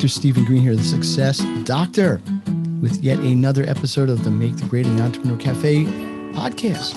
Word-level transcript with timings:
Dr. 0.00 0.08
Stephen 0.08 0.46
Green 0.46 0.62
here, 0.62 0.74
the 0.74 0.82
Success 0.82 1.44
Doctor, 1.64 2.22
with 2.80 3.02
yet 3.02 3.18
another 3.18 3.64
episode 3.64 4.08
of 4.08 4.24
the 4.24 4.30
Make 4.30 4.56
the 4.56 4.64
Grading 4.64 4.98
Entrepreneur 4.98 5.36
Cafe 5.36 5.84
podcast. 6.32 6.96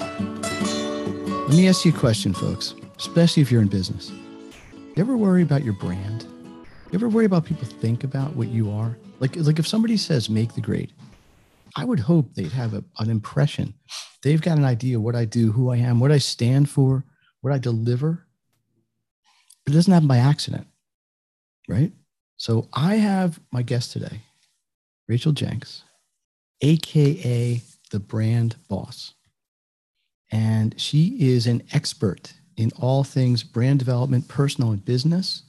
Let 1.49 1.58
me 1.58 1.67
ask 1.67 1.84
you 1.84 1.91
a 1.91 1.97
question, 1.97 2.34
folks, 2.34 2.75
especially 2.97 3.41
if 3.41 3.52
you're 3.52 3.61
in 3.61 3.67
business. 3.67 4.09
You 4.09 4.94
ever 4.99 5.17
worry 5.17 5.44
about 5.44 5.66
your 5.66 5.73
brand? 5.73 6.25
You 6.53 6.94
ever 6.94 7.09
worry 7.09 7.25
about 7.25 7.44
people 7.44 7.67
think 7.67 8.05
about 8.05 8.38
what 8.38 8.47
you 8.47 8.71
are? 8.71 8.97
Like, 9.20 9.35
like 9.35 9.59
if 9.59 9.67
somebody 9.67 9.97
says 9.97 10.30
make 10.30 10.53
the 10.53 10.61
grade, 10.61 10.94
I 11.75 11.83
would 11.83 11.99
hope 11.99 12.33
they'd 12.33 12.53
have 12.53 12.73
a, 12.73 12.85
an 12.99 13.09
impression. 13.09 13.73
They've 14.22 14.41
got 14.41 14.58
an 14.58 14.63
idea 14.63 14.97
what 14.97 15.17
I 15.17 15.25
do, 15.25 15.52
who 15.52 15.72
I 15.72 15.75
am, 15.75 15.99
what 15.99 16.13
I 16.13 16.20
stand 16.20 16.70
for, 16.70 17.03
what 17.41 17.52
I 17.52 17.58
deliver. 17.58 18.25
It 19.67 19.72
doesn't 19.72 19.91
happen 19.91 20.08
by 20.08 20.20
accident, 20.20 20.67
right? 21.67 21.91
So 22.43 22.67
I 22.73 22.95
have 22.95 23.39
my 23.53 23.61
guest 23.61 23.93
today, 23.93 24.20
Rachel 25.07 25.31
Jenks, 25.31 25.85
AKA 26.59 27.61
the 27.89 28.00
brand 28.02 28.58
boss. 28.67 29.13
And 30.30 30.77
she 30.77 31.16
is 31.22 31.47
an 31.47 31.63
expert 31.72 32.33
in 32.58 32.72
all 32.77 33.05
things 33.05 33.44
brand 33.44 33.80
development, 33.80 34.27
personal 34.27 34.72
and 34.72 34.83
business. 34.83 35.44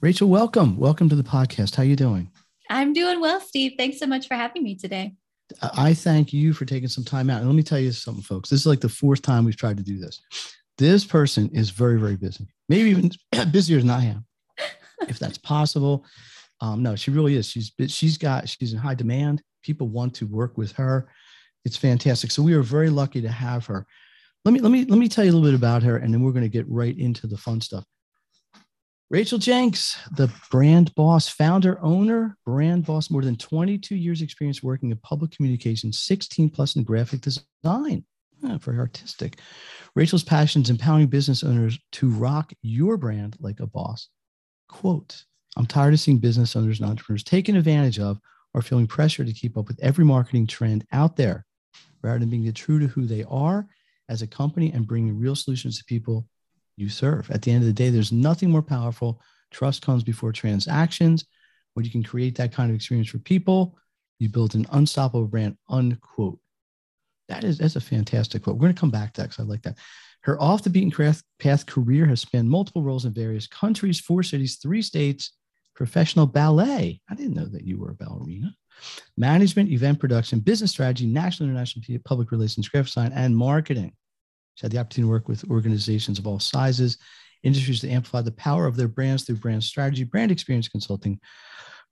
Rachel, 0.00 0.28
welcome. 0.28 0.76
Welcome 0.76 1.08
to 1.10 1.14
the 1.14 1.22
podcast. 1.22 1.76
How 1.76 1.84
are 1.84 1.86
you 1.86 1.94
doing? 1.94 2.28
I'm 2.70 2.92
doing 2.92 3.20
well, 3.20 3.40
Steve. 3.40 3.74
Thanks 3.78 4.00
so 4.00 4.06
much 4.08 4.26
for 4.26 4.34
having 4.34 4.64
me 4.64 4.74
today. 4.74 5.14
I 5.62 5.94
thank 5.94 6.32
you 6.32 6.52
for 6.54 6.64
taking 6.64 6.88
some 6.88 7.04
time 7.04 7.30
out. 7.30 7.38
And 7.38 7.46
let 7.48 7.54
me 7.54 7.62
tell 7.62 7.78
you 7.78 7.92
something, 7.92 8.24
folks. 8.24 8.50
This 8.50 8.62
is 8.62 8.66
like 8.66 8.80
the 8.80 8.88
fourth 8.88 9.22
time 9.22 9.44
we've 9.44 9.56
tried 9.56 9.76
to 9.76 9.84
do 9.84 9.96
this. 9.96 10.20
This 10.76 11.04
person 11.04 11.50
is 11.50 11.70
very, 11.70 12.00
very 12.00 12.16
busy, 12.16 12.48
maybe 12.68 12.90
even 12.90 13.12
busier 13.52 13.78
than 13.78 13.90
I 13.90 14.06
am 14.06 14.25
if 15.08 15.18
that's 15.18 15.38
possible. 15.38 16.04
Um, 16.60 16.82
no, 16.82 16.96
she 16.96 17.10
really 17.10 17.36
is. 17.36 17.48
She's 17.48 17.72
she's 17.88 18.18
got 18.18 18.48
she's 18.48 18.72
in 18.72 18.78
high 18.78 18.94
demand. 18.94 19.42
People 19.62 19.88
want 19.88 20.14
to 20.14 20.26
work 20.26 20.56
with 20.56 20.72
her. 20.72 21.08
It's 21.64 21.76
fantastic. 21.76 22.30
So 22.30 22.42
we 22.42 22.54
are 22.54 22.62
very 22.62 22.90
lucky 22.90 23.20
to 23.22 23.28
have 23.28 23.66
her. 23.66 23.86
Let 24.44 24.52
me 24.52 24.60
let 24.60 24.70
me 24.70 24.84
let 24.84 24.98
me 24.98 25.08
tell 25.08 25.24
you 25.24 25.32
a 25.32 25.34
little 25.34 25.50
bit 25.50 25.58
about 25.58 25.82
her, 25.82 25.96
and 25.96 26.12
then 26.12 26.22
we're 26.22 26.32
going 26.32 26.44
to 26.44 26.48
get 26.48 26.68
right 26.68 26.96
into 26.96 27.26
the 27.26 27.36
fun 27.36 27.60
stuff. 27.60 27.84
Rachel 29.08 29.38
Jenks, 29.38 29.96
the 30.16 30.32
brand 30.50 30.92
boss, 30.96 31.28
founder, 31.28 31.80
owner, 31.80 32.36
brand 32.44 32.86
boss, 32.86 33.08
more 33.08 33.22
than 33.22 33.36
22 33.36 33.94
years 33.94 34.20
experience 34.20 34.64
working 34.64 34.90
in 34.90 34.96
public 34.98 35.30
communications, 35.30 36.00
16 36.00 36.50
plus 36.50 36.74
in 36.74 36.82
graphic 36.82 37.20
design. 37.20 38.04
Yeah, 38.42 38.58
very 38.58 38.78
artistic. 38.78 39.38
Rachel's 39.94 40.24
passion 40.24 40.62
is 40.62 40.70
empowering 40.70 41.06
business 41.06 41.44
owners 41.44 41.78
to 41.92 42.10
rock 42.10 42.52
your 42.62 42.96
brand 42.96 43.36
like 43.38 43.60
a 43.60 43.66
boss. 43.66 44.08
Quote, 44.68 45.24
I'm 45.56 45.66
tired 45.66 45.94
of 45.94 46.00
seeing 46.00 46.18
business 46.18 46.56
owners 46.56 46.80
and 46.80 46.88
entrepreneurs 46.88 47.24
taken 47.24 47.56
advantage 47.56 47.98
of 47.98 48.20
or 48.54 48.62
feeling 48.62 48.86
pressure 48.86 49.24
to 49.24 49.32
keep 49.32 49.56
up 49.56 49.68
with 49.68 49.78
every 49.80 50.04
marketing 50.04 50.46
trend 50.46 50.86
out 50.92 51.16
there 51.16 51.46
rather 52.02 52.18
than 52.18 52.30
being 52.30 52.52
true 52.52 52.78
to 52.78 52.86
who 52.86 53.06
they 53.06 53.24
are 53.24 53.66
as 54.08 54.22
a 54.22 54.26
company 54.26 54.72
and 54.72 54.86
bringing 54.86 55.18
real 55.18 55.34
solutions 55.34 55.78
to 55.78 55.84
people 55.84 56.26
you 56.76 56.88
serve. 56.88 57.30
At 57.30 57.42
the 57.42 57.50
end 57.50 57.62
of 57.62 57.66
the 57.66 57.72
day, 57.72 57.90
there's 57.90 58.12
nothing 58.12 58.50
more 58.50 58.62
powerful. 58.62 59.20
Trust 59.50 59.82
comes 59.82 60.04
before 60.04 60.32
transactions. 60.32 61.24
When 61.74 61.84
you 61.84 61.90
can 61.90 62.02
create 62.02 62.36
that 62.36 62.52
kind 62.52 62.70
of 62.70 62.76
experience 62.76 63.08
for 63.08 63.18
people, 63.18 63.76
you 64.18 64.28
build 64.28 64.54
an 64.54 64.66
unstoppable 64.72 65.26
brand, 65.26 65.56
unquote. 65.68 66.38
That 67.28 67.44
is 67.44 67.58
that's 67.58 67.76
a 67.76 67.80
fantastic 67.80 68.42
quote. 68.42 68.56
We're 68.56 68.62
going 68.62 68.74
to 68.74 68.80
come 68.80 68.90
back 68.90 69.12
to 69.14 69.20
that 69.20 69.30
because 69.30 69.44
I 69.44 69.48
like 69.48 69.62
that. 69.62 69.76
Her 70.26 70.42
off 70.42 70.64
the 70.64 70.70
beaten 70.70 70.90
path 71.38 71.66
career 71.66 72.04
has 72.06 72.20
spanned 72.20 72.50
multiple 72.50 72.82
roles 72.82 73.04
in 73.04 73.12
various 73.12 73.46
countries, 73.46 74.00
four 74.00 74.24
cities, 74.24 74.56
three 74.56 74.82
states, 74.82 75.30
professional 75.76 76.26
ballet. 76.26 77.00
I 77.08 77.14
didn't 77.14 77.34
know 77.34 77.46
that 77.46 77.64
you 77.64 77.78
were 77.78 77.90
a 77.90 77.94
ballerina. 77.94 78.52
Management, 79.16 79.70
event 79.70 80.00
production, 80.00 80.40
business 80.40 80.72
strategy, 80.72 81.06
national, 81.06 81.48
international, 81.48 81.84
public 82.04 82.32
relations, 82.32 82.68
graphic 82.68 82.86
design, 82.88 83.12
and 83.12 83.36
marketing. 83.36 83.92
She 84.56 84.64
had 84.64 84.72
the 84.72 84.78
opportunity 84.78 85.06
to 85.06 85.12
work 85.12 85.28
with 85.28 85.48
organizations 85.48 86.18
of 86.18 86.26
all 86.26 86.40
sizes, 86.40 86.98
industries 87.44 87.80
to 87.82 87.90
amplify 87.90 88.22
the 88.22 88.32
power 88.32 88.66
of 88.66 88.74
their 88.74 88.88
brands 88.88 89.22
through 89.22 89.36
brand 89.36 89.62
strategy, 89.62 90.02
brand 90.02 90.32
experience 90.32 90.66
consulting, 90.66 91.20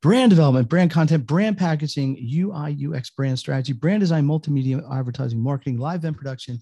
brand 0.02 0.30
development, 0.30 0.68
brand 0.68 0.90
content, 0.90 1.24
brand 1.24 1.56
packaging, 1.56 2.18
UI, 2.18 2.76
UX, 2.84 3.10
brand 3.10 3.38
strategy, 3.38 3.72
brand 3.72 4.00
design, 4.00 4.26
multimedia, 4.26 4.82
advertising, 4.92 5.38
marketing, 5.38 5.78
live 5.78 6.00
event 6.00 6.16
production, 6.16 6.58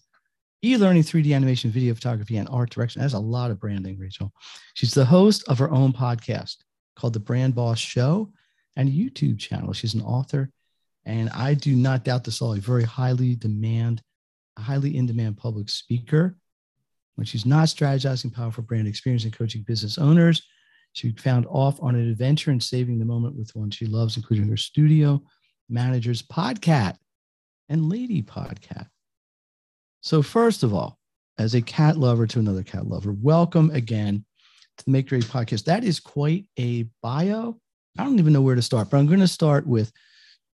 e-learning, 0.63 1.03
3D 1.03 1.35
animation, 1.35 1.71
video 1.71 1.95
photography, 1.95 2.37
and 2.37 2.49
art 2.49 2.71
direction. 2.71 3.03
That's 3.03 3.15
a 3.15 3.19
lot 3.19 3.51
of 3.51 3.61
branding, 3.61 3.99
Rachel. 3.99 4.33
She's 4.75 4.95
the 4.95 5.05
host 5.05 5.45
of 5.49 5.59
her 5.59 5.71
own 5.71 5.93
podcast 5.93 6.57
called 6.97 7.13
The 7.13 7.21
Brand 7.21 7.55
Boss 7.55 7.79
Show 7.79 8.33
and 8.77 8.89
a 8.89 8.93
YouTube 8.93 9.39
channel. 9.39 9.73
She's 9.73 9.95
an 9.95 10.03
author. 10.03 10.51
And 11.05 11.31
I 11.31 11.55
do 11.55 11.75
not 11.75 12.05
doubt 12.05 12.25
this 12.25 12.41
all, 12.41 12.55
a 12.55 12.59
very 12.59 12.85
highly 12.85 13.35
demand, 13.35 14.03
highly 14.59 14.97
in 14.97 15.07
demand 15.07 15.37
public 15.37 15.69
speaker. 15.69 16.37
When 17.17 17.25
she's 17.25 17.45
not 17.45 17.69
strategizing 17.69 18.33
powerful 18.33 18.63
brand 18.63 18.87
experience 18.87 19.25
and 19.25 19.37
coaching 19.37 19.63
business 19.63 19.99
owners, 19.99 20.43
she 20.93 21.13
found 21.13 21.47
off 21.47 21.83
on 21.83 21.95
an 21.95 22.09
adventure 22.09 22.51
and 22.51 22.63
saving 22.63 22.99
the 22.99 23.05
moment 23.05 23.37
with 23.37 23.55
one 23.55 23.71
she 23.71 23.87
loves, 23.87 24.17
including 24.17 24.49
her 24.49 24.57
studio 24.57 25.23
managers, 25.69 26.23
podcast 26.23 26.97
and 27.69 27.89
Lady 27.89 28.23
Podcat. 28.23 28.87
So, 30.05 30.21
first 30.21 30.65
of 30.65 30.75
all, 30.75 30.99
as 31.39 31.55
a 31.55 31.63
cat 31.63 31.97
lover 31.97 32.27
to 32.27 32.41
another 32.41 32.65
cat 32.65 32.89
lover, 32.89 33.13
welcome 33.13 33.71
again 33.71 34.25
to 34.77 34.85
the 34.85 34.91
Make 34.91 35.09
Grade 35.09 35.23
podcast. 35.23 35.63
That 35.67 35.85
is 35.85 36.01
quite 36.01 36.47
a 36.59 36.89
bio. 37.03 37.61
I 37.97 38.03
don't 38.03 38.19
even 38.19 38.33
know 38.33 38.43
where 38.43 38.57
to 38.57 38.63
start, 38.63 38.91
but 38.91 38.97
I'm 38.97 39.07
going 39.07 39.21
to 39.21 39.29
start 39.29 39.65
with 39.65 39.93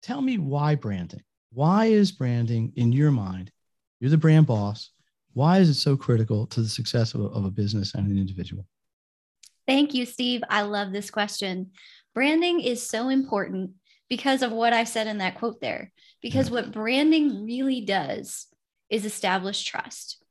tell 0.01 0.23
me 0.23 0.39
why 0.39 0.77
branding. 0.77 1.23
Why 1.53 1.87
is 1.87 2.13
branding 2.13 2.73
in 2.77 2.93
your 2.93 3.11
mind? 3.11 3.51
You're 3.99 4.13
the 4.13 4.17
brand 4.17 4.47
boss. 4.47 4.91
Why 5.33 5.59
is 5.59 5.69
it 5.69 5.75
so 5.75 5.97
critical 5.97 6.47
to 6.47 6.61
the 6.63 6.69
success 6.69 7.15
of 7.15 7.23
a, 7.23 7.25
of 7.25 7.45
a 7.45 7.51
business 7.51 7.95
and 7.97 8.07
an 8.07 8.19
individual? 8.19 8.65
Thank 9.67 9.93
you, 9.93 10.07
Steve. 10.07 10.43
I 10.51 10.63
love 10.63 10.93
this 10.93 11.11
question. 11.11 11.73
Branding 12.15 12.61
is 12.61 12.89
so 12.89 13.09
important 13.09 13.73
because 14.09 14.43
of 14.43 14.53
what 14.53 14.73
I 14.73 14.85
said 14.85 15.09
in 15.09 15.19
that 15.19 15.35
quote 15.35 15.61
there. 15.61 15.91
Because 16.21 16.47
yeah. 16.47 16.55
what 16.55 16.71
branding 16.71 17.45
really 17.45 17.81
does 17.81 18.47
is 18.93 19.05
establish 19.05 19.65
trust 19.65 20.23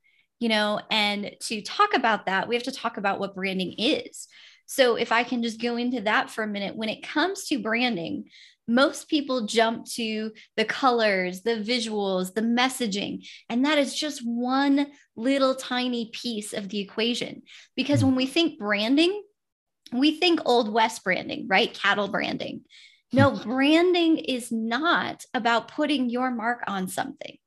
you 0.42 0.50
know, 0.50 0.82
and 0.90 1.36
to 1.42 1.62
talk 1.62 1.94
about 1.94 2.26
that, 2.26 2.48
we 2.48 2.56
have 2.56 2.64
to 2.64 2.72
talk 2.72 2.98
about 2.98 3.20
what 3.20 3.36
branding 3.36 3.76
is. 3.78 4.28
So, 4.66 4.96
if 4.96 5.12
I 5.12 5.24
can 5.24 5.44
just 5.44 5.62
go 5.62 5.78
into 5.78 6.02
that 6.02 6.32
for 6.32 6.44
a 6.44 6.48
minute, 6.48 6.76
when 6.76 6.90
it 6.90 7.04
comes 7.04 7.46
to 7.46 7.62
branding, 7.62 8.26
most 8.68 9.08
people 9.08 9.46
jump 9.46 9.86
to 9.94 10.32
the 10.58 10.66
colors, 10.66 11.42
the 11.44 11.58
visuals, 11.58 12.34
the 12.34 12.42
messaging, 12.42 13.28
and 13.50 13.66
that 13.66 13.78
is 13.78 13.94
just 13.94 14.26
one 14.26 14.88
little 15.16 15.54
tiny 15.54 16.10
piece 16.12 16.54
of 16.54 16.70
the 16.70 16.80
equation. 16.80 17.44
Because 17.76 18.02
hmm. 18.02 18.08
when 18.08 18.16
we 18.16 18.26
think 18.26 18.58
branding, 18.58 19.22
we 19.94 20.20
think 20.20 20.40
Old 20.44 20.74
West 20.74 21.04
branding, 21.04 21.46
right? 21.48 21.72
Cattle 21.72 22.08
branding. 22.08 22.62
No, 23.14 23.30
branding 23.44 24.18
is 24.18 24.52
not 24.52 25.24
about 25.36 25.68
putting 25.68 26.10
your 26.10 26.32
mark 26.32 26.64
on 26.66 26.88
something. 26.88 27.38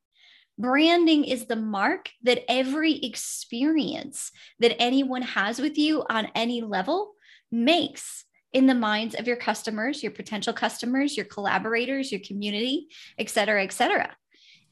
Branding 0.58 1.24
is 1.24 1.46
the 1.46 1.56
mark 1.56 2.10
that 2.22 2.44
every 2.48 2.94
experience 2.98 4.30
that 4.60 4.80
anyone 4.80 5.22
has 5.22 5.60
with 5.60 5.76
you 5.76 6.04
on 6.08 6.28
any 6.34 6.62
level 6.62 7.14
makes 7.50 8.24
in 8.52 8.66
the 8.66 8.74
minds 8.74 9.16
of 9.16 9.26
your 9.26 9.36
customers, 9.36 10.02
your 10.02 10.12
potential 10.12 10.52
customers, 10.52 11.16
your 11.16 11.26
collaborators, 11.26 12.12
your 12.12 12.20
community, 12.20 12.86
et 13.18 13.28
cetera, 13.28 13.64
et 13.64 13.72
cetera. 13.72 14.16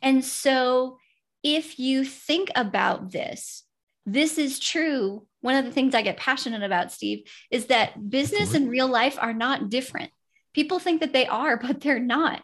And 0.01 0.25
so 0.25 0.99
if 1.43 1.81
you 1.81 2.05
think 2.05 2.51
about 2.55 3.11
this, 3.11 3.65
this 4.07 4.39
is 4.39 4.61
true. 4.61 5.27
One 5.41 5.57
of 5.57 5.65
the 5.65 5.73
things 5.73 5.95
I 5.95 6.03
get 6.03 6.17
passionate 6.17 6.63
about, 6.63 6.93
Steve, 6.93 7.25
is 7.51 7.67
that 7.67 8.09
business 8.09 8.55
and 8.55 8.71
real 8.71 8.89
life 8.89 9.19
are 9.21 9.35
not 9.35 9.69
different. 9.69 10.11
People 10.55 10.79
think 10.79 11.01
that 11.01 11.13
they 11.13 11.27
are, 11.27 11.57
but 11.63 11.81
they're 11.81 11.99
not. 11.99 12.43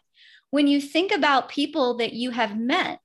When 0.51 0.67
you 0.67 0.81
think 0.81 1.11
about 1.11 1.49
people 1.49 1.97
that 1.97 2.13
you 2.13 2.31
have 2.31 2.59
met, 2.59 2.99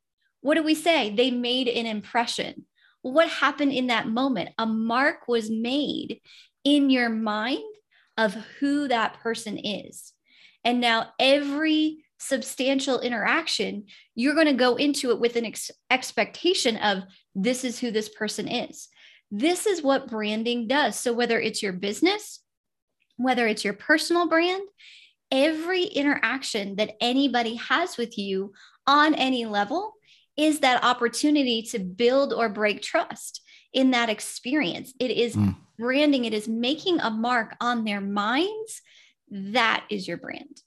what 0.45 0.57
do 0.57 0.63
we 0.63 0.75
say? 0.75 1.09
They 1.09 1.31
made 1.31 1.69
an 1.69 1.87
impression. 1.87 2.67
what 3.01 3.29
happened 3.29 3.73
in 3.73 3.87
that 3.87 4.09
moment? 4.09 4.51
A 4.59 4.67
mark 4.67 5.27
was 5.27 5.51
made 5.51 6.21
in 6.65 6.91
your 6.91 7.09
mind 7.09 7.65
of 8.19 8.35
who 8.59 8.87
that 8.89 9.21
person 9.21 9.57
is. 9.57 10.13
And 10.63 10.83
now 10.83 11.13
every 11.19 12.05
substantial 12.19 13.01
interaction, 13.01 13.87
you're 14.15 14.35
going 14.35 14.47
to 14.47 14.53
go 14.53 14.77
into 14.77 15.11
it 15.13 15.19
with 15.19 15.37
an 15.37 15.47
ex- 15.47 15.71
expectation 15.91 16.77
of 16.77 17.05
this 17.35 17.65
is 17.65 17.79
who 17.79 17.91
this 17.91 18.11
person 18.11 18.47
is. 18.47 18.89
This 19.31 19.67
is 19.67 19.83
what 19.83 20.11
branding 20.11 20.69
does. 20.69 20.99
So, 20.99 21.15
whether 21.15 21.41
it's 21.41 21.63
your 21.63 21.73
business, 21.73 22.41
whether 23.17 23.47
it's 23.47 23.65
your 23.65 23.75
personal 23.75 24.29
brand, 24.29 24.63
every 25.31 25.85
interaction 25.85 26.77
that 26.77 26.97
anybody 27.01 27.55
has 27.55 27.97
with 27.97 28.19
you 28.19 28.53
on 28.87 29.15
any 29.15 29.47
level 29.47 29.94
is 30.37 30.61
that 30.61 30.85
opportunity 30.85 31.63
to 31.63 31.79
build 31.79 32.33
or 32.33 32.49
break 32.49 32.83
trust 32.83 33.43
in 33.73 33.91
that 33.93 34.09
experience. 34.09 34.93
It 34.99 35.11
is 35.11 35.37
mm. 35.37 35.57
branding, 35.79 36.25
it 36.25 36.35
is 36.35 36.49
making 36.49 37.01
a 37.01 37.11
mark 37.11 37.57
on 37.61 37.85
their 37.85 38.01
minds. 38.01 38.83
That 39.31 39.85
is 39.91 40.07
your 40.07 40.17
brand. 40.17 40.63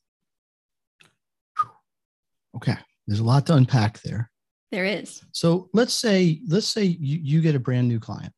Okay. 2.56 2.76
There's 3.06 3.20
a 3.20 3.24
lot 3.24 3.46
to 3.48 3.56
unpack 3.56 4.02
there. 4.02 4.30
There 4.72 4.86
is. 4.86 5.24
So 5.32 5.70
let's 5.74 5.94
say, 5.94 6.42
let's 6.48 6.68
say 6.68 6.84
you, 6.84 7.20
you 7.22 7.42
get 7.42 7.56
a 7.56 7.60
brand 7.60 7.88
new 7.88 8.00
client. 8.00 8.34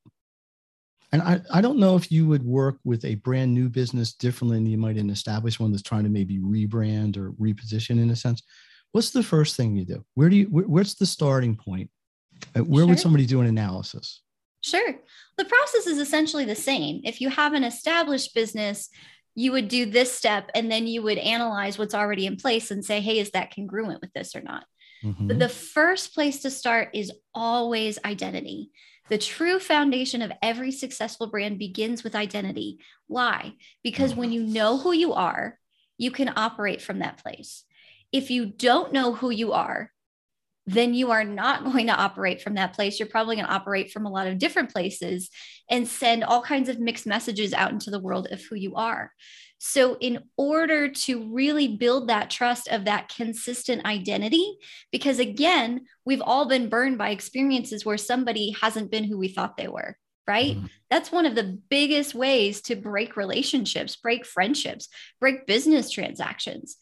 And 1.12 1.24
I, 1.24 1.42
I 1.52 1.62
don't 1.62 1.80
know 1.80 1.96
if 1.96 2.12
you 2.12 2.28
would 2.28 2.44
work 2.44 2.78
with 2.84 3.04
a 3.04 3.16
brand 3.16 3.52
new 3.52 3.68
business 3.68 4.14
differently 4.14 4.58
than 4.58 4.68
you 4.68 4.78
might 4.78 4.98
an 4.98 5.10
established 5.10 5.60
one 5.60 5.72
that's 5.72 5.82
trying 5.82 6.04
to 6.04 6.10
maybe 6.10 6.38
rebrand 6.38 7.18
or 7.18 7.32
reposition 7.32 8.00
in 8.02 8.12
a 8.12 8.16
sense. 8.16 8.44
What's 8.92 9.12
the 9.12 9.24
first 9.24 9.56
thing 9.56 9.76
you 9.76 9.86
do? 9.86 10.04
Where 10.16 10.30
do 10.30 10.36
you, 10.36 10.46
where, 10.46 10.66
where's 10.66 10.96
the 10.96 11.06
starting 11.06 11.56
point? 11.56 11.90
Uh, 12.56 12.62
where 12.62 12.82
sure. 12.82 12.88
would 12.88 13.00
somebody 13.00 13.26
do 13.26 13.42
an 13.42 13.48
analysis? 13.48 14.22
Sure. 14.62 14.96
The 15.38 15.46
process 15.46 15.88
is 15.88 16.00
essentially 16.00 16.46
the 16.46 16.56
same. 16.56 17.02
If 17.04 17.22
you 17.22 17.30
have 17.30 17.54
an 17.54 17.64
established 17.64 18.34
business, 18.34 18.90
you 19.36 19.52
would 19.52 19.68
do 19.68 19.86
this 19.86 20.12
step 20.12 20.50
and 20.54 20.72
then 20.72 20.88
you 20.88 21.02
would 21.02 21.18
analyze 21.18 21.78
what's 21.78 21.96
already 21.96 22.26
in 22.26 22.36
place 22.36 22.72
and 22.72 22.84
say, 22.84 23.00
hey, 23.00 23.20
is 23.20 23.32
that 23.32 23.54
congruent 23.56 24.02
with 24.02 24.12
this 24.14 24.36
or 24.36 24.42
not? 24.42 24.66
Mm-hmm. 25.04 25.28
But 25.28 25.40
the 25.40 25.50
first 25.50 26.14
place 26.14 26.42
to 26.42 26.52
start 26.52 26.90
is 26.94 27.12
always 27.34 28.00
identity. 28.04 28.72
The 29.08 29.18
true 29.18 29.60
foundation 29.60 30.22
of 30.22 30.32
every 30.42 30.72
successful 30.72 31.28
brand 31.28 31.58
begins 31.58 32.04
with 32.04 32.16
identity. 32.16 32.80
Why? 33.08 33.54
Because 33.82 34.14
when 34.14 34.32
you 34.32 34.44
know 34.44 34.78
who 34.78 34.92
you 34.92 35.14
are, 35.14 35.58
you 35.98 36.12
can 36.12 36.34
operate 36.36 36.82
from 36.82 37.00
that 37.00 37.18
place. 37.24 37.64
If 38.12 38.32
you 38.32 38.46
don't 38.46 38.94
know 38.94 39.14
who 39.14 39.30
you 39.30 39.54
are, 39.54 39.92
then 40.66 40.94
you 40.94 41.12
are 41.12 41.24
not 41.24 41.64
going 41.72 41.88
to 41.88 41.96
operate 41.96 42.42
from 42.42 42.56
that 42.56 42.74
place. 42.74 43.00
You're 43.00 43.10
probably 43.10 43.36
going 43.36 43.48
to 43.48 43.54
operate 43.54 43.92
from 43.92 44.06
a 44.06 44.12
lot 44.12 44.28
of 44.28 44.38
different 44.38 44.72
places 44.72 45.30
and 45.70 45.88
send 45.88 46.24
all 46.24 46.42
kinds 46.42 46.70
of 46.70 46.80
mixed 46.80 47.08
messages 47.08 47.54
out 47.54 47.72
into 47.72 47.92
the 47.92 48.00
world 48.00 48.28
of 48.32 48.42
who 48.44 48.56
you 48.56 48.76
are. 48.76 49.12
So, 49.62 49.98
in 50.00 50.24
order 50.38 50.88
to 50.88 51.34
really 51.34 51.68
build 51.68 52.08
that 52.08 52.30
trust 52.30 52.70
of 52.70 52.86
that 52.86 53.14
consistent 53.14 53.86
identity, 53.86 54.58
because 54.90 55.20
again, 55.20 55.82
we've 56.06 56.22
all 56.22 56.48
been 56.48 56.70
burned 56.70 56.98
by 56.98 57.10
experiences 57.10 57.86
where 57.86 57.98
somebody 57.98 58.56
hasn't 58.62 58.90
been 58.90 59.04
who 59.04 59.18
we 59.18 59.28
thought 59.28 59.58
they 59.58 59.68
were, 59.68 59.98
right? 60.26 60.56
Mm-hmm. 60.56 60.68
That's 60.90 61.12
one 61.12 61.26
of 61.26 61.36
the 61.36 61.60
biggest 61.70 62.16
ways 62.16 62.62
to 62.64 62.78
break 62.78 63.18
relationships, 63.18 63.98
break 63.98 64.26
friendships, 64.26 64.88
break 65.20 65.46
business 65.46 65.92
transactions. 65.92 66.78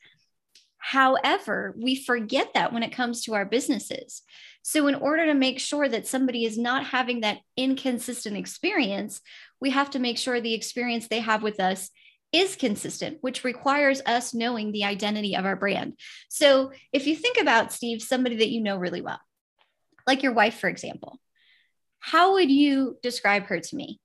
However, 0.88 1.76
we 1.78 1.98
forget 1.98 2.54
that 2.54 2.72
when 2.72 2.82
it 2.82 2.94
comes 2.94 3.24
to 3.24 3.34
our 3.34 3.44
businesses. 3.44 4.22
So, 4.62 4.88
in 4.88 4.96
order 4.96 5.26
to 5.26 5.34
make 5.34 5.60
sure 5.60 5.90
that 5.90 6.08
somebody 6.08 6.46
is 6.46 6.58
not 6.58 6.86
having 6.86 7.20
that 7.22 7.40
inconsistent 7.58 8.38
experience, 8.38 9.20
we 9.60 9.72
have 9.72 9.90
to 9.90 10.00
make 10.00 10.18
sure 10.18 10.40
the 10.40 10.54
experience 10.54 11.10
they 11.10 11.20
have 11.20 11.44
with 11.44 11.60
us 11.60 11.90
is 12.32 12.56
consistent, 12.56 13.18
which 13.20 13.44
requires 13.44 14.02
us 14.06 14.34
knowing 14.34 14.72
the 14.72 14.86
identity 14.86 15.36
of 15.36 15.44
our 15.44 15.58
brand. 15.58 16.00
So 16.30 16.72
if 16.94 17.06
you 17.06 17.18
think 17.18 17.38
about 17.38 17.74
Steve, 17.74 18.02
somebody 18.02 18.38
that 18.38 18.50
you 18.50 18.62
know 18.62 18.78
really 18.78 19.02
well, 19.02 19.20
like 20.08 20.24
your 20.24 20.34
wife, 20.34 20.58
for 20.58 20.70
example, 20.70 21.20
how 22.00 22.36
would 22.36 22.50
you 22.50 22.98
describe 23.04 23.48
her 23.48 23.60
to 23.60 23.76
me? 23.76 24.00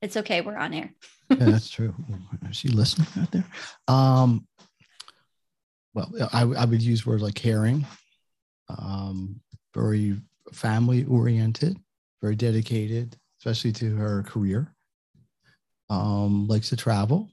It's 0.00 0.16
okay, 0.18 0.42
we're 0.42 0.56
on 0.56 0.74
air. 0.74 0.94
yeah, 1.28 1.36
that's 1.46 1.70
true. 1.70 1.92
Is 2.48 2.56
she 2.56 2.68
listening 2.68 3.08
out 3.18 3.32
there? 3.32 3.44
Um, 3.88 4.46
well, 5.94 6.10
I, 6.32 6.42
I 6.42 6.64
would 6.64 6.82
use 6.82 7.06
words 7.06 7.22
like 7.22 7.34
caring, 7.34 7.86
um, 8.68 9.40
very 9.74 10.20
family 10.52 11.04
oriented, 11.04 11.78
very 12.20 12.36
dedicated, 12.36 13.16
especially 13.40 13.72
to 13.72 13.94
her 13.96 14.22
career. 14.24 14.74
Um, 15.90 16.48
likes 16.48 16.70
to 16.70 16.76
travel, 16.76 17.30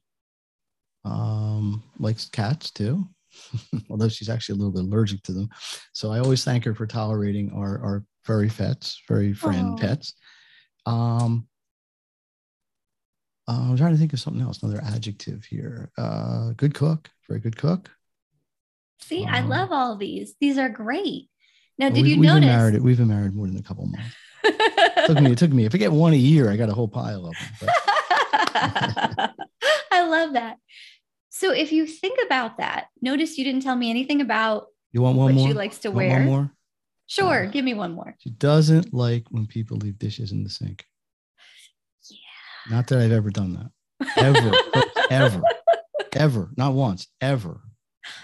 um, 1.05 1.81
likes 1.99 2.29
cats 2.29 2.69
too, 2.69 3.07
although 3.89 4.09
she's 4.09 4.29
actually 4.29 4.53
a 4.53 4.57
little 4.57 4.73
bit 4.73 4.83
allergic 4.83 5.23
to 5.23 5.31
them. 5.31 5.49
So 5.93 6.11
I 6.11 6.19
always 6.19 6.43
thank 6.43 6.65
her 6.65 6.75
for 6.75 6.85
tolerating 6.85 7.51
our, 7.53 7.81
our 7.81 8.05
furry 8.23 8.49
pets, 8.49 9.01
furry 9.07 9.33
friend 9.33 9.77
Aww. 9.77 9.79
pets. 9.79 10.13
Um, 10.85 11.47
uh, 13.47 13.69
I'm 13.69 13.77
trying 13.77 13.93
to 13.93 13.97
think 13.97 14.13
of 14.13 14.19
something 14.19 14.41
else, 14.41 14.61
another 14.61 14.83
adjective 14.83 15.45
here. 15.45 15.89
Uh, 15.97 16.51
good 16.57 16.73
cook, 16.73 17.09
very 17.27 17.39
good 17.39 17.57
cook. 17.57 17.89
See, 19.03 19.25
um, 19.25 19.33
I 19.33 19.41
love 19.41 19.71
all 19.71 19.95
these. 19.95 20.35
These 20.39 20.57
are 20.57 20.69
great. 20.69 21.29
Now, 21.77 21.89
did 21.89 22.03
we, 22.03 22.11
you 22.11 22.19
we've 22.19 22.27
notice? 22.27 22.41
Been 22.41 22.57
married, 22.57 22.81
we've 22.81 22.97
been 22.97 23.07
married 23.07 23.35
more 23.35 23.47
than 23.47 23.57
a 23.57 23.63
couple 23.63 23.85
months. 23.85 24.15
it 24.43 25.07
took 25.07 25.19
me. 25.19 25.31
It 25.31 25.37
took 25.39 25.51
me. 25.51 25.65
If 25.65 25.75
I 25.75 25.77
get 25.77 25.91
one 25.91 26.13
a 26.13 26.17
year, 26.17 26.49
I 26.49 26.57
got 26.57 26.69
a 26.69 26.73
whole 26.73 26.87
pile 26.87 27.27
of 27.27 27.35
them. 27.59 27.69
I 29.91 30.07
love 30.07 30.33
that. 30.33 30.57
So 31.29 31.51
if 31.51 31.71
you 31.71 31.87
think 31.87 32.19
about 32.25 32.57
that, 32.57 32.87
notice 33.01 33.37
you 33.37 33.43
didn't 33.43 33.61
tell 33.61 33.75
me 33.75 33.89
anything 33.89 34.21
about 34.21 34.67
you 34.91 35.01
want 35.01 35.17
one 35.17 35.27
what 35.27 35.35
more? 35.35 35.47
she 35.47 35.53
likes 35.53 35.79
to 35.79 35.91
wear. 35.91 36.17
One 36.17 36.25
more? 36.25 36.51
Sure, 37.07 37.45
uh, 37.45 37.49
give 37.49 37.65
me 37.65 37.73
one 37.73 37.93
more. 37.93 38.15
She 38.19 38.29
doesn't 38.29 38.93
like 38.93 39.25
when 39.29 39.45
people 39.45 39.77
leave 39.77 39.97
dishes 39.99 40.31
in 40.31 40.43
the 40.43 40.49
sink. 40.49 40.85
Yeah. 42.09 42.17
Not 42.75 42.87
that 42.87 42.99
I've 42.99 43.11
ever 43.11 43.29
done 43.29 43.53
that. 43.53 43.71
Ever, 44.17 44.51
ever, 45.09 45.41
ever, 46.13 46.49
not 46.57 46.73
once, 46.73 47.07
ever. 47.19 47.61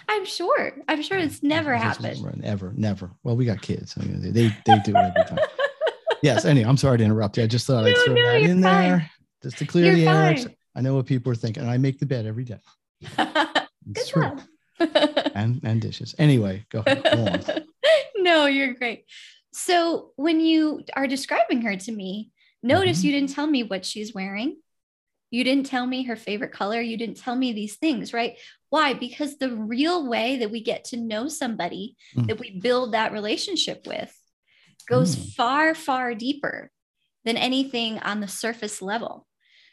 I'm 0.07 0.25
sure. 0.25 0.73
I'm 0.87 1.01
sure 1.01 1.17
it's 1.17 1.43
never 1.43 1.75
happened. 1.75 2.43
Ever, 2.43 2.73
never. 2.75 3.11
Well, 3.23 3.35
we 3.35 3.45
got 3.45 3.61
kids. 3.61 3.95
I 3.99 4.03
mean, 4.03 4.21
they 4.33 4.49
they 4.65 4.79
do 4.79 4.91
it 4.91 4.95
every 4.95 5.23
time. 5.25 5.47
yes. 6.23 6.45
Anyway, 6.45 6.67
I'm 6.67 6.77
sorry 6.77 6.97
to 6.97 7.03
interrupt 7.03 7.37
you. 7.37 7.43
I 7.43 7.47
just 7.47 7.67
thought 7.67 7.83
no, 7.83 7.89
I'd 7.89 7.97
throw 8.05 8.13
no, 8.13 8.25
that 8.25 8.41
in 8.41 8.63
fine. 8.63 8.89
there 8.89 9.11
just 9.43 9.57
to 9.59 9.65
clear 9.65 9.85
you're 9.85 9.95
the 9.95 10.07
air. 10.07 10.35
I 10.75 10.81
know 10.81 10.95
what 10.95 11.05
people 11.05 11.31
are 11.31 11.35
thinking. 11.35 11.63
And 11.63 11.71
I 11.71 11.77
make 11.77 11.99
the 11.99 12.05
bed 12.05 12.25
every 12.25 12.43
day. 12.43 12.59
Good 13.17 14.07
true. 14.07 14.37
and 14.79 15.59
and 15.63 15.81
dishes. 15.81 16.13
Anyway, 16.19 16.65
go 16.69 16.83
ahead. 16.85 17.65
no, 18.15 18.45
you're 18.45 18.73
great. 18.73 19.05
So 19.53 20.11
when 20.17 20.39
you 20.39 20.83
are 20.95 21.07
describing 21.07 21.61
her 21.61 21.75
to 21.75 21.91
me, 21.91 22.31
notice 22.61 22.99
mm-hmm. 22.99 23.07
you 23.07 23.11
didn't 23.13 23.33
tell 23.33 23.47
me 23.47 23.63
what 23.63 23.85
she's 23.85 24.13
wearing. 24.13 24.57
You 25.29 25.43
didn't 25.43 25.65
tell 25.65 25.85
me 25.85 26.03
her 26.03 26.15
favorite 26.15 26.53
color. 26.53 26.79
You 26.79 26.97
didn't 26.97 27.17
tell 27.17 27.35
me 27.35 27.51
these 27.51 27.75
things, 27.75 28.13
right? 28.13 28.37
Why? 28.69 28.93
Because 28.93 29.37
the 29.37 29.55
real 29.55 30.09
way 30.09 30.37
that 30.37 30.51
we 30.51 30.61
get 30.61 30.85
to 30.85 30.97
know 30.97 31.27
somebody, 31.27 31.95
mm. 32.15 32.27
that 32.27 32.39
we 32.39 32.59
build 32.59 32.93
that 32.93 33.11
relationship 33.11 33.85
with, 33.85 34.13
goes 34.87 35.15
mm. 35.15 35.33
far, 35.33 35.75
far 35.75 36.15
deeper 36.15 36.71
than 37.25 37.37
anything 37.37 37.99
on 37.99 38.21
the 38.21 38.27
surface 38.27 38.81
level. 38.81 39.27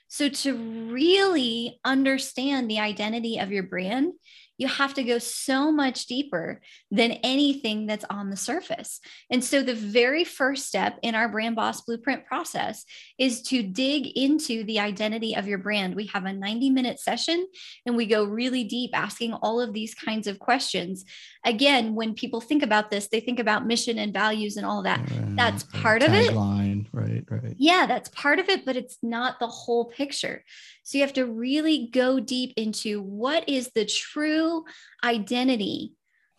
So, 0.08 0.28
to 0.28 0.56
really 0.92 1.80
understand 1.84 2.70
the 2.70 2.80
identity 2.80 3.38
of 3.38 3.50
your 3.50 3.62
brand, 3.64 4.12
you 4.56 4.68
have 4.68 4.94
to 4.94 5.02
go 5.02 5.18
so 5.18 5.72
much 5.72 6.06
deeper 6.06 6.60
than 6.90 7.12
anything 7.22 7.86
that's 7.86 8.04
on 8.08 8.30
the 8.30 8.36
surface. 8.36 9.00
And 9.30 9.42
so, 9.42 9.62
the 9.62 9.74
very 9.74 10.24
first 10.24 10.66
step 10.66 10.98
in 11.02 11.14
our 11.14 11.28
brand 11.28 11.56
boss 11.56 11.80
blueprint 11.82 12.26
process 12.26 12.84
is 13.18 13.42
to 13.42 13.62
dig 13.62 14.06
into 14.16 14.64
the 14.64 14.80
identity 14.80 15.34
of 15.34 15.48
your 15.48 15.58
brand. 15.58 15.94
We 15.94 16.06
have 16.06 16.24
a 16.24 16.32
90 16.32 16.70
minute 16.70 17.00
session 17.00 17.46
and 17.86 17.96
we 17.96 18.06
go 18.06 18.24
really 18.24 18.64
deep 18.64 18.90
asking 18.94 19.34
all 19.34 19.60
of 19.60 19.72
these 19.72 19.94
kinds 19.94 20.26
of 20.26 20.38
questions. 20.38 21.04
Again, 21.44 21.94
when 21.94 22.14
people 22.14 22.40
think 22.40 22.62
about 22.62 22.90
this, 22.90 23.08
they 23.08 23.20
think 23.20 23.38
about 23.38 23.66
mission 23.66 23.98
and 23.98 24.12
values 24.12 24.56
and 24.56 24.64
all 24.64 24.82
that. 24.82 25.00
Right. 25.10 25.36
That's 25.36 25.64
part 25.64 26.02
of 26.02 26.12
it. 26.14 26.32
Line. 26.32 26.88
Right, 26.92 27.24
right. 27.28 27.54
Yeah, 27.56 27.86
that's 27.86 28.08
part 28.10 28.38
of 28.38 28.48
it, 28.48 28.64
but 28.64 28.76
it's 28.76 28.98
not 29.02 29.40
the 29.40 29.46
whole 29.46 29.86
picture. 29.86 30.44
So 30.84 30.98
you 30.98 31.04
have 31.04 31.14
to 31.14 31.26
really 31.26 31.88
go 31.92 32.20
deep 32.20 32.54
into 32.56 33.02
what 33.02 33.48
is 33.48 33.70
the 33.74 33.86
true 33.86 34.64
identity 35.02 35.94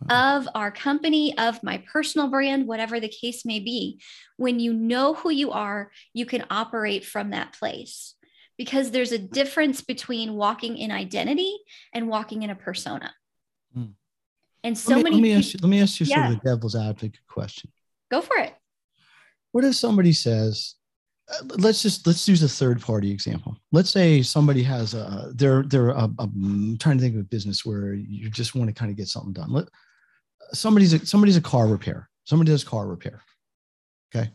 of 0.09 0.47
our 0.53 0.71
company, 0.71 1.35
of 1.37 1.63
my 1.63 1.83
personal 1.91 2.27
brand, 2.27 2.67
whatever 2.67 2.99
the 2.99 3.09
case 3.09 3.43
may 3.43 3.59
be. 3.59 3.99
When 4.37 4.59
you 4.59 4.71
know 4.73 5.15
who 5.15 5.31
you 5.31 5.51
are, 5.51 5.91
you 6.13 6.25
can 6.25 6.45
operate 6.49 7.05
from 7.05 7.31
that 7.31 7.53
place 7.53 8.13
because 8.57 8.91
there's 8.91 9.11
a 9.11 9.17
difference 9.17 9.81
between 9.81 10.33
walking 10.33 10.77
in 10.77 10.91
identity 10.91 11.57
and 11.93 12.07
walking 12.07 12.43
in 12.43 12.49
a 12.49 12.55
persona. 12.55 13.13
Hmm. 13.73 13.85
And 14.63 14.77
so 14.77 14.95
let 14.95 14.97
me, 14.97 15.03
many 15.03 15.15
let 15.15 15.21
me, 15.21 15.33
ask 15.33 15.53
you, 15.53 15.59
let 15.61 15.69
me 15.69 15.81
ask 15.81 15.99
you 15.99 16.05
yeah. 16.05 16.15
sort 16.15 16.37
of 16.37 16.43
the 16.43 16.49
devil's 16.49 16.75
advocate 16.75 17.19
question. 17.27 17.71
Go 18.11 18.21
for 18.21 18.37
it. 18.37 18.53
What 19.51 19.63
if 19.63 19.75
somebody 19.75 20.13
says, 20.13 20.75
Uh, 21.27 21.43
let's 21.57 21.81
just 21.81 22.05
let's 22.05 22.27
use 22.27 22.43
a 22.43 22.49
third 22.49 22.81
party 22.81 23.11
example. 23.11 23.57
Let's 23.71 23.89
say 23.89 24.21
somebody 24.21 24.61
has 24.63 24.93
a 24.93 25.31
they're 25.33 25.63
they're 25.63 25.89
I'm 25.89 26.15
mm, 26.15 26.79
trying 26.79 26.97
to 26.97 27.01
think 27.01 27.15
of 27.15 27.21
a 27.21 27.25
business 27.25 27.65
where 27.65 27.93
you 27.93 28.29
just 28.29 28.53
want 28.53 28.69
to 28.69 28.73
kind 28.73 28.91
of 28.91 28.97
get 28.97 29.07
something 29.07 29.33
done. 29.33 29.51
Let 29.51 29.67
somebody's 30.53 30.93
a, 30.93 31.05
somebody's 31.05 31.37
a 31.37 31.41
car 31.41 31.67
repair. 31.67 32.09
Somebody 32.25 32.51
does 32.51 32.63
car 32.63 32.87
repair. 32.87 33.21
Okay, 34.15 34.29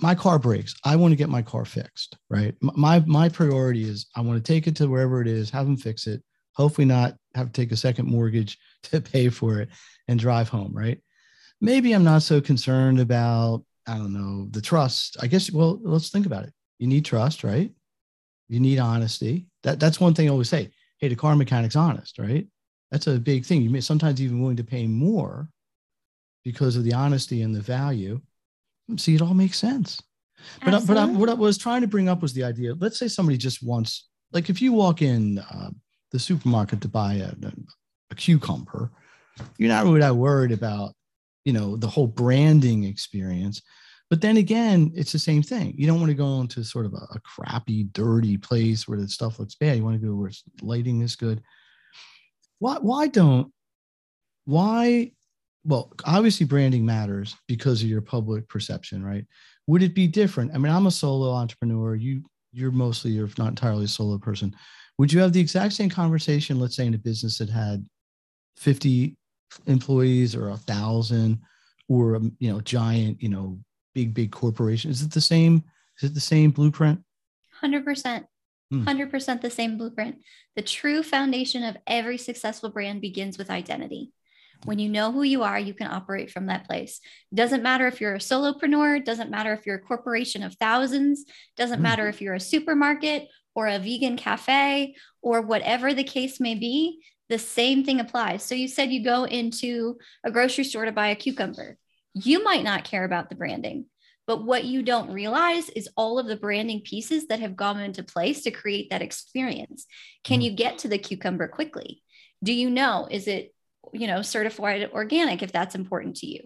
my 0.00 0.14
car 0.14 0.38
breaks. 0.38 0.74
I 0.84 0.96
want 0.96 1.12
to 1.12 1.16
get 1.16 1.28
my 1.28 1.42
car 1.42 1.64
fixed. 1.64 2.16
Right. 2.30 2.54
My 2.60 3.00
my 3.00 3.28
priority 3.28 3.84
is 3.84 4.06
I 4.14 4.20
want 4.20 4.42
to 4.42 4.52
take 4.52 4.66
it 4.66 4.76
to 4.76 4.86
wherever 4.86 5.20
it 5.20 5.28
is, 5.28 5.50
have 5.50 5.66
them 5.66 5.76
fix 5.76 6.06
it. 6.06 6.22
Hopefully 6.52 6.84
not 6.84 7.16
have 7.34 7.46
to 7.46 7.52
take 7.52 7.72
a 7.72 7.76
second 7.76 8.06
mortgage 8.06 8.58
to 8.84 9.00
pay 9.00 9.28
for 9.28 9.60
it 9.60 9.68
and 10.08 10.18
drive 10.18 10.48
home. 10.48 10.72
Right. 10.72 11.00
Maybe 11.60 11.92
I'm 11.92 12.04
not 12.04 12.22
so 12.22 12.40
concerned 12.40 13.00
about 13.00 13.64
I 13.86 13.96
don't 13.96 14.12
know, 14.12 14.48
the 14.50 14.62
trust. 14.62 15.16
I 15.20 15.26
guess, 15.26 15.52
well, 15.52 15.78
let's 15.82 16.08
think 16.08 16.26
about 16.26 16.44
it. 16.44 16.52
You 16.78 16.86
need 16.86 17.04
trust, 17.04 17.44
right? 17.44 17.70
You 18.48 18.60
need 18.60 18.78
honesty. 18.78 19.46
That, 19.62 19.80
that's 19.80 20.00
one 20.00 20.14
thing 20.14 20.28
I 20.28 20.32
always 20.32 20.48
say. 20.48 20.70
Hey, 20.98 21.08
the 21.08 21.16
car 21.16 21.36
mechanic's 21.36 21.76
honest, 21.76 22.18
right? 22.18 22.46
That's 22.90 23.06
a 23.06 23.18
big 23.18 23.44
thing. 23.44 23.62
You 23.62 23.70
may 23.70 23.80
sometimes 23.80 24.22
even 24.22 24.40
willing 24.40 24.56
to 24.56 24.64
pay 24.64 24.86
more 24.86 25.48
because 26.44 26.76
of 26.76 26.84
the 26.84 26.94
honesty 26.94 27.42
and 27.42 27.54
the 27.54 27.60
value. 27.60 28.20
See, 28.96 29.14
it 29.14 29.22
all 29.22 29.34
makes 29.34 29.58
sense. 29.58 30.00
But, 30.64 30.74
I, 30.74 30.80
but 30.80 30.96
I, 30.96 31.06
what 31.06 31.28
I 31.28 31.34
was 31.34 31.56
trying 31.56 31.80
to 31.80 31.86
bring 31.86 32.08
up 32.08 32.22
was 32.22 32.32
the 32.32 32.44
idea. 32.44 32.74
Let's 32.74 32.98
say 32.98 33.08
somebody 33.08 33.38
just 33.38 33.62
wants, 33.62 34.08
like, 34.32 34.50
if 34.50 34.60
you 34.60 34.72
walk 34.72 35.00
in 35.02 35.38
uh, 35.38 35.70
the 36.10 36.18
supermarket 36.18 36.80
to 36.82 36.88
buy 36.88 37.14
a, 37.14 37.32
a 38.10 38.14
cucumber, 38.14 38.90
you're 39.58 39.70
not 39.70 39.84
really 39.84 40.00
that 40.00 40.16
worried 40.16 40.52
about 40.52 40.92
you 41.44 41.52
know 41.52 41.76
the 41.76 41.88
whole 41.88 42.06
branding 42.06 42.84
experience. 42.84 43.62
But 44.10 44.20
then 44.20 44.36
again 44.36 44.92
it's 44.94 45.12
the 45.12 45.18
same 45.18 45.42
thing. 45.42 45.74
You 45.76 45.86
don't 45.86 46.00
want 46.00 46.10
to 46.10 46.16
go 46.16 46.40
into 46.40 46.64
sort 46.64 46.86
of 46.86 46.94
a, 46.94 47.06
a 47.14 47.20
crappy 47.20 47.84
dirty 47.84 48.36
place 48.36 48.88
where 48.88 48.98
the 48.98 49.08
stuff 49.08 49.38
looks 49.38 49.54
bad. 49.54 49.76
You 49.76 49.84
want 49.84 50.00
to 50.00 50.06
go 50.06 50.14
where 50.14 50.30
lighting 50.62 51.02
is 51.02 51.16
good. 51.16 51.42
Why 52.58 52.78
why 52.80 53.06
don't 53.08 53.52
why 54.46 55.12
well 55.64 55.92
obviously 56.04 56.46
branding 56.46 56.84
matters 56.84 57.36
because 57.48 57.82
of 57.82 57.88
your 57.88 58.02
public 58.02 58.48
perception 58.48 59.04
right? 59.04 59.26
Would 59.66 59.82
it 59.82 59.94
be 59.94 60.06
different? 60.06 60.52
I 60.54 60.58
mean 60.58 60.72
i'm 60.72 60.86
a 60.86 60.90
solo 60.90 61.30
entrepreneur. 61.32 61.94
You 61.94 62.24
you're 62.52 62.70
mostly 62.70 63.12
you're 63.12 63.28
not 63.38 63.48
entirely 63.48 63.84
a 63.84 63.88
solo 63.88 64.18
person. 64.18 64.54
Would 64.98 65.12
you 65.12 65.20
have 65.20 65.32
the 65.32 65.40
exact 65.40 65.74
same 65.74 65.90
conversation 65.90 66.60
let's 66.60 66.76
say 66.76 66.86
in 66.86 66.94
a 66.94 66.98
business 66.98 67.38
that 67.38 67.50
had 67.50 67.84
50 68.56 69.16
employees 69.66 70.34
or 70.34 70.50
a 70.50 70.56
thousand 70.56 71.40
or 71.88 72.14
a 72.14 72.20
you 72.38 72.52
know 72.52 72.60
giant 72.60 73.22
you 73.22 73.28
know 73.28 73.58
big 73.94 74.14
big 74.14 74.32
corporation. 74.32 74.90
Is 74.90 75.02
it 75.02 75.12
the 75.12 75.20
same 75.20 75.62
is 75.98 76.10
it 76.10 76.14
the 76.14 76.20
same 76.20 76.50
blueprint? 76.50 77.00
100% 77.62 78.24
100% 78.72 79.40
the 79.40 79.50
same 79.50 79.78
blueprint. 79.78 80.16
The 80.56 80.62
true 80.62 81.02
foundation 81.02 81.62
of 81.62 81.76
every 81.86 82.18
successful 82.18 82.70
brand 82.70 83.00
begins 83.00 83.38
with 83.38 83.50
identity. 83.50 84.12
When 84.64 84.78
you 84.78 84.88
know 84.88 85.12
who 85.12 85.22
you 85.22 85.42
are 85.42 85.58
you 85.58 85.74
can 85.74 85.86
operate 85.88 86.30
from 86.30 86.46
that 86.46 86.66
place. 86.66 87.00
Doesn't 87.32 87.62
matter 87.62 87.86
if 87.86 88.00
you're 88.00 88.14
a 88.14 88.18
solopreneur 88.18 89.04
doesn't 89.04 89.30
matter 89.30 89.52
if 89.52 89.66
you're 89.66 89.76
a 89.76 89.80
corporation 89.80 90.42
of 90.42 90.54
thousands 90.54 91.24
doesn't 91.56 91.80
mm. 91.80 91.82
matter 91.82 92.08
if 92.08 92.20
you're 92.20 92.34
a 92.34 92.40
supermarket 92.40 93.28
or 93.54 93.68
a 93.68 93.78
vegan 93.78 94.16
cafe 94.16 94.96
or 95.22 95.42
whatever 95.42 95.94
the 95.94 96.04
case 96.04 96.40
may 96.40 96.54
be 96.54 97.00
the 97.28 97.38
same 97.38 97.84
thing 97.84 98.00
applies. 98.00 98.42
So 98.42 98.54
you 98.54 98.68
said 98.68 98.90
you 98.90 99.02
go 99.02 99.24
into 99.24 99.98
a 100.24 100.30
grocery 100.30 100.64
store 100.64 100.84
to 100.84 100.92
buy 100.92 101.08
a 101.08 101.16
cucumber. 101.16 101.78
You 102.14 102.44
might 102.44 102.64
not 102.64 102.84
care 102.84 103.04
about 103.04 103.28
the 103.28 103.34
branding, 103.34 103.86
but 104.26 104.44
what 104.44 104.64
you 104.64 104.82
don't 104.82 105.12
realize 105.12 105.68
is 105.70 105.88
all 105.96 106.18
of 106.18 106.26
the 106.26 106.36
branding 106.36 106.80
pieces 106.82 107.26
that 107.28 107.40
have 107.40 107.56
gone 107.56 107.80
into 107.80 108.02
place 108.02 108.42
to 108.42 108.50
create 108.50 108.90
that 108.90 109.02
experience. 109.02 109.86
Can 110.22 110.40
mm. 110.40 110.44
you 110.44 110.50
get 110.52 110.78
to 110.78 110.88
the 110.88 110.98
cucumber 110.98 111.48
quickly? 111.48 112.02
Do 112.42 112.52
you 112.52 112.70
know 112.70 113.08
is 113.10 113.26
it 113.26 113.54
you 113.92 114.06
know 114.06 114.22
certified 114.22 114.90
organic 114.92 115.42
if 115.42 115.52
that's 115.52 115.74
important 115.74 116.16
to 116.16 116.26
you? 116.26 116.40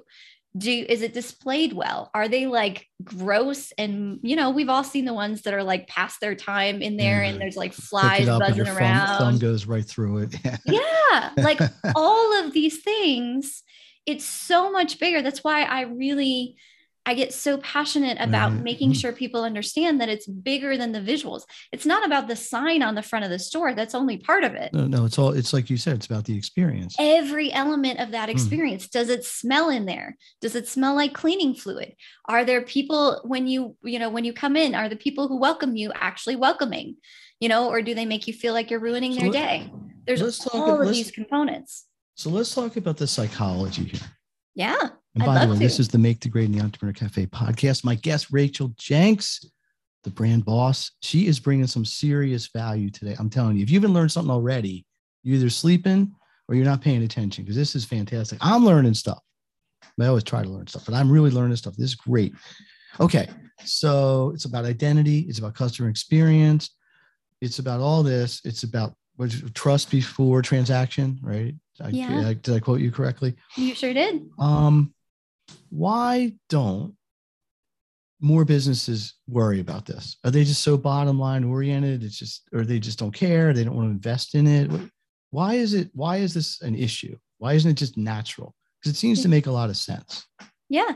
Do 0.57 0.71
is 0.89 1.03
it 1.03 1.15
displayed 1.15 1.73
well? 1.73 2.11
Are 2.15 2.29
they 2.29 2.47
like 2.47 2.87
gross? 3.05 3.73
And 3.77 4.19
you 4.23 4.37
know 4.37 4.51
we've 4.51 4.69
all 4.69 4.85
seen 4.85 5.05
the 5.05 5.15
ones 5.15 5.43
that 5.43 5.55
are 5.55 5.63
like 5.63 5.89
past 5.89 6.21
their 6.21 6.35
time 6.35 6.83
in 6.83 6.97
there 6.97 7.23
and 7.23 7.37
mm. 7.37 7.41
there's 7.41 7.57
like 7.57 7.73
flies 7.73 8.27
buzzing 8.27 8.67
around 8.67 9.07
thumb, 9.07 9.19
thumb 9.19 9.39
goes 9.39 9.67
right 9.67 9.85
through 9.85 10.19
it. 10.19 10.35
Yeah. 10.67 11.31
Like 11.37 11.61
all 11.95 12.45
of 12.45 12.53
these 12.53 12.83
things 12.83 13.63
it's 14.07 14.25
so 14.25 14.73
much 14.73 14.99
bigger. 14.99 15.21
That's 15.21 15.45
why 15.45 15.63
i 15.65 15.83
really 15.83 16.57
I 17.07 17.15
get 17.15 17.33
so 17.33 17.57
passionate 17.59 18.19
about 18.21 18.53
mm-hmm. 18.53 18.65
making 18.65 18.93
sure 18.93 19.13
people 19.13 19.43
understand 19.43 20.01
that 20.01 20.11
it's 20.11 20.27
bigger 20.27 20.77
than 20.77 20.93
the 20.93 21.01
visuals. 21.01 21.43
It's 21.73 21.87
not 21.87 22.05
about 22.05 22.29
the 22.29 22.37
sign 22.37 22.83
on 22.83 22.95
the 22.95 23.03
front 23.03 23.25
of 23.25 23.31
the 23.31 23.39
store. 23.39 23.73
That's 23.73 23.95
only 23.95 24.19
part 24.19 24.45
of 24.45 24.55
it. 24.55 24.75
No, 24.75 24.87
no, 24.87 25.05
it's 25.07 25.19
all, 25.19 25.33
it's 25.33 25.55
like 25.55 25.71
you 25.71 25.79
said, 25.79 25.97
it's 25.97 26.07
about 26.07 26.27
the 26.27 26.37
experience. 26.37 26.95
Every 26.99 27.51
element 27.53 27.99
of 27.99 28.11
that 28.11 28.29
mm. 28.29 28.33
experience. 28.33 28.87
Mm. 28.87 28.91
Does 28.91 29.09
it 29.09 29.25
smell 29.25 29.71
in 29.71 29.87
there? 29.87 30.17
Does 30.43 30.55
it 30.55 30.69
smell 30.69 30.95
like 30.95 31.15
cleaning 31.15 31.55
fluid? 31.55 31.95
Are 32.27 32.45
there 32.45 32.63
people 32.63 33.23
when 33.25 33.47
you, 33.47 33.77
you 33.83 33.99
know, 33.99 34.11
when 34.11 34.25
you 34.25 34.35
come 34.35 34.57
in, 34.57 34.75
are 34.75 34.91
the 34.91 34.97
people 34.97 35.29
who 35.29 35.39
welcome 35.39 35.77
you 35.77 35.91
actually 35.95 36.37
welcoming, 36.37 36.97
you 37.41 37.49
know, 37.49 37.71
or 37.71 37.81
do 37.81 37.95
they 37.95 38.05
make 38.05 38.27
you 38.27 38.35
feel 38.35 38.53
like 38.53 38.71
you're 38.71 38.81
ruining 38.81 39.15
so 39.15 39.21
their 39.21 39.31
let, 39.31 39.33
day? 39.33 39.73
There's 40.07 40.47
all 40.47 40.83
of 40.83 40.93
these 40.93 41.11
components. 41.11 41.87
So 42.17 42.31
let's 42.31 42.55
talk 42.55 42.77
about 42.77 42.97
the 42.97 43.07
psychology 43.07 43.85
here. 43.85 44.01
Yeah. 44.55 44.89
And 45.15 45.25
by 45.25 45.45
the 45.45 45.51
way, 45.51 45.55
to. 45.55 45.59
this 45.59 45.81
is 45.81 45.89
the 45.89 45.99
Make 45.99 46.21
the 46.21 46.29
Grade 46.29 46.47
in 46.47 46.53
the 46.53 46.63
Entrepreneur 46.63 46.93
Cafe 46.93 47.27
podcast. 47.27 47.85
My 47.85 47.95
guest, 47.97 48.29
Rachel 48.31 48.73
Jenks, 48.77 49.45
the 50.05 50.11
brand 50.11 50.45
boss, 50.45 50.93
she 51.01 51.27
is 51.27 51.41
bringing 51.41 51.67
some 51.67 51.85
serious 51.85 52.49
value 52.49 52.91
today. 52.91 53.17
I'm 53.19 53.31
telling 53.31 53.57
you, 53.57 53.63
if 53.63 53.71
you 53.71 53.81
haven't 53.81 53.95
learned 53.95 54.13
something 54.13 54.31
already, 54.31 54.87
you're 55.23 55.37
either 55.37 55.51
sleeping 55.51 56.13
or 56.49 56.55
you're 56.55 56.65
not 56.65 56.81
paying 56.81 57.03
attention 57.03 57.45
because 57.45 57.57
this 57.57 57.75
is 57.75 57.85
fantastic. 57.85 58.39
I'm 58.41 58.65
learning 58.65 58.95
stuff. 58.95 59.21
I 60.01 60.07
always 60.07 60.25
try 60.25 60.43
to 60.43 60.49
learn 60.49 60.67
stuff, 60.69 60.85
but 60.87 60.95
I'm 60.95 61.11
really 61.11 61.31
learning 61.31 61.57
stuff. 61.57 61.75
This 61.77 61.91
is 61.91 61.95
great. 61.97 62.33
Okay. 63.01 63.29
So 63.65 64.31
it's 64.35 64.45
about 64.45 64.65
identity, 64.65 65.21
it's 65.29 65.41
about 65.41 65.55
customer 65.55 65.89
experience, 65.89 66.71
it's 67.41 67.59
about 67.59 67.81
all 67.81 68.03
this. 68.03 68.41
It's 68.45 68.63
about 68.63 68.95
what 69.17 69.33
trust 69.55 69.91
before 69.91 70.43
transaction, 70.43 71.19
right? 71.23 71.55
Yeah. 71.91 72.29
I, 72.29 72.35
did 72.35 72.55
I 72.55 72.61
quote 72.61 72.81
you 72.81 72.91
correctly? 72.91 73.37
You 73.57 73.75
sure 73.75 73.93
did. 73.93 74.29
Um, 74.39 74.95
why 75.71 76.35
don't 76.49 76.95
more 78.21 78.45
businesses 78.45 79.15
worry 79.29 79.61
about 79.61 79.87
this? 79.87 80.17
Are 80.25 80.31
they 80.31 80.45
just 80.45 80.63
so 80.63 80.77
bottom 80.77 81.19
line 81.19 81.45
oriented? 81.45 82.03
It's 82.03 82.19
just, 82.19 82.49
or 82.53 82.65
they 82.65 82.79
just 82.79 82.99
don't 82.99 83.15
care. 83.15 83.53
They 83.53 83.65
don't 83.65 83.77
want 83.77 83.87
to 83.87 83.93
invest 83.93 84.35
in 84.35 84.47
it. 84.47 84.71
Why 85.31 85.55
is 85.55 85.75
it? 85.75 85.91
Why 85.93 86.17
is 86.17 86.35
this 86.35 86.61
an 86.63 86.75
issue? 86.75 87.17
Why 87.39 87.53
isn't 87.53 87.71
it 87.71 87.75
just 87.75 87.97
natural? 87.97 88.55
Because 88.81 88.97
it 88.97 88.99
seems 88.99 89.23
to 89.23 89.29
make 89.29 89.47
a 89.47 89.53
lot 89.53 89.71
of 89.71 89.77
sense. 89.77 90.27
Yeah, 90.69 90.93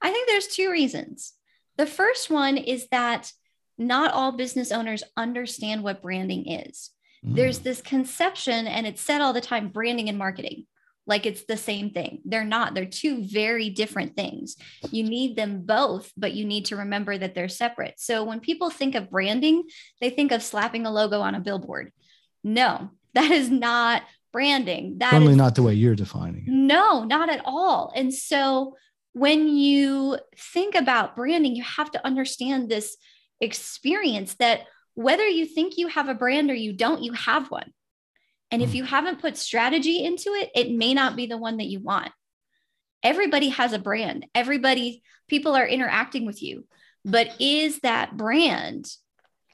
I 0.00 0.10
think 0.10 0.28
there's 0.28 0.48
two 0.48 0.70
reasons. 0.70 1.34
The 1.76 1.86
first 1.86 2.30
one 2.30 2.56
is 2.56 2.88
that 2.90 3.32
not 3.78 4.12
all 4.12 4.32
business 4.32 4.70
owners 4.70 5.02
understand 5.16 5.82
what 5.82 6.02
branding 6.02 6.48
is. 6.48 6.90
Mm. 7.24 7.36
There's 7.36 7.60
this 7.60 7.80
conception, 7.80 8.66
and 8.66 8.86
it's 8.86 9.00
said 9.00 9.20
all 9.20 9.32
the 9.32 9.40
time 9.40 9.68
branding 9.68 10.08
and 10.08 10.18
marketing 10.18 10.66
like 11.06 11.26
it's 11.26 11.44
the 11.44 11.56
same 11.56 11.90
thing. 11.90 12.20
They're 12.24 12.44
not, 12.44 12.74
they're 12.74 12.86
two 12.86 13.24
very 13.24 13.70
different 13.70 14.14
things. 14.16 14.56
You 14.90 15.04
need 15.04 15.36
them 15.36 15.62
both, 15.62 16.12
but 16.16 16.32
you 16.32 16.44
need 16.44 16.66
to 16.66 16.76
remember 16.76 17.16
that 17.18 17.34
they're 17.34 17.48
separate. 17.48 17.94
So 17.98 18.24
when 18.24 18.40
people 18.40 18.70
think 18.70 18.94
of 18.94 19.10
branding, 19.10 19.64
they 20.00 20.10
think 20.10 20.32
of 20.32 20.42
slapping 20.42 20.86
a 20.86 20.92
logo 20.92 21.20
on 21.20 21.34
a 21.34 21.40
billboard. 21.40 21.92
No, 22.44 22.90
that 23.14 23.30
is 23.30 23.50
not 23.50 24.02
branding. 24.32 24.98
That 24.98 25.10
Certainly 25.10 25.32
is, 25.32 25.38
not 25.38 25.54
the 25.54 25.62
way 25.62 25.74
you're 25.74 25.94
defining 25.94 26.44
it. 26.46 26.48
No, 26.48 27.04
not 27.04 27.28
at 27.28 27.42
all. 27.44 27.92
And 27.94 28.14
so 28.14 28.76
when 29.12 29.48
you 29.48 30.18
think 30.36 30.74
about 30.74 31.16
branding, 31.16 31.54
you 31.54 31.62
have 31.62 31.90
to 31.90 32.06
understand 32.06 32.68
this 32.68 32.96
experience 33.40 34.34
that 34.34 34.60
whether 34.94 35.26
you 35.26 35.46
think 35.46 35.76
you 35.76 35.88
have 35.88 36.08
a 36.08 36.14
brand 36.14 36.50
or 36.50 36.54
you 36.54 36.72
don't, 36.72 37.02
you 37.02 37.12
have 37.12 37.50
one. 37.50 37.72
And 38.52 38.62
if 38.62 38.70
hmm. 38.70 38.76
you 38.76 38.84
haven't 38.84 39.20
put 39.20 39.36
strategy 39.36 40.04
into 40.04 40.30
it, 40.34 40.50
it 40.54 40.70
may 40.70 40.94
not 40.94 41.16
be 41.16 41.26
the 41.26 41.38
one 41.38 41.56
that 41.56 41.66
you 41.66 41.80
want. 41.80 42.12
Everybody 43.02 43.48
has 43.48 43.72
a 43.72 43.80
brand. 43.80 44.26
Everybody, 44.34 45.02
people 45.26 45.56
are 45.56 45.66
interacting 45.66 46.24
with 46.24 46.40
you. 46.42 46.66
But 47.04 47.34
is 47.40 47.80
that 47.80 48.16
brand 48.16 48.88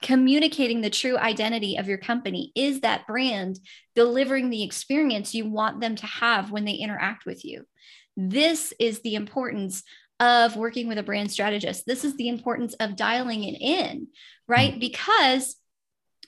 communicating 0.02 0.80
the 0.80 0.90
true 0.90 1.16
identity 1.16 1.76
of 1.76 1.88
your 1.88 1.98
company? 1.98 2.52
Is 2.54 2.80
that 2.80 3.06
brand 3.06 3.58
delivering 3.94 4.50
the 4.50 4.62
experience 4.62 5.34
you 5.34 5.48
want 5.48 5.80
them 5.80 5.96
to 5.96 6.06
have 6.06 6.50
when 6.50 6.66
they 6.66 6.74
interact 6.74 7.24
with 7.24 7.44
you? 7.44 7.64
This 8.16 8.74
is 8.78 9.00
the 9.00 9.14
importance 9.14 9.82
of 10.20 10.56
working 10.56 10.88
with 10.88 10.98
a 10.98 11.02
brand 11.02 11.30
strategist. 11.30 11.86
This 11.86 12.04
is 12.04 12.16
the 12.16 12.28
importance 12.28 12.74
of 12.74 12.96
dialing 12.96 13.44
it 13.44 13.60
in, 13.60 14.08
right? 14.46 14.74
Mm. 14.74 14.80
Because, 14.80 15.56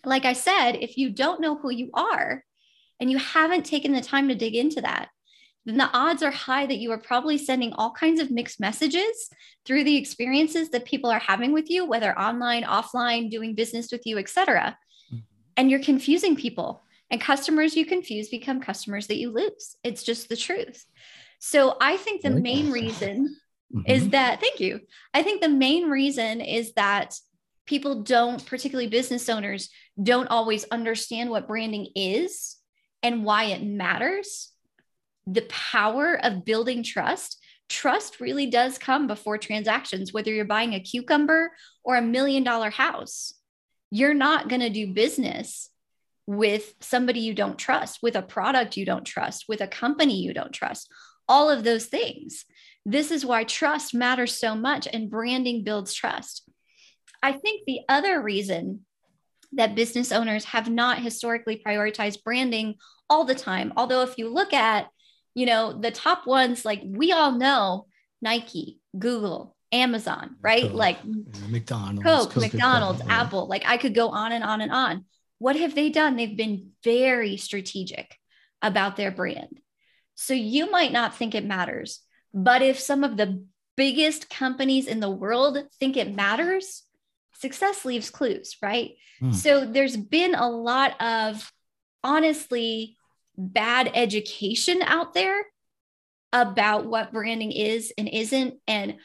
like 0.05 0.25
I 0.25 0.33
said, 0.33 0.73
if 0.73 0.97
you 0.97 1.11
don't 1.11 1.41
know 1.41 1.57
who 1.57 1.71
you 1.71 1.91
are, 1.93 2.45
and 3.01 3.11
you 3.11 3.19
haven't 3.19 3.65
taken 3.65 3.93
the 3.93 4.01
time 4.01 4.29
to 4.29 4.35
dig 4.35 4.55
into 4.55 4.81
that, 4.83 5.09
then 5.67 5.77
the 5.77 5.91
odds 5.93 6.23
are 6.23 6.31
high 6.31 6.67
that 6.67 6.79
you 6.79 6.91
are 6.91 6.99
probably 6.99 7.37
sending 7.37 7.73
all 7.75 7.91
kinds 7.91 8.21
of 8.21 8.31
mixed 8.31 8.61
messages 8.61 9.29
through 9.65 9.85
the 9.85 9.97
experiences 9.97 10.71
that 10.71 10.85
people 10.85 11.11
are 11.11 11.19
having 11.19 11.53
with 11.53 11.69
you, 11.71 11.85
whether 11.85 12.19
online, 12.19 12.63
offline, 12.63 13.31
doing 13.31 13.55
business 13.55 13.93
with 13.93 14.03
you, 14.07 14.19
etc. 14.19 14.77
Mm-hmm. 15.13 15.19
And 15.57 15.71
you're 15.71 15.81
confusing 15.83 16.37
people. 16.37 16.83
And 17.11 17.21
customers 17.21 17.77
you 17.77 17.85
confuse 17.85 18.29
become 18.29 18.61
customers 18.61 19.09
that 19.09 19.19
you 19.19 19.33
lose. 19.33 19.77
It's 19.83 20.03
just 20.03 20.29
the 20.29 20.37
truth. 20.37 20.85
So 21.41 21.77
I 21.81 21.97
think 21.97 22.23
the 22.23 22.31
main 22.31 22.71
reason 22.71 23.37
mm-hmm. 23.75 23.91
is 23.91 24.11
that, 24.11 24.41
thank 24.41 24.61
you. 24.61 24.81
I 25.13 25.23
think 25.23 25.43
the 25.43 25.49
main 25.49 25.91
reason 25.91 26.41
is 26.41 26.73
that 26.75 27.17
people 27.67 28.03
don't, 28.03 28.45
particularly 28.47 28.89
business 28.89 29.29
owners, 29.29 29.71
don't 30.01 30.29
always 30.29 30.65
understand 30.71 31.31
what 31.31 31.49
branding 31.49 31.89
is 31.95 32.60
and 33.03 33.25
why 33.25 33.45
it 33.45 33.63
matters. 33.63 34.53
The 35.27 35.43
power 35.43 36.19
of 36.23 36.45
building 36.45 36.83
trust. 36.83 37.39
Trust 37.69 38.21
really 38.21 38.47
does 38.47 38.79
come 38.79 39.07
before 39.07 39.39
transactions, 39.39 40.13
whether 40.13 40.33
you're 40.33 40.45
buying 40.45 40.75
a 40.75 40.81
cucumber 40.81 41.53
or 41.85 41.97
a 41.97 42.03
million 42.03 42.43
dollar 42.43 42.71
house. 42.71 43.33
You're 43.91 44.15
not 44.15 44.49
going 44.49 44.61
to 44.61 44.71
do 44.71 44.93
business 44.93 45.71
with 46.27 46.75
somebody 46.81 47.21
you 47.21 47.35
don't 47.35 47.59
trust, 47.59 48.01
with 48.03 48.17
a 48.17 48.23
product 48.23 48.77
you 48.77 48.85
don't 48.85 49.05
trust, 49.05 49.47
with 49.49 49.61
a 49.61 49.67
company 49.67 50.23
you 50.23 50.33
don't 50.33 50.53
trust, 50.53 50.89
all 51.29 51.51
of 51.51 51.65
those 51.65 51.87
things. 51.87 52.45
This 52.87 53.11
is 53.11 53.27
why 53.27 53.45
trust 53.45 53.95
matters 53.95 54.35
so 54.35 54.55
much 54.55 54.89
and 54.93 55.11
branding 55.11 55.65
builds 55.65 55.93
trust. 55.93 56.49
I 57.23 57.33
think 57.33 57.63
the 57.67 57.81
other 57.89 58.21
reason 58.23 58.87
that 59.53 59.75
business 59.75 60.13
owners 60.13 60.45
have 60.45 60.71
not 60.71 61.01
historically 61.01 61.61
prioritized 61.65 62.23
branding 62.23 62.77
all 63.09 63.25
the 63.25 63.35
time, 63.35 63.73
although 63.77 64.03
if 64.03 64.17
you 64.19 64.29
look 64.29 64.53
at, 64.53 64.89
you 65.35 65.47
know, 65.47 65.73
the 65.73 65.91
top 65.91 66.27
ones, 66.27 66.65
like 66.65 66.81
we 66.85 67.13
all 67.13 67.33
know 67.33 67.87
Nike, 68.23 68.79
Google, 68.97 69.57
Amazon, 69.73 70.37
right? 70.41 70.63
Coke, 70.63 70.73
like 70.75 70.99
McDonald's, 71.49 72.03
Coke, 72.03 72.31
Coke 72.33 72.43
McDonald's, 72.43 73.03
Apple. 73.09 73.47
Like 73.49 73.65
I 73.67 73.77
could 73.77 73.95
go 73.95 74.09
on 74.09 74.33
and 74.33 74.45
on 74.45 74.61
and 74.61 74.73
on. 74.73 75.05
What 75.39 75.57
have 75.57 75.75
they 75.75 75.91
done? 75.91 76.17
They've 76.17 76.37
been 76.37 76.71
very 76.85 77.37
strategic 77.37 78.17
about 78.63 78.97
their 78.97 79.11
brand. 79.11 79.61
So 80.15 80.35
you 80.35 80.71
might 80.71 80.93
not 80.93 81.17
think 81.17 81.35
it 81.35 81.47
matters, 81.47 82.01
but 82.35 82.63
if 82.63 82.79
some 82.79 83.05
of 83.05 83.17
the 83.17 83.45
biggest 83.77 84.29
companies 84.29 84.87
in 84.87 85.01
the 85.01 85.11
world 85.11 85.59
think 85.79 85.97
it 85.97 86.15
matters, 86.15 86.83
success 87.41 87.85
leaves 87.85 88.11
clues, 88.11 88.57
right? 88.63 88.93
Mm. 89.23 89.35
So 89.35 89.65
there's 89.65 89.97
been 89.97 90.35
a 90.35 90.49
lot 90.49 91.01
of 91.01 91.51
honestly 92.05 92.97
bad 93.37 93.91
education 93.95 94.83
out 94.83 95.15
there 95.15 95.43
about 96.33 96.87
what 96.87 97.13
branding 97.13 97.53
is 97.53 97.93
and 97.99 98.09
isn't 98.09 98.55
and 98.69 98.97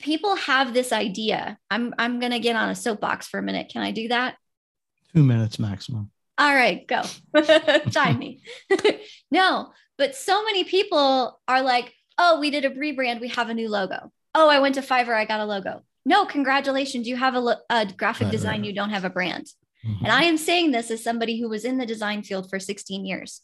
people 0.00 0.34
have 0.34 0.72
this 0.74 0.92
idea. 0.92 1.58
I'm 1.70 1.94
I'm 1.98 2.18
going 2.18 2.32
to 2.32 2.40
get 2.40 2.56
on 2.56 2.70
a 2.70 2.74
soapbox 2.74 3.28
for 3.28 3.38
a 3.38 3.42
minute. 3.42 3.70
Can 3.70 3.82
I 3.82 3.92
do 3.92 4.08
that? 4.08 4.36
Two 5.14 5.22
minutes 5.22 5.58
maximum. 5.58 6.10
All 6.38 6.54
right, 6.54 6.86
go. 6.86 7.02
Time 7.90 8.18
me. 8.18 8.42
no, 9.30 9.72
but 9.98 10.14
so 10.14 10.42
many 10.44 10.64
people 10.64 11.38
are 11.46 11.62
like, 11.62 11.92
oh, 12.16 12.40
we 12.40 12.50
did 12.50 12.64
a 12.64 12.70
rebrand. 12.70 13.20
We 13.20 13.28
have 13.28 13.50
a 13.50 13.54
new 13.54 13.68
logo. 13.68 14.10
Oh, 14.34 14.48
I 14.48 14.60
went 14.60 14.76
to 14.76 14.80
Fiverr. 14.80 15.14
I 15.14 15.26
got 15.26 15.40
a 15.40 15.44
logo. 15.44 15.82
No, 16.04 16.24
congratulations. 16.24 17.06
You 17.06 17.16
have 17.16 17.34
a, 17.34 17.58
a 17.68 17.86
graphic 17.86 18.26
right, 18.26 18.32
design. 18.32 18.60
Right. 18.60 18.68
You 18.68 18.74
don't 18.74 18.90
have 18.90 19.04
a 19.04 19.10
brand. 19.10 19.46
Mm-hmm. 19.86 20.04
And 20.04 20.12
I 20.12 20.24
am 20.24 20.36
saying 20.36 20.70
this 20.70 20.90
as 20.90 21.02
somebody 21.02 21.40
who 21.40 21.48
was 21.48 21.64
in 21.64 21.78
the 21.78 21.86
design 21.86 22.22
field 22.22 22.48
for 22.50 22.58
16 22.58 23.04
years. 23.04 23.40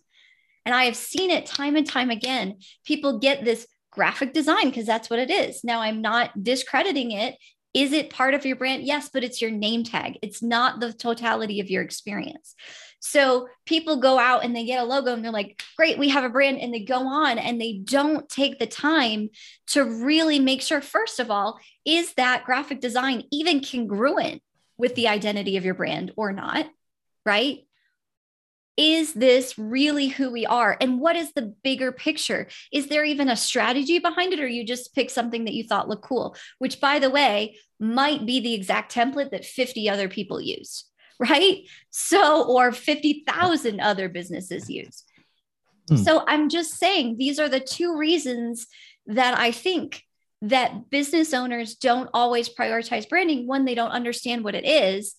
And 0.64 0.74
I 0.74 0.84
have 0.84 0.96
seen 0.96 1.30
it 1.30 1.46
time 1.46 1.76
and 1.76 1.86
time 1.86 2.10
again. 2.10 2.58
People 2.84 3.18
get 3.18 3.44
this 3.44 3.66
graphic 3.90 4.32
design 4.32 4.68
because 4.68 4.86
that's 4.86 5.08
what 5.08 5.18
it 5.18 5.30
is. 5.30 5.64
Now, 5.64 5.80
I'm 5.80 6.02
not 6.02 6.42
discrediting 6.42 7.12
it 7.12 7.36
is 7.76 7.92
it 7.92 8.08
part 8.08 8.32
of 8.32 8.46
your 8.46 8.56
brand? 8.56 8.84
Yes, 8.84 9.10
but 9.12 9.22
it's 9.22 9.42
your 9.42 9.50
name 9.50 9.84
tag. 9.84 10.18
It's 10.22 10.42
not 10.42 10.80
the 10.80 10.94
totality 10.94 11.60
of 11.60 11.68
your 11.68 11.82
experience. 11.82 12.54
So 13.00 13.48
people 13.66 14.00
go 14.00 14.18
out 14.18 14.44
and 14.44 14.56
they 14.56 14.64
get 14.64 14.82
a 14.82 14.86
logo 14.86 15.12
and 15.12 15.22
they're 15.22 15.30
like, 15.30 15.62
great, 15.76 15.98
we 15.98 16.08
have 16.08 16.24
a 16.24 16.30
brand. 16.30 16.58
And 16.58 16.72
they 16.72 16.80
go 16.80 17.06
on 17.06 17.38
and 17.38 17.60
they 17.60 17.74
don't 17.74 18.26
take 18.30 18.58
the 18.58 18.66
time 18.66 19.28
to 19.68 19.84
really 19.84 20.40
make 20.40 20.62
sure, 20.62 20.80
first 20.80 21.20
of 21.20 21.30
all, 21.30 21.60
is 21.84 22.14
that 22.14 22.44
graphic 22.44 22.80
design 22.80 23.24
even 23.30 23.60
congruent 23.60 24.40
with 24.78 24.94
the 24.94 25.08
identity 25.08 25.58
of 25.58 25.66
your 25.66 25.74
brand 25.74 26.12
or 26.16 26.32
not? 26.32 26.66
Right 27.26 27.65
is 28.76 29.14
this 29.14 29.58
really 29.58 30.08
who 30.08 30.30
we 30.30 30.44
are? 30.44 30.76
And 30.80 31.00
what 31.00 31.16
is 31.16 31.32
the 31.32 31.54
bigger 31.62 31.92
picture? 31.92 32.48
Is 32.72 32.88
there 32.88 33.04
even 33.04 33.28
a 33.28 33.36
strategy 33.36 33.98
behind 33.98 34.32
it, 34.32 34.40
or 34.40 34.46
you 34.46 34.64
just 34.64 34.94
pick 34.94 35.10
something 35.10 35.44
that 35.44 35.54
you 35.54 35.64
thought 35.64 35.88
looked 35.88 36.04
cool, 36.04 36.36
which, 36.58 36.80
by 36.80 36.98
the 36.98 37.10
way, 37.10 37.56
might 37.80 38.26
be 38.26 38.40
the 38.40 38.54
exact 38.54 38.94
template 38.94 39.30
that 39.30 39.44
50 39.44 39.88
other 39.88 40.08
people 40.08 40.40
use, 40.40 40.84
right? 41.18 41.62
So, 41.90 42.44
or 42.44 42.72
50,000 42.72 43.80
other 43.80 44.08
businesses 44.08 44.68
use. 44.68 45.04
Hmm. 45.88 45.96
So, 45.96 46.24
I'm 46.26 46.48
just 46.48 46.78
saying 46.78 47.16
these 47.16 47.38
are 47.38 47.48
the 47.48 47.60
two 47.60 47.96
reasons 47.96 48.66
that 49.06 49.38
I 49.38 49.52
think 49.52 50.02
that 50.42 50.90
business 50.90 51.32
owners 51.32 51.76
don't 51.76 52.10
always 52.12 52.48
prioritize 52.48 53.08
branding. 53.08 53.46
One, 53.46 53.64
they 53.64 53.74
don't 53.74 53.90
understand 53.90 54.44
what 54.44 54.54
it 54.54 54.66
is. 54.66 55.14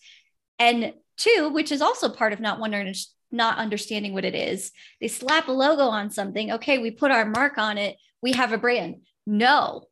And 0.60 0.94
two, 1.18 1.50
which 1.52 1.72
is 1.72 1.82
also 1.82 2.10
part 2.10 2.34
of 2.34 2.40
not 2.40 2.60
wondering 2.60 2.94
not 3.32 3.58
understanding 3.58 4.14
what 4.14 4.26
it 4.26 4.36
is. 4.36 4.72
They 5.02 5.08
slap 5.08 5.48
a 5.48 5.52
logo 5.52 5.84
on 5.84 6.12
something. 6.12 6.52
Okay, 6.54 6.78
we 6.78 6.92
put 6.92 7.12
our 7.12 7.26
mark 7.26 7.58
on 7.58 7.78
it. 7.78 7.98
We 8.22 8.34
have 8.34 8.54
a 8.54 8.58
brand. 8.58 9.02
No, 9.26 9.84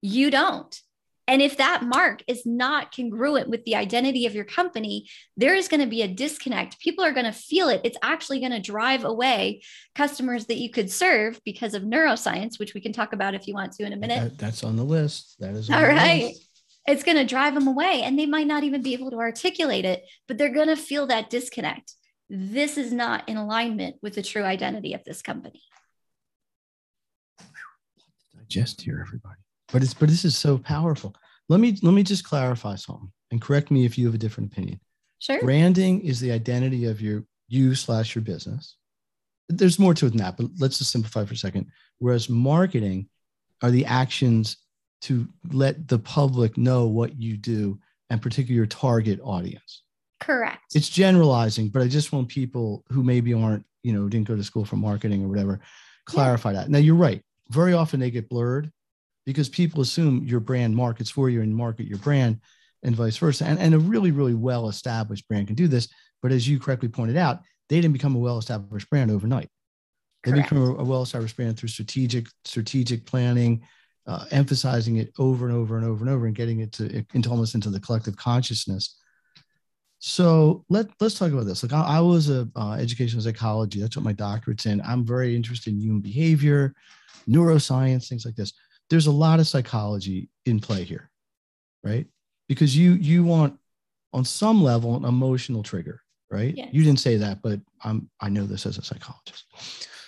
you 0.00 0.30
don't. 0.30 0.80
And 1.26 1.40
if 1.40 1.56
that 1.56 1.82
mark 1.82 2.22
is 2.26 2.44
not 2.44 2.94
congruent 2.94 3.48
with 3.48 3.64
the 3.64 3.76
identity 3.76 4.26
of 4.26 4.34
your 4.34 4.44
company, 4.44 5.08
there 5.36 5.54
is 5.54 5.68
going 5.68 5.80
to 5.80 5.86
be 5.86 6.02
a 6.02 6.08
disconnect. 6.08 6.78
People 6.80 7.02
are 7.02 7.12
going 7.12 7.24
to 7.24 7.32
feel 7.32 7.68
it. 7.68 7.80
It's 7.82 7.96
actually 8.02 8.40
going 8.40 8.52
to 8.52 8.60
drive 8.60 9.04
away 9.04 9.62
customers 9.94 10.46
that 10.46 10.58
you 10.58 10.70
could 10.70 10.90
serve 10.90 11.40
because 11.44 11.72
of 11.72 11.82
neuroscience, 11.82 12.58
which 12.58 12.74
we 12.74 12.80
can 12.80 12.92
talk 12.92 13.14
about 13.14 13.34
if 13.34 13.46
you 13.46 13.54
want 13.54 13.72
to 13.72 13.86
in 13.86 13.94
a 13.94 13.96
minute. 13.96 14.20
That, 14.20 14.38
that's 14.38 14.64
on 14.64 14.76
the 14.76 14.84
list. 14.84 15.36
That 15.40 15.54
is 15.54 15.70
all 15.70 15.82
right. 15.82 16.24
List. 16.24 16.48
It's 16.86 17.02
going 17.02 17.16
to 17.16 17.24
drive 17.24 17.54
them 17.54 17.66
away 17.66 18.02
and 18.02 18.18
they 18.18 18.26
might 18.26 18.46
not 18.46 18.62
even 18.62 18.82
be 18.82 18.92
able 18.92 19.10
to 19.10 19.16
articulate 19.16 19.86
it, 19.86 20.04
but 20.28 20.36
they're 20.36 20.52
going 20.52 20.68
to 20.68 20.76
feel 20.76 21.06
that 21.06 21.30
disconnect 21.30 21.94
this 22.28 22.78
is 22.78 22.92
not 22.92 23.28
in 23.28 23.36
alignment 23.36 23.96
with 24.02 24.14
the 24.14 24.22
true 24.22 24.44
identity 24.44 24.94
of 24.94 25.04
this 25.04 25.22
company. 25.22 25.62
Digest 28.36 28.80
here, 28.80 29.04
everybody. 29.06 29.40
But 29.72 29.82
it's 29.82 29.94
but 29.94 30.08
this 30.08 30.24
is 30.24 30.36
so 30.36 30.58
powerful. 30.58 31.14
Let 31.48 31.60
me 31.60 31.76
let 31.82 31.92
me 31.92 32.02
just 32.02 32.24
clarify 32.24 32.76
something 32.76 33.10
and 33.30 33.40
correct 33.40 33.70
me 33.70 33.84
if 33.84 33.98
you 33.98 34.06
have 34.06 34.14
a 34.14 34.18
different 34.18 34.52
opinion. 34.52 34.80
Sure. 35.18 35.40
Branding 35.40 36.02
is 36.02 36.20
the 36.20 36.32
identity 36.32 36.84
of 36.86 37.00
your 37.00 37.24
you 37.48 37.74
slash 37.74 38.14
your 38.14 38.22
business. 38.22 38.76
There's 39.48 39.78
more 39.78 39.94
to 39.94 40.06
it 40.06 40.10
than 40.10 40.18
that, 40.18 40.36
but 40.36 40.46
let's 40.58 40.78
just 40.78 40.90
simplify 40.90 41.24
for 41.24 41.34
a 41.34 41.36
second. 41.36 41.66
Whereas 41.98 42.28
marketing 42.28 43.08
are 43.62 43.70
the 43.70 43.84
actions 43.86 44.56
to 45.02 45.28
let 45.52 45.86
the 45.88 45.98
public 45.98 46.56
know 46.56 46.86
what 46.86 47.20
you 47.20 47.36
do 47.36 47.78
and 48.10 48.22
particularly 48.22 48.56
your 48.56 48.66
target 48.66 49.20
audience. 49.22 49.83
Correct. 50.24 50.74
It's 50.74 50.88
generalizing, 50.88 51.68
but 51.68 51.82
I 51.82 51.88
just 51.88 52.12
want 52.12 52.28
people 52.28 52.82
who 52.90 53.02
maybe 53.02 53.34
aren't, 53.34 53.64
you 53.82 53.92
know, 53.92 54.08
didn't 54.08 54.26
go 54.26 54.36
to 54.36 54.42
school 54.42 54.64
for 54.64 54.76
marketing 54.76 55.22
or 55.22 55.28
whatever, 55.28 55.60
clarify 56.06 56.52
yeah. 56.52 56.60
that. 56.60 56.70
Now 56.70 56.78
you're 56.78 56.94
right. 56.94 57.22
Very 57.50 57.74
often 57.74 58.00
they 58.00 58.10
get 58.10 58.30
blurred 58.30 58.70
because 59.26 59.50
people 59.50 59.82
assume 59.82 60.24
your 60.24 60.40
brand 60.40 60.74
markets 60.74 61.10
for 61.10 61.28
you 61.28 61.42
and 61.42 61.54
market 61.54 61.86
your 61.86 61.98
brand 61.98 62.40
and 62.82 62.96
vice 62.96 63.18
versa. 63.18 63.44
And, 63.44 63.58
and 63.58 63.74
a 63.74 63.78
really, 63.78 64.12
really 64.12 64.34
well 64.34 64.68
established 64.68 65.28
brand 65.28 65.48
can 65.48 65.56
do 65.56 65.68
this. 65.68 65.88
But 66.22 66.32
as 66.32 66.48
you 66.48 66.58
correctly 66.58 66.88
pointed 66.88 67.18
out, 67.18 67.40
they 67.68 67.76
didn't 67.76 67.92
become 67.92 68.16
a 68.16 68.18
well 68.18 68.38
established 68.38 68.88
brand 68.88 69.10
overnight. 69.10 69.50
They 70.22 70.30
Correct. 70.30 70.48
become 70.48 70.62
a, 70.62 70.74
a 70.76 70.84
well 70.84 71.02
established 71.02 71.36
brand 71.36 71.58
through 71.58 71.68
strategic, 71.68 72.28
strategic 72.46 73.04
planning, 73.04 73.62
uh, 74.06 74.24
emphasizing 74.30 74.96
it 74.96 75.12
over 75.18 75.46
and 75.46 75.54
over 75.54 75.76
and 75.76 75.84
over 75.84 76.02
and 76.02 76.14
over 76.14 76.24
and 76.24 76.34
getting 76.34 76.60
it 76.60 76.72
to 76.72 77.04
into 77.12 77.28
almost 77.28 77.54
into 77.54 77.68
the 77.68 77.80
collective 77.80 78.16
consciousness 78.16 78.96
so 80.06 80.66
let 80.68 80.88
let's 81.00 81.18
talk 81.18 81.32
about 81.32 81.46
this. 81.46 81.62
Like 81.62 81.72
I, 81.72 81.96
I 81.96 82.00
was 82.00 82.28
a 82.28 82.46
uh, 82.56 82.72
educational 82.72 83.22
psychology. 83.22 83.80
That's 83.80 83.96
what 83.96 84.04
my 84.04 84.12
doctorate's 84.12 84.66
in. 84.66 84.82
I'm 84.82 85.02
very 85.02 85.34
interested 85.34 85.72
in 85.72 85.80
human 85.80 86.02
behavior, 86.02 86.74
neuroscience, 87.26 88.06
things 88.06 88.26
like 88.26 88.34
this. 88.36 88.52
There's 88.90 89.06
a 89.06 89.10
lot 89.10 89.40
of 89.40 89.48
psychology 89.48 90.28
in 90.44 90.60
play 90.60 90.84
here, 90.84 91.10
right? 91.82 92.06
Because 92.50 92.76
you 92.76 92.92
you 92.92 93.24
want 93.24 93.58
on 94.12 94.26
some 94.26 94.62
level 94.62 94.94
an 94.94 95.06
emotional 95.06 95.62
trigger, 95.62 96.02
right? 96.30 96.54
Yes. 96.54 96.68
You 96.70 96.84
didn't 96.84 97.00
say 97.00 97.16
that, 97.16 97.40
but 97.40 97.60
I'm 97.82 98.10
I 98.20 98.28
know 98.28 98.44
this 98.44 98.66
as 98.66 98.76
a 98.76 98.84
psychologist. 98.84 99.46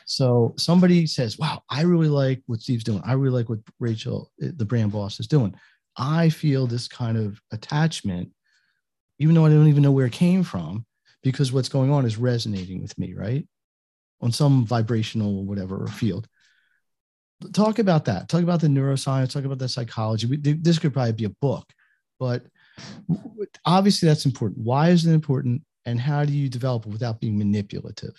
So 0.05 0.53
somebody 0.59 1.07
says, 1.07 1.39
"Wow, 1.39 1.63
I 1.71 1.85
really 1.85 2.11
like 2.11 2.43
what 2.45 2.61
Steve's 2.61 2.85
doing. 2.85 3.01
I 3.03 3.15
really 3.15 3.39
like 3.39 3.49
what 3.49 3.61
Rachel, 3.81 4.31
the 4.37 4.67
brand 4.67 4.93
boss, 4.93 5.21
is 5.21 5.27
doing. 5.27 5.55
I 5.97 6.29
feel 6.29 6.67
this 6.67 6.87
kind 6.87 7.17
of 7.17 7.41
attachment." 7.51 8.31
Even 9.19 9.35
though 9.35 9.47
I 9.47 9.51
don't 9.51 9.69
even 9.69 9.83
know 9.83 9.93
where 9.93 10.07
it 10.07 10.13
came 10.13 10.43
from, 10.43 10.85
because 11.23 11.53
what's 11.53 11.69
going 11.69 11.91
on 11.91 12.05
is 12.05 12.17
resonating 12.17 12.83
with 12.83 12.97
me, 12.99 13.15
right? 13.15 13.47
on 14.21 14.33
some 14.33 14.65
vibrational 14.65 15.39
or 15.39 15.45
whatever 15.45 15.87
field. 15.89 16.27
Talk 17.53 17.79
about 17.79 18.07
that. 18.07 18.29
Talk 18.29 18.43
about 18.43 18.61
the 18.61 18.67
neuroscience. 18.69 19.33
Talk 19.33 19.45
about 19.45 19.59
the 19.59 19.69
psychology. 19.69 20.27
We, 20.27 20.37
this 20.37 20.79
could 20.79 20.93
probably 20.93 21.13
be 21.13 21.25
a 21.25 21.31
book, 21.41 21.71
but 22.19 22.45
obviously 23.65 24.09
that's 24.09 24.25
important. 24.25 24.61
Why 24.61 24.89
is 24.91 25.05
it 25.05 25.13
important? 25.13 25.63
And 25.85 26.01
how 26.01 26.25
do 26.25 26.33
you 26.33 26.49
develop 26.49 26.87
it 26.87 26.93
without 26.93 27.21
being 27.21 27.39
manipulative? 27.39 28.15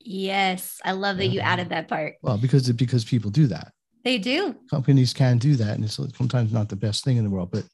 Yes, 0.00 0.80
I 0.84 0.92
love 0.92 1.18
that 1.18 1.28
you 1.28 1.40
added 1.40 1.68
that 1.68 1.88
part. 1.88 2.14
Well, 2.22 2.38
because 2.38 2.70
because 2.72 3.04
people 3.04 3.30
do 3.30 3.46
that. 3.48 3.72
They 4.02 4.18
do. 4.18 4.56
Companies 4.68 5.12
can 5.12 5.38
do 5.38 5.54
that, 5.56 5.76
and 5.76 5.84
it's 5.84 6.00
sometimes 6.16 6.52
not 6.52 6.68
the 6.68 6.74
best 6.74 7.04
thing 7.04 7.18
in 7.18 7.24
the 7.24 7.30
world. 7.30 7.52
But 7.52 7.64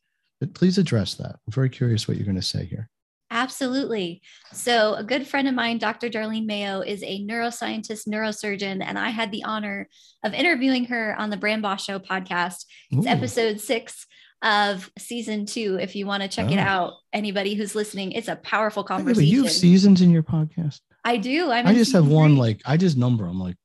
but 0.40 0.54
please 0.54 0.78
address 0.78 1.14
that. 1.14 1.36
I'm 1.46 1.52
very 1.52 1.68
curious 1.68 2.06
what 2.06 2.16
you're 2.16 2.26
going 2.26 2.36
to 2.36 2.42
say 2.42 2.64
here. 2.64 2.88
Absolutely. 3.30 4.22
So, 4.52 4.94
a 4.94 5.04
good 5.04 5.26
friend 5.26 5.46
of 5.48 5.54
mine, 5.54 5.78
Dr. 5.78 6.08
Darlene 6.08 6.46
Mayo, 6.46 6.80
is 6.80 7.02
a 7.02 7.22
neuroscientist, 7.26 8.08
neurosurgeon, 8.08 8.82
and 8.82 8.98
I 8.98 9.10
had 9.10 9.30
the 9.30 9.44
honor 9.44 9.88
of 10.24 10.32
interviewing 10.32 10.86
her 10.86 11.14
on 11.18 11.28
the 11.28 11.36
Brand 11.36 11.60
Boss 11.60 11.84
Show 11.84 11.98
podcast. 11.98 12.64
It's 12.90 13.06
Ooh. 13.06 13.08
episode 13.08 13.60
six 13.60 14.06
of 14.42 14.90
season 14.98 15.44
two. 15.44 15.78
If 15.80 15.94
you 15.94 16.06
want 16.06 16.22
to 16.22 16.28
check 16.28 16.46
oh. 16.48 16.52
it 16.52 16.58
ah. 16.58 16.68
out, 16.68 16.92
anybody 17.12 17.54
who's 17.54 17.74
listening, 17.74 18.12
it's 18.12 18.28
a 18.28 18.36
powerful 18.36 18.82
conversation. 18.82 19.30
you 19.30 19.42
have 19.44 19.52
seasons 19.52 20.00
in 20.00 20.10
your 20.10 20.22
podcast. 20.22 20.80
I 21.04 21.16
do. 21.18 21.50
I'm 21.50 21.66
i 21.66 21.74
just 21.74 21.92
have 21.92 22.06
one 22.06 22.36
like 22.36 22.60
I 22.64 22.76
just 22.76 22.96
number 22.96 23.26
them 23.26 23.40
like. 23.40 23.56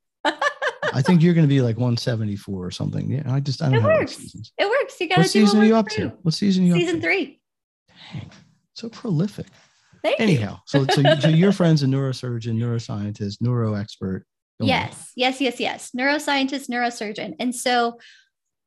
I 0.93 1.01
think 1.01 1.21
you're 1.21 1.33
going 1.33 1.45
to 1.45 1.53
be 1.53 1.61
like 1.61 1.77
174 1.77 2.65
or 2.65 2.71
something. 2.71 3.11
Yeah, 3.11 3.23
I 3.25 3.39
just 3.39 3.61
I 3.61 3.69
don't 3.69 3.83
know. 3.83 3.89
it. 3.89 3.99
Works. 3.99 4.19
It 4.57 4.69
works. 4.69 4.99
You 4.99 5.09
got 5.09 5.15
to. 5.15 5.21
What 5.21 5.29
season 5.29 5.61
are 5.61 5.65
you 5.65 5.75
up 5.75 5.87
to? 5.89 6.09
What 6.21 6.33
season 6.33 6.63
are 6.63 6.67
you 6.67 6.73
up 6.73 6.79
to? 6.79 6.85
season 6.85 7.01
three. 7.01 7.41
Dang, 8.13 8.31
so 8.73 8.89
prolific. 8.89 9.47
Thank 10.03 10.19
Anyhow, 10.19 10.59
you. 10.73 10.85
so 10.85 10.85
so, 10.93 11.19
so 11.19 11.27
your 11.29 11.51
friend's 11.51 11.83
a 11.83 11.85
neurosurgeon, 11.85 12.57
neuroscientist, 12.57 13.37
neuro 13.41 13.73
expert. 13.73 14.25
Yes, 14.59 15.11
yes, 15.15 15.41
yes, 15.41 15.59
yes. 15.59 15.91
Neuroscientist, 15.97 16.69
neurosurgeon, 16.69 17.35
and 17.39 17.53
so 17.55 17.99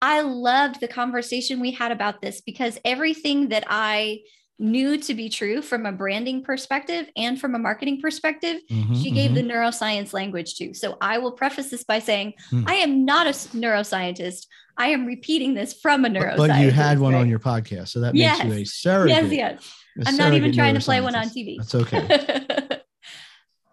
I 0.02 0.20
loved 0.22 0.80
the 0.80 0.88
conversation 0.88 1.60
we 1.60 1.70
had 1.70 1.92
about 1.92 2.20
this 2.20 2.40
because 2.40 2.78
everything 2.84 3.48
that 3.48 3.64
I 3.68 4.20
knew 4.58 4.96
to 4.96 5.14
be 5.14 5.28
true 5.28 5.60
from 5.60 5.84
a 5.84 5.92
branding 5.92 6.42
perspective 6.42 7.06
and 7.16 7.38
from 7.40 7.54
a 7.54 7.58
marketing 7.58 8.00
perspective, 8.00 8.60
mm-hmm, 8.70 8.94
she 8.94 9.10
gave 9.10 9.32
mm-hmm. 9.32 9.46
the 9.46 9.54
neuroscience 9.54 10.12
language 10.12 10.54
to. 10.56 10.72
So 10.74 10.96
I 11.00 11.18
will 11.18 11.32
preface 11.32 11.70
this 11.70 11.84
by 11.84 11.98
saying 11.98 12.34
mm. 12.50 12.64
I 12.66 12.76
am 12.76 13.04
not 13.04 13.26
a 13.26 13.30
neuroscientist. 13.30 14.46
I 14.78 14.88
am 14.88 15.06
repeating 15.06 15.54
this 15.54 15.74
from 15.74 16.04
a 16.04 16.08
neuroscientist. 16.08 16.36
But 16.36 16.60
you 16.60 16.70
had 16.70 16.98
one 16.98 17.14
right? 17.14 17.20
on 17.20 17.28
your 17.28 17.38
podcast, 17.38 17.88
so 17.88 18.00
that 18.00 18.14
yes. 18.14 18.44
makes 18.44 18.54
you 18.54 18.62
a 18.62 18.64
surrogate. 18.64 19.32
Yes, 19.32 19.62
yes. 19.96 20.06
I'm 20.06 20.16
not 20.16 20.32
even 20.32 20.52
trying 20.52 20.74
to 20.74 20.80
play 20.80 21.00
one 21.00 21.14
on 21.14 21.28
TV. 21.28 21.56
That's 21.58 21.74
okay. 21.74 22.06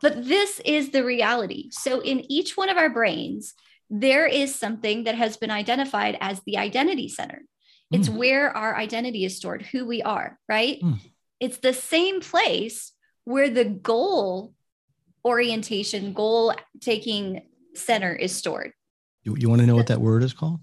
but 0.01 0.25
this 0.25 0.61
is 0.65 0.91
the 0.91 1.03
reality. 1.03 1.69
So 1.71 2.01
in 2.01 2.29
each 2.31 2.55
one 2.55 2.69
of 2.69 2.77
our 2.77 2.89
brains, 2.89 3.53
there 3.89 4.25
is 4.25 4.55
something 4.55 5.03
that 5.03 5.15
has 5.15 5.37
been 5.37 5.51
identified 5.51 6.17
as 6.19 6.41
the 6.45 6.57
identity 6.57 7.09
center. 7.09 7.43
It's 7.93 8.09
mm. 8.09 8.17
where 8.17 8.55
our 8.55 8.75
identity 8.75 9.25
is 9.25 9.37
stored, 9.37 9.61
who 9.61 9.85
we 9.85 10.01
are, 10.01 10.39
right? 10.49 10.81
Mm. 10.81 10.99
It's 11.39 11.57
the 11.57 11.73
same 11.73 12.21
place 12.21 12.91
where 13.25 13.49
the 13.49 13.65
goal 13.65 14.53
orientation, 15.25 16.13
goal 16.13 16.53
taking 16.81 17.43
center 17.75 18.13
is 18.13 18.35
stored. 18.35 18.71
You, 19.23 19.35
you 19.37 19.49
want 19.49 19.61
to 19.61 19.67
know 19.67 19.75
what 19.75 19.87
that 19.87 20.01
word 20.01 20.23
is 20.23 20.33
called? 20.33 20.59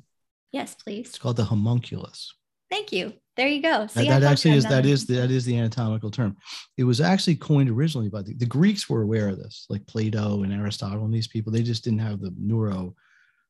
Yes, 0.53 0.75
please. 0.75 1.09
It's 1.09 1.19
called 1.19 1.37
the 1.37 1.45
homunculus. 1.45 2.35
Thank 2.71 2.93
you. 2.93 3.15
There 3.37 3.49
you 3.49 3.63
go. 3.63 3.87
See, 3.87 4.09
that, 4.09 4.21
that 4.21 4.33
actually 4.33 4.53
is 4.53 4.65
that 4.65 4.85
is 4.85 5.07
the, 5.07 5.15
that 5.15 5.31
is 5.31 5.45
the 5.45 5.57
anatomical 5.57 6.11
term. 6.11 6.37
It 6.77 6.85
was 6.85 7.01
actually 7.01 7.37
coined 7.37 7.71
originally 7.71 8.09
by 8.09 8.23
the, 8.23 8.35
the 8.35 8.47
Greeks 8.47 8.89
were 8.89 9.03
aware 9.03 9.29
of 9.29 9.39
this, 9.39 9.67
like 9.71 9.87
Plato 9.87 10.43
and 10.43 10.53
Aristotle 10.53 11.05
and 11.05 11.15
these 11.15 11.29
people. 11.29 11.53
They 11.53 11.63
just 11.63 11.85
didn't 11.85 12.01
have 12.01 12.21
the 12.21 12.35
neuro 12.39 12.95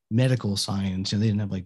medical 0.09 0.55
science. 0.55 1.11
You 1.11 1.17
know, 1.17 1.21
they 1.21 1.27
didn't 1.27 1.41
have 1.41 1.51
like 1.51 1.65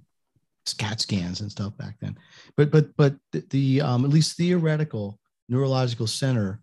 CAT 0.73 1.01
scans 1.01 1.41
and 1.41 1.51
stuff 1.51 1.77
back 1.77 1.97
then. 2.01 2.17
But 2.57 2.71
but 2.71 2.95
but 2.97 3.15
the, 3.31 3.81
um, 3.81 4.05
at 4.05 4.11
least 4.11 4.37
theoretical 4.37 5.19
neurological 5.49 6.07
center 6.07 6.61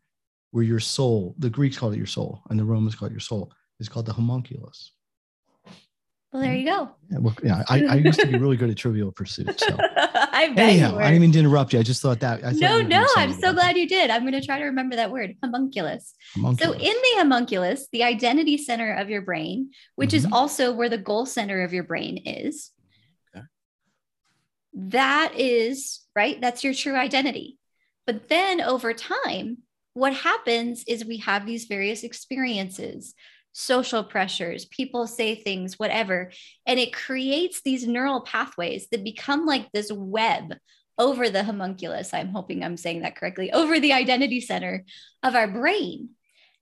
where 0.50 0.64
your 0.64 0.80
soul, 0.80 1.34
the 1.38 1.50
Greeks 1.50 1.78
called 1.78 1.94
it 1.94 1.98
your 1.98 2.06
soul, 2.06 2.42
and 2.50 2.58
the 2.58 2.64
Romans 2.64 2.94
called 2.94 3.10
it 3.10 3.14
your 3.14 3.20
soul, 3.20 3.52
is 3.80 3.88
called 3.88 4.06
the 4.06 4.12
homunculus. 4.12 4.92
Well, 6.32 6.42
there 6.42 6.54
you 6.54 6.64
go. 6.64 6.90
Yeah, 7.10 7.18
well, 7.18 7.36
yeah 7.42 7.62
I, 7.68 7.84
I 7.84 7.94
used 7.96 8.18
to 8.20 8.26
be 8.26 8.38
really 8.38 8.56
good 8.56 8.70
at 8.70 8.76
Trivial 8.78 9.12
Pursuit. 9.12 9.60
So 9.60 9.76
I 10.32 10.48
bet 10.54 10.70
anyhow, 10.70 10.96
I 10.96 11.08
didn't 11.08 11.20
mean 11.20 11.32
to 11.32 11.38
interrupt 11.38 11.74
you. 11.74 11.78
I 11.78 11.82
just 11.82 12.00
thought 12.00 12.20
that. 12.20 12.42
I 12.42 12.52
thought 12.52 12.60
no, 12.60 12.80
no, 12.80 13.06
I'm 13.16 13.34
so 13.34 13.52
glad 13.52 13.74
that. 13.74 13.76
you 13.76 13.86
did. 13.86 14.08
I'm 14.08 14.22
going 14.22 14.32
to 14.32 14.44
try 14.44 14.58
to 14.58 14.64
remember 14.64 14.96
that 14.96 15.10
word, 15.10 15.36
homunculus. 15.42 16.14
homunculus. 16.34 16.72
So 16.72 16.72
in 16.72 16.94
the 16.94 17.18
homunculus, 17.18 17.86
the 17.92 18.02
identity 18.04 18.56
center 18.56 18.94
of 18.94 19.10
your 19.10 19.20
brain, 19.20 19.70
which 19.96 20.10
mm-hmm. 20.10 20.26
is 20.26 20.32
also 20.32 20.72
where 20.72 20.88
the 20.88 20.96
goal 20.96 21.26
center 21.26 21.62
of 21.62 21.74
your 21.74 21.84
brain 21.84 22.16
is. 22.24 22.70
That 24.74 25.34
is 25.36 26.00
right. 26.14 26.40
That's 26.40 26.64
your 26.64 26.74
true 26.74 26.94
identity. 26.94 27.58
But 28.06 28.28
then 28.28 28.60
over 28.60 28.92
time, 28.92 29.58
what 29.94 30.14
happens 30.14 30.84
is 30.86 31.04
we 31.04 31.18
have 31.18 31.46
these 31.46 31.66
various 31.66 32.02
experiences 32.02 33.14
social 33.52 34.02
pressures, 34.02 34.64
people 34.64 35.06
say 35.06 35.34
things, 35.34 35.78
whatever. 35.78 36.32
And 36.66 36.80
it 36.80 36.94
creates 36.94 37.60
these 37.62 37.86
neural 37.86 38.22
pathways 38.22 38.88
that 38.90 39.04
become 39.04 39.46
like 39.46 39.70
this 39.72 39.92
web 39.92 40.56
over 40.98 41.28
the 41.28 41.44
homunculus. 41.44 42.14
I'm 42.14 42.28
hoping 42.28 42.64
I'm 42.64 42.76
saying 42.76 43.02
that 43.02 43.16
correctly, 43.16 43.52
over 43.52 43.78
the 43.78 43.92
identity 43.92 44.40
center 44.40 44.84
of 45.22 45.34
our 45.34 45.48
brain. 45.48 46.10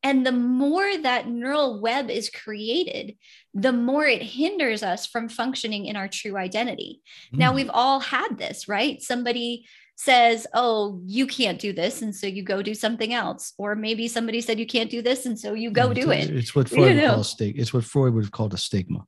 And 0.03 0.25
the 0.25 0.33
more 0.33 0.97
that 0.99 1.29
neural 1.29 1.81
web 1.81 2.11
is 2.11 2.31
created, 2.31 3.17
the 3.53 3.73
more 3.73 4.07
it 4.07 4.23
hinders 4.23 4.83
us 4.83 5.07
from 5.07 5.29
functioning 5.29 5.87
in 5.87 5.97
our 5.97 6.09
true 6.09 6.37
identity. 6.37 7.03
Mm. 7.35 7.39
Now, 7.39 7.53
we've 7.53 7.71
all 7.73 8.01
had 8.01 8.39
this, 8.39 8.67
right? 8.67 9.03
Somebody 9.03 9.67
says, 9.97 10.47
Oh, 10.55 11.03
you 11.05 11.27
can't 11.27 11.59
do 11.59 11.75
this. 11.75 12.01
And 12.01 12.17
so 12.17 12.27
you 12.27 12.43
go 12.43 12.63
do 12.63 12.75
something 12.75 13.13
else. 13.13 13.53
Or 13.59 13.75
maybe 13.75 14.09
somebody 14.09 14.41
said 14.41 14.59
you 14.59 14.67
can't 14.67 14.91
do 14.91 15.03
this. 15.03 15.27
And 15.27 15.39
so 15.39 15.53
you 15.53 15.71
go 15.71 15.91
it's, 15.91 16.01
do 16.01 16.11
it. 16.11 16.31
It's 16.31 16.55
what 16.55 16.71
Freud 16.71 16.97
you 16.97 17.03
would 17.03 17.11
call. 17.11 17.25
It's 17.39 17.73
what 17.75 17.85
Freud 17.85 18.15
would 18.15 18.25
have 18.25 18.33
called 18.33 18.55
a 18.55 18.59
stigma. 18.59 19.05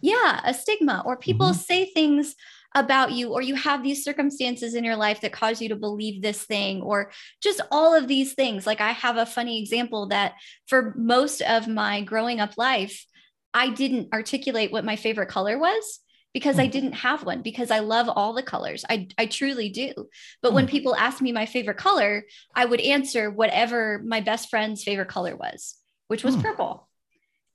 Yeah, 0.00 0.40
a 0.44 0.54
stigma. 0.54 1.02
Or 1.04 1.18
people 1.18 1.48
mm-hmm. 1.48 1.60
say 1.60 1.84
things 1.84 2.34
about 2.74 3.12
you, 3.12 3.32
or 3.32 3.42
you 3.42 3.54
have 3.54 3.82
these 3.82 4.04
circumstances 4.04 4.74
in 4.74 4.84
your 4.84 4.96
life 4.96 5.20
that 5.20 5.32
cause 5.32 5.60
you 5.60 5.68
to 5.68 5.76
believe 5.76 6.22
this 6.22 6.42
thing, 6.42 6.80
or 6.82 7.10
just 7.42 7.60
all 7.70 7.94
of 7.94 8.08
these 8.08 8.34
things. 8.34 8.66
Like 8.66 8.80
I 8.80 8.92
have 8.92 9.16
a 9.16 9.26
funny 9.26 9.60
example 9.60 10.08
that 10.08 10.34
for 10.66 10.94
most 10.96 11.42
of 11.42 11.68
my 11.68 12.00
growing 12.02 12.40
up 12.40 12.56
life, 12.56 13.06
I 13.54 13.68
didn't 13.68 14.12
articulate 14.12 14.72
what 14.72 14.84
my 14.84 14.96
favorite 14.96 15.28
color 15.28 15.58
was 15.58 16.00
because 16.32 16.58
I 16.58 16.64
hmm. 16.66 16.70
didn't 16.70 16.92
have 16.92 17.24
one 17.24 17.42
because 17.42 17.70
I 17.70 17.80
love 17.80 18.08
all 18.08 18.32
the 18.32 18.42
colors. 18.42 18.84
I, 18.88 19.08
I 19.18 19.26
truly 19.26 19.68
do. 19.68 19.92
But 20.40 20.52
when 20.52 20.64
hmm. 20.64 20.70
people 20.70 20.94
ask 20.94 21.20
me 21.20 21.32
my 21.32 21.46
favorite 21.46 21.76
color, 21.76 22.24
I 22.54 22.64
would 22.64 22.80
answer 22.80 23.30
whatever 23.30 24.00
my 24.04 24.20
best 24.20 24.48
friend's 24.48 24.82
favorite 24.82 25.08
color 25.08 25.36
was, 25.36 25.76
which 26.08 26.24
was 26.24 26.34
hmm. 26.34 26.42
purple. 26.42 26.88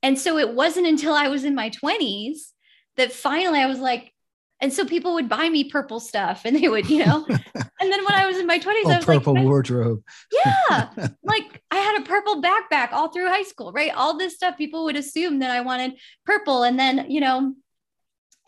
And 0.02 0.18
so 0.18 0.38
it 0.38 0.54
wasn't 0.54 0.86
until 0.86 1.12
I 1.12 1.28
was 1.28 1.44
in 1.44 1.54
my 1.56 1.70
20s 1.70 2.52
that 2.96 3.12
finally 3.12 3.58
I 3.58 3.66
was 3.66 3.80
like, 3.80 4.12
and 4.60 4.72
so 4.72 4.84
people 4.84 5.14
would 5.14 5.28
buy 5.28 5.48
me 5.48 5.64
purple 5.64 6.00
stuff 6.00 6.42
and 6.44 6.56
they 6.56 6.68
would, 6.68 6.88
you 6.90 7.04
know, 7.04 7.24
and 7.28 7.92
then 7.92 8.04
when 8.04 8.14
I 8.14 8.26
was 8.26 8.38
in 8.38 8.46
my 8.46 8.58
20s, 8.58 8.82
oh, 8.84 8.90
I 8.90 8.96
was 8.96 9.04
purple 9.04 9.34
like, 9.34 9.44
wardrobe. 9.44 10.02
yeah. 10.32 10.90
Like 11.22 11.62
I 11.70 11.76
had 11.76 12.00
a 12.00 12.04
purple 12.04 12.42
backpack 12.42 12.92
all 12.92 13.08
through 13.08 13.28
high 13.28 13.42
school, 13.42 13.72
right? 13.72 13.94
All 13.94 14.18
this 14.18 14.34
stuff, 14.34 14.56
people 14.56 14.84
would 14.84 14.96
assume 14.96 15.40
that 15.40 15.50
I 15.50 15.60
wanted 15.60 15.92
purple. 16.24 16.64
And 16.64 16.78
then, 16.78 17.10
you 17.10 17.20
know, 17.20 17.54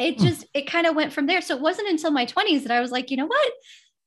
it 0.01 0.19
hmm. 0.19 0.27
just 0.27 0.47
it 0.55 0.67
kind 0.67 0.87
of 0.87 0.97
went 0.97 1.13
from 1.13 1.27
there 1.27 1.41
so 1.41 1.55
it 1.55 1.61
wasn't 1.61 1.89
until 1.89 2.11
my 2.11 2.27
20s 2.27 2.63
that 2.63 2.73
i 2.73 2.81
was 2.81 2.91
like 2.91 3.11
you 3.11 3.17
know 3.17 3.27
what 3.27 3.53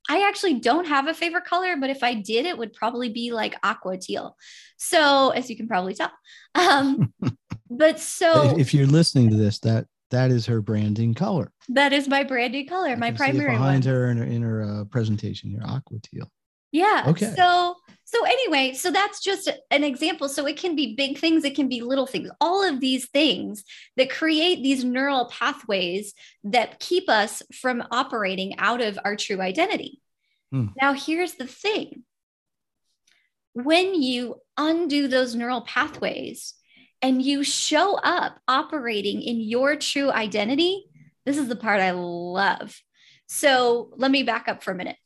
i 0.10 0.28
actually 0.28 0.56
don't 0.56 0.88
have 0.88 1.08
a 1.08 1.14
favorite 1.14 1.46
color 1.46 1.78
but 1.80 1.90
if 1.90 2.04
i 2.04 2.14
did 2.14 2.46
it 2.46 2.58
would 2.58 2.74
probably 2.74 3.10
be 3.10 3.32
like 3.32 3.56
aqua 3.64 3.98
teal 3.98 4.36
so 4.76 5.30
as 5.30 5.50
you 5.50 5.56
can 5.56 5.68
probably 5.68 5.94
tell 5.94 6.12
um 6.56 7.14
but 7.70 8.00
so 8.00 8.58
if 8.58 8.74
you're 8.74 8.88
listening 8.88 9.30
to 9.30 9.38
this 9.38 9.60
that 9.60 9.86
that 10.14 10.32
is 10.32 10.46
her 10.46 10.62
branding 10.62 11.14
color. 11.16 11.52
That 11.70 11.92
is 11.92 12.08
my 12.08 12.24
branding 12.24 12.68
color 12.68 12.90
I 12.90 12.96
my 12.96 13.12
primary 13.12 13.52
behind 13.52 13.86
one. 13.86 13.94
her 13.94 14.10
in 14.10 14.18
her, 14.18 14.24
in 14.24 14.42
her 14.44 14.64
uh, 14.64 14.84
presentation 14.86 15.50
here 15.50 15.62
aqua 15.66 16.00
teal. 16.02 16.30
Yeah 16.72 17.04
okay. 17.08 17.34
so 17.36 17.76
so 18.04 18.26
anyway 18.26 18.74
so 18.74 18.92
that's 18.92 19.22
just 19.22 19.50
an 19.72 19.84
example. 19.84 20.30
So 20.30 20.46
it 20.46 20.58
can 20.58 20.76
be 20.76 20.96
big 20.96 21.18
things 21.18 21.44
it 21.44 21.56
can 21.56 21.68
be 21.68 21.82
little 21.82 22.06
things. 22.06 22.30
All 22.40 22.64
of 22.64 22.80
these 22.80 23.10
things 23.10 23.64
that 23.98 24.10
create 24.10 24.62
these 24.64 24.84
neural 24.84 25.26
pathways 25.26 26.14
that 26.44 26.80
keep 26.80 27.10
us 27.10 27.42
from 27.52 27.84
operating 27.92 28.58
out 28.60 28.82
of 28.82 29.00
our 29.04 29.16
true 29.16 29.42
identity. 29.42 30.00
Hmm. 30.52 30.68
now 30.80 30.94
here's 30.94 31.34
the 31.34 31.48
thing. 31.48 32.04
When 33.54 34.00
you 34.00 34.36
undo 34.58 35.08
those 35.08 35.36
neural 35.36 35.62
pathways 35.62 36.54
and 37.04 37.22
you 37.22 37.44
show 37.44 37.96
up 37.98 38.40
operating 38.48 39.22
in 39.22 39.40
your 39.40 39.76
true 39.76 40.12
identity 40.12 40.88
this 41.26 41.38
is 41.38 41.48
the 41.48 41.56
part 41.56 41.80
i 41.80 41.92
love. 41.92 42.82
So 43.28 43.92
let 43.96 44.12
me 44.12 44.24
back 44.24 44.48
up 44.48 44.64
for 44.64 44.72
a 44.72 44.76
minute. 44.76 44.98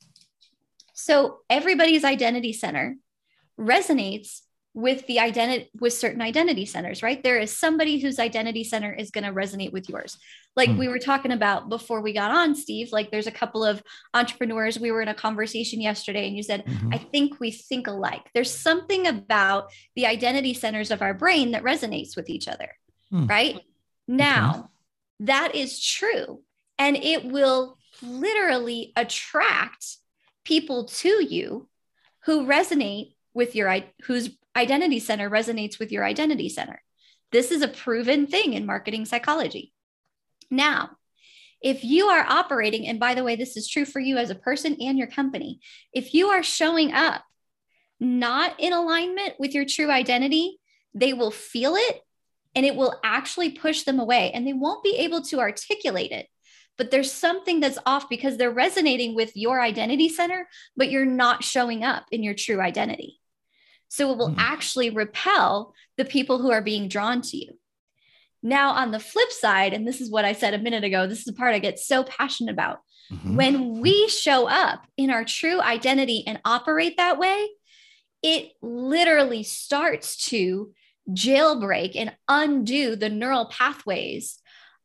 So 0.93 1.39
everybody's 1.49 2.03
identity 2.03 2.53
center 2.53 2.97
resonates 3.59 4.41
with 4.77 5.07
the 5.07 5.19
identity 5.19 5.67
with 5.79 5.91
certain 5.91 6.21
identity 6.21 6.63
centers 6.63 7.01
right 7.01 7.23
there 7.23 7.39
is 7.39 7.57
somebody 7.57 7.97
whose 7.97 8.19
identity 8.19 8.63
center 8.63 8.93
is 8.93 9.09
going 9.09 9.23
to 9.23 9.31
resonate 9.33 9.71
with 9.73 9.89
yours 9.89 10.19
like 10.55 10.69
Hmm. 10.69 10.77
we 10.77 10.87
were 10.87 10.99
talking 10.99 11.31
about 11.31 11.67
before 11.67 11.99
we 11.99 12.13
got 12.13 12.29
on 12.29 12.53
steve 12.53 12.91
like 12.91 13.09
there's 13.09 13.25
a 13.25 13.31
couple 13.31 13.65
of 13.65 13.81
entrepreneurs 14.13 14.79
we 14.79 14.91
were 14.91 15.01
in 15.01 15.07
a 15.07 15.15
conversation 15.15 15.81
yesterday 15.81 16.27
and 16.27 16.37
you 16.37 16.43
said 16.43 16.63
Mhm. 16.63 16.93
i 16.93 16.99
think 16.99 17.39
we 17.39 17.49
think 17.49 17.87
alike 17.87 18.21
there's 18.35 18.53
something 18.55 19.07
about 19.07 19.71
the 19.95 20.05
identity 20.05 20.53
centers 20.53 20.91
of 20.91 21.01
our 21.01 21.15
brain 21.15 21.51
that 21.51 21.63
resonates 21.63 22.15
with 22.15 22.29
each 22.29 22.47
other 22.47 22.69
Hmm. 23.09 23.25
right 23.25 23.59
now 24.07 24.69
that 25.21 25.55
is 25.55 25.83
true 25.83 26.43
and 26.77 26.95
it 26.97 27.25
will 27.25 27.79
literally 28.03 28.93
attract 28.95 29.97
people 30.45 30.85
to 30.85 31.25
you 31.25 31.67
who 32.25 32.45
resonate 32.45 33.15
with 33.33 33.55
your 33.55 33.69
i- 33.69 33.91
whose 34.03 34.29
identity 34.57 34.99
center 34.99 35.29
resonates 35.29 35.79
with 35.79 35.91
your 35.91 36.03
identity 36.03 36.49
center. 36.49 36.81
This 37.31 37.51
is 37.51 37.61
a 37.61 37.67
proven 37.67 38.27
thing 38.27 38.53
in 38.53 38.65
marketing 38.65 39.05
psychology. 39.05 39.73
Now 40.49 40.91
if 41.61 41.83
you 41.83 42.05
are 42.07 42.25
operating 42.27 42.87
and 42.87 42.99
by 42.99 43.15
the 43.15 43.23
way 43.23 43.35
this 43.35 43.57
is 43.57 43.67
true 43.67 43.85
for 43.85 43.99
you 43.99 44.17
as 44.17 44.29
a 44.29 44.35
person 44.35 44.77
and 44.79 44.95
your 44.95 45.07
company 45.07 45.59
if 45.91 46.13
you 46.13 46.27
are 46.27 46.43
showing 46.43 46.93
up 46.93 47.23
not 47.99 48.53
in 48.59 48.73
alignment 48.73 49.33
with 49.39 49.55
your 49.55 49.65
true 49.65 49.89
identity 49.89 50.59
they 50.93 51.13
will 51.13 51.31
feel 51.31 51.75
it 51.75 52.01
and 52.55 52.65
it 52.65 52.75
will 52.75 52.99
actually 53.03 53.51
push 53.51 53.83
them 53.83 53.99
away 53.99 54.31
and 54.31 54.45
they 54.47 54.53
won't 54.53 54.83
be 54.83 54.95
able 54.97 55.21
to 55.21 55.39
articulate 55.39 56.11
it. 56.11 56.27
But 56.75 56.89
there's 56.89 57.11
something 57.11 57.59
that's 57.59 57.77
off 57.85 58.09
because 58.09 58.37
they're 58.37 58.49
resonating 58.49 59.13
with 59.13 59.35
your 59.35 59.61
identity 59.61 60.09
center 60.09 60.47
but 60.75 60.89
you're 60.89 61.05
not 61.05 61.43
showing 61.43 61.83
up 61.83 62.05
in 62.11 62.23
your 62.23 62.33
true 62.33 62.61
identity 62.61 63.19
so 63.89 64.11
it 64.11 64.17
will 64.17 64.29
Hmm. 64.31 64.39
actually 64.39 64.89
repel 64.89 65.73
the 65.97 66.05
people 66.05 66.39
who 66.39 66.51
are 66.51 66.61
being 66.61 66.87
drawn 66.87 67.21
to 67.21 67.37
you 67.37 67.57
now 68.43 68.71
on 68.71 68.91
the 68.91 68.99
flip 68.99 69.31
side 69.31 69.73
and 69.73 69.87
this 69.87 69.99
is 70.01 70.09
what 70.11 70.25
i 70.25 70.31
said 70.33 70.53
a 70.53 70.59
minute 70.59 70.83
ago 70.83 71.07
this 71.07 71.19
is 71.19 71.25
the 71.25 71.33
part 71.33 71.55
i 71.55 71.59
get 71.59 71.79
so 71.79 72.03
passionate 72.03 72.51
about 72.53 72.79
Mhm. 73.11 73.35
when 73.35 73.79
we 73.79 74.07
show 74.09 74.47
up 74.47 74.85
in 74.97 75.09
our 75.09 75.23
true 75.23 75.61
identity 75.61 76.25
and 76.27 76.41
operate 76.43 76.97
that 76.97 77.17
way, 77.17 77.47
it 78.21 78.51
literally 78.61 79.43
starts 79.43 80.17
to 80.29 80.73
jailbreak 81.11 81.95
and 81.95 82.13
undo 82.27 82.97
the 82.97 83.07
neural 83.09 83.45
pathways 83.45 84.39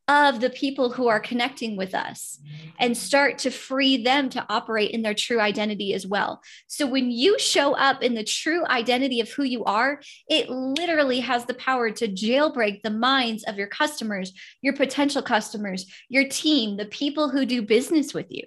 of 0.07 0.41
the 0.41 0.49
people 0.49 0.89
who 0.89 1.07
are 1.07 1.19
connecting 1.19 1.77
with 1.77 1.95
us 1.95 2.39
and 2.77 2.97
start 2.97 3.37
to 3.37 3.49
free 3.49 4.03
them 4.03 4.29
to 4.29 4.45
operate 4.49 4.91
in 4.91 5.01
their 5.01 5.13
true 5.13 5.39
identity 5.39 5.93
as 5.93 6.05
well. 6.05 6.41
So 6.67 6.85
when 6.85 7.09
you 7.09 7.39
show 7.39 7.73
up 7.73 8.03
in 8.03 8.13
the 8.13 8.23
true 8.23 8.65
identity 8.65 9.21
of 9.21 9.29
who 9.29 9.43
you 9.43 9.63
are, 9.63 10.01
it 10.27 10.49
literally 10.49 11.21
has 11.21 11.45
the 11.45 11.53
power 11.53 11.89
to 11.91 12.07
jailbreak 12.09 12.81
the 12.81 12.89
minds 12.89 13.43
of 13.45 13.57
your 13.57 13.67
customers, 13.67 14.33
your 14.61 14.73
potential 14.73 15.21
customers, 15.21 15.85
your 16.09 16.27
team, 16.27 16.75
the 16.75 16.85
people 16.85 17.29
who 17.29 17.45
do 17.45 17.61
business 17.61 18.13
with 18.13 18.27
you, 18.29 18.43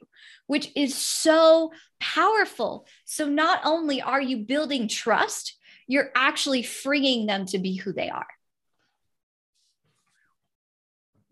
which 0.46 0.70
is 0.76 0.94
so 0.94 1.72
powerful. 2.00 2.86
So 3.06 3.26
not 3.26 3.60
only 3.64 4.02
are 4.02 4.20
you 4.20 4.38
building 4.38 4.88
trust, 4.88 5.56
you're 5.86 6.10
actually 6.14 6.64
freeing 6.64 7.26
them 7.26 7.46
to 7.46 7.58
be 7.58 7.76
who 7.76 7.94
they 7.94 8.10
are. 8.10 8.26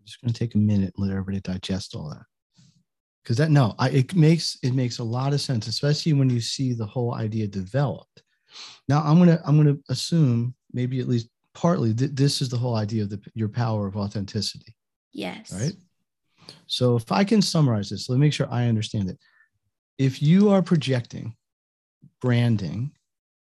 Just 0.05 0.21
going 0.21 0.31
to 0.31 0.39
take 0.39 0.55
a 0.55 0.59
minute 0.59 0.93
and 0.95 1.07
let 1.07 1.11
everybody 1.11 1.39
digest 1.41 1.95
all 1.95 2.09
that. 2.09 2.23
Because 3.23 3.37
that 3.37 3.49
no 3.49 3.73
I, 3.79 3.89
it 3.89 4.15
makes 4.15 4.57
it 4.61 4.73
makes 4.73 4.99
a 4.99 5.03
lot 5.03 5.33
of 5.33 5.41
sense 5.41 5.67
especially 5.67 6.13
when 6.13 6.29
you 6.29 6.39
see 6.39 6.73
the 6.73 6.85
whole 6.85 7.15
idea 7.15 7.47
developed. 7.47 8.21
Now 8.87 9.01
i'm 9.01 9.17
going 9.17 9.29
to 9.29 9.41
i'm 9.45 9.61
going 9.61 9.75
to 9.75 9.83
assume 9.89 10.53
maybe 10.71 10.99
at 10.99 11.07
least 11.07 11.29
partly 11.53 11.91
that 11.93 12.15
this 12.15 12.41
is 12.41 12.49
the 12.49 12.57
whole 12.57 12.75
idea 12.75 13.03
of 13.03 13.09
the, 13.09 13.19
your 13.33 13.49
power 13.49 13.87
of 13.87 13.97
authenticity. 13.97 14.75
Yes. 15.11 15.51
right? 15.51 15.73
So 16.67 16.95
if 16.95 17.11
i 17.11 17.23
can 17.23 17.41
summarize 17.41 17.89
this 17.89 18.09
let 18.09 18.17
me 18.17 18.27
make 18.27 18.33
sure 18.33 18.47
i 18.51 18.67
understand 18.67 19.09
it. 19.09 19.17
If 19.97 20.21
you 20.21 20.49
are 20.49 20.61
projecting 20.61 21.35
branding 22.21 22.91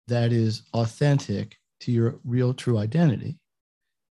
that 0.07 0.31
is 0.31 0.63
authentic 0.73 1.57
to 1.79 1.91
your 1.91 2.19
real 2.23 2.53
true 2.53 2.77
identity 2.77 3.39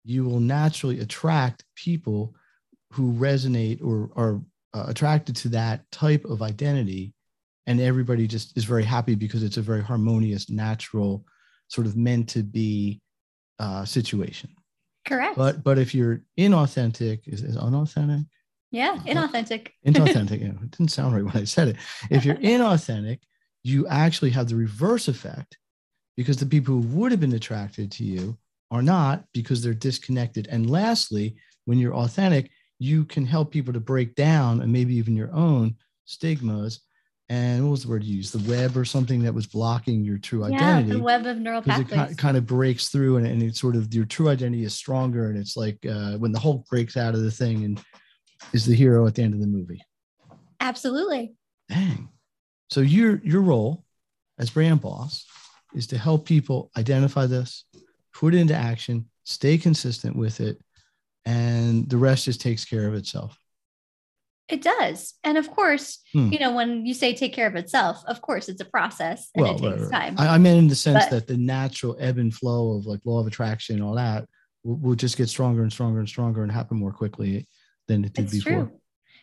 you 0.03 0.23
will 0.23 0.39
naturally 0.39 0.99
attract 0.99 1.63
people 1.75 2.35
who 2.91 3.13
resonate 3.13 3.83
or 3.83 4.11
are 4.15 4.41
uh, 4.73 4.85
attracted 4.87 5.35
to 5.37 5.49
that 5.49 5.89
type 5.91 6.25
of 6.25 6.41
identity. 6.41 7.13
And 7.67 7.79
everybody 7.79 8.27
just 8.27 8.57
is 8.57 8.65
very 8.65 8.83
happy 8.83 9.15
because 9.15 9.43
it's 9.43 9.57
a 9.57 9.61
very 9.61 9.83
harmonious 9.83 10.49
natural 10.49 11.25
sort 11.67 11.87
of 11.87 11.95
meant 11.95 12.29
to 12.29 12.43
be 12.43 13.01
uh, 13.59 13.85
situation. 13.85 14.49
Correct. 15.07 15.35
but 15.35 15.63
but 15.63 15.79
if 15.79 15.95
you're 15.95 16.21
inauthentic 16.37 17.21
is, 17.27 17.41
is 17.41 17.57
unauthentic? 17.57 18.27
Yeah, 18.69 18.97
inauthentic. 18.97 19.69
inauthentic 19.85 20.41
you 20.41 20.49
know, 20.49 20.59
it 20.63 20.71
didn't 20.71 20.91
sound 20.91 21.15
right 21.15 21.23
when 21.23 21.41
i 21.41 21.43
said 21.43 21.69
it. 21.69 21.77
If 22.09 22.23
you're 22.23 22.35
inauthentic 22.53 23.19
you 23.63 23.87
actually 23.87 24.31
have 24.31 24.49
the 24.49 24.55
reverse 24.55 25.07
effect 25.07 25.57
because 26.17 26.37
the 26.37 26.45
people 26.45 26.75
who 26.75 26.87
would 26.97 27.11
have 27.11 27.19
been 27.19 27.33
attracted 27.33 27.91
to 27.91 28.03
you 28.03 28.37
are 28.71 28.81
not 28.81 29.25
because 29.33 29.61
they're 29.61 29.73
disconnected. 29.73 30.47
And 30.49 30.69
lastly 30.69 31.35
when 31.65 31.77
you're 31.77 31.95
authentic 31.95 32.49
you 32.81 33.05
can 33.05 33.27
help 33.27 33.51
people 33.51 33.71
to 33.71 33.79
break 33.79 34.15
down 34.15 34.59
and 34.61 34.73
maybe 34.73 34.95
even 34.95 35.15
your 35.15 35.31
own 35.33 35.75
stigmas. 36.05 36.81
And 37.29 37.63
what 37.63 37.71
was 37.71 37.83
the 37.83 37.89
word 37.89 38.03
you 38.03 38.17
used? 38.17 38.33
The 38.33 38.51
web 38.51 38.75
or 38.75 38.83
something 38.85 39.21
that 39.21 39.33
was 39.35 39.45
blocking 39.45 40.03
your 40.03 40.17
true 40.17 40.43
Yeah, 40.47 40.77
identity? 40.77 40.97
the 40.97 41.03
web 41.03 41.27
of 41.27 41.37
neural 41.37 41.61
because 41.61 42.11
it 42.11 42.17
kind 42.17 42.37
of 42.37 42.47
breaks 42.47 42.89
through 42.89 43.17
and, 43.17 43.27
and 43.27 43.43
it's 43.43 43.61
sort 43.61 43.75
of 43.75 43.93
your 43.93 44.05
true 44.05 44.29
identity 44.29 44.63
is 44.63 44.73
stronger 44.73 45.29
and 45.29 45.37
it's 45.37 45.55
like 45.55 45.77
uh, 45.85 46.17
when 46.17 46.31
the 46.31 46.39
hulk 46.39 46.65
breaks 46.69 46.97
out 46.97 47.13
of 47.13 47.21
the 47.21 47.29
thing 47.29 47.63
and 47.65 47.79
is 48.51 48.65
the 48.65 48.75
hero 48.75 49.05
at 49.05 49.13
the 49.13 49.21
end 49.21 49.35
of 49.35 49.39
the 49.39 49.47
movie. 49.47 49.81
Absolutely. 50.59 51.35
dang. 51.69 52.09
So 52.71 52.81
your 52.81 53.21
your 53.23 53.41
role 53.41 53.85
as 54.39 54.49
brand 54.49 54.81
boss 54.81 55.23
is 55.75 55.85
to 55.87 55.99
help 55.99 56.25
people 56.25 56.71
identify 56.75 57.27
this 57.27 57.63
put 58.13 58.33
it 58.33 58.39
into 58.39 58.55
action 58.55 59.05
stay 59.23 59.57
consistent 59.57 60.15
with 60.15 60.39
it 60.39 60.57
and 61.25 61.89
the 61.89 61.97
rest 61.97 62.25
just 62.25 62.41
takes 62.41 62.65
care 62.65 62.87
of 62.87 62.93
itself 62.95 63.37
It 64.49 64.61
does. 64.63 65.13
And 65.23 65.37
of 65.37 65.47
course, 65.49 65.99
Hmm. 66.11 66.29
you 66.33 66.39
know, 66.39 66.53
when 66.53 66.85
you 66.85 66.93
say 66.93 67.13
take 67.15 67.31
care 67.31 67.47
of 67.47 67.55
itself, 67.55 68.03
of 68.05 68.19
course, 68.21 68.49
it's 68.49 68.59
a 68.59 68.65
process 68.65 69.29
and 69.33 69.47
it 69.47 69.57
takes 69.59 69.81
right. 69.83 69.91
time. 69.91 70.15
I, 70.17 70.35
I 70.35 70.37
meant 70.39 70.59
in 70.59 70.67
the 70.67 70.75
sense 70.75 71.05
But- 71.05 71.11
that 71.11 71.27
the 71.27 71.37
natural 71.37 71.95
ebb 71.99 72.17
and 72.17 72.33
flow 72.33 72.75
of 72.77 72.85
like 72.85 72.99
law 73.05 73.19
of 73.21 73.27
attraction 73.27 73.75
and 73.75 73.83
all 73.85 73.95
that 73.95 74.27
will, 74.65 74.75
will 74.75 74.95
just 74.95 75.15
get 75.15 75.29
stronger 75.29 75.61
and 75.63 75.71
stronger 75.71 75.99
and 75.99 76.09
stronger 76.09 76.43
and 76.43 76.51
happen 76.51 76.75
more 76.77 76.91
quickly 76.91 77.47
than 77.87 78.03
it 78.03 78.11
did 78.13 78.29
before 78.29 78.51
true. 78.65 78.80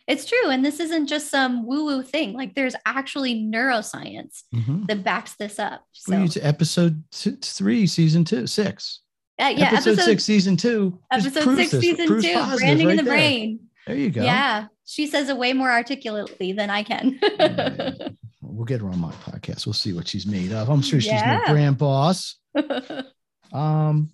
It's 0.09 0.25
true. 0.25 0.49
And 0.49 0.65
this 0.65 0.79
isn't 0.81 1.07
just 1.07 1.29
some 1.29 1.65
woo 1.65 1.85
woo 1.85 2.03
thing. 2.03 2.33
Like 2.33 2.55
there's 2.55 2.75
actually 2.85 3.35
neuroscience 3.35 4.43
Mhm. 4.53 4.87
that 4.87 5.03
backs 5.03 5.35
this 5.37 5.59
up. 5.59 5.85
So, 5.93 6.11
Well, 6.13 6.25
it's 6.25 6.35
episode 6.37 7.03
three, 7.13 7.85
season 7.87 8.25
two, 8.25 8.47
six. 8.47 9.01
uh, 9.39 9.53
yeah, 9.55 9.67
episode, 9.71 9.99
six, 9.99 10.23
season 10.23 10.57
two. 10.57 10.99
episode 11.11 11.55
six, 11.55 11.71
this, 11.71 11.81
season 11.81 12.07
two, 12.07 12.33
branding 12.57 12.87
right 12.87 12.91
in 12.91 12.97
the 12.97 13.03
there. 13.03 13.13
brain. 13.13 13.59
There 13.87 13.95
you 13.95 14.09
go. 14.09 14.23
Yeah. 14.23 14.65
She 14.85 15.05
says 15.07 15.29
it 15.29 15.37
way 15.37 15.53
more 15.53 15.71
articulately 15.71 16.51
than 16.53 16.69
I 16.69 16.83
can. 16.83 17.19
Yeah. 17.21 17.91
We'll 18.41 18.65
get 18.65 18.81
her 18.81 18.89
on 18.89 18.99
my 18.99 19.11
podcast. 19.11 19.65
We'll 19.67 19.73
see 19.73 19.93
what 19.93 20.07
she's 20.07 20.25
made 20.25 20.51
of. 20.51 20.69
I'm 20.69 20.81
sure 20.81 20.99
she's 20.99 21.11
Yeah. 21.11 21.43
no 21.45 21.53
brand 21.53 21.77
boss. 21.77 22.35
Um, 23.53 24.09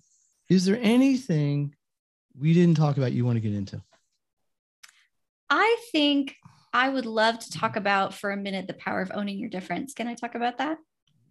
is 0.48 0.64
there 0.64 0.78
anything 0.80 1.74
we 2.38 2.52
didn't 2.52 2.76
talk 2.76 2.96
about 2.96 3.12
you 3.12 3.24
want 3.24 3.36
to 3.36 3.40
get 3.40 3.52
into? 3.54 3.82
I 5.50 5.76
think 5.92 6.36
I 6.72 6.88
would 6.88 7.06
love 7.06 7.38
to 7.38 7.50
talk 7.50 7.76
about 7.76 8.14
for 8.14 8.30
a 8.30 8.36
minute 8.36 8.66
the 8.66 8.74
power 8.74 9.00
of 9.00 9.10
owning 9.14 9.38
your 9.38 9.48
difference. 9.48 9.94
Can 9.94 10.08
I 10.08 10.14
talk 10.14 10.34
about 10.34 10.58
that? 10.58 10.78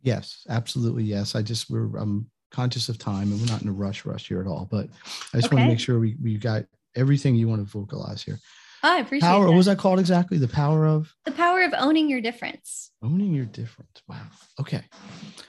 Yes, 0.01 0.45
absolutely. 0.49 1.03
Yes. 1.03 1.35
I 1.35 1.41
just 1.41 1.69
we're 1.69 1.97
I'm 1.97 2.29
conscious 2.51 2.89
of 2.89 2.97
time 2.97 3.31
and 3.31 3.39
we're 3.41 3.51
not 3.51 3.61
in 3.61 3.67
a 3.67 3.73
rush 3.73 4.05
rush 4.05 4.27
here 4.27 4.39
at 4.39 4.47
all. 4.47 4.67
But 4.69 4.87
I 5.33 5.39
just 5.39 5.51
want 5.51 5.63
to 5.63 5.67
make 5.67 5.79
sure 5.79 5.99
we, 5.99 6.15
we 6.21 6.37
got 6.37 6.65
everything 6.95 7.35
you 7.35 7.47
want 7.47 7.65
to 7.65 7.71
vocalize 7.71 8.23
here. 8.23 8.39
Oh, 8.83 8.93
I 8.93 8.99
appreciate 8.99 9.27
it. 9.27 9.31
Power, 9.31 9.45
that. 9.45 9.49
what 9.49 9.57
was 9.57 9.65
that 9.65 9.77
called 9.77 9.99
exactly? 9.99 10.37
The 10.37 10.47
power 10.47 10.85
of 10.85 11.11
the 11.25 11.31
power 11.31 11.63
of 11.63 11.73
owning 11.75 12.07
your 12.09 12.21
difference. 12.21 12.91
owning 13.01 13.33
your 13.33 13.45
difference. 13.45 14.01
Wow. 14.07 14.21
Okay. 14.59 14.83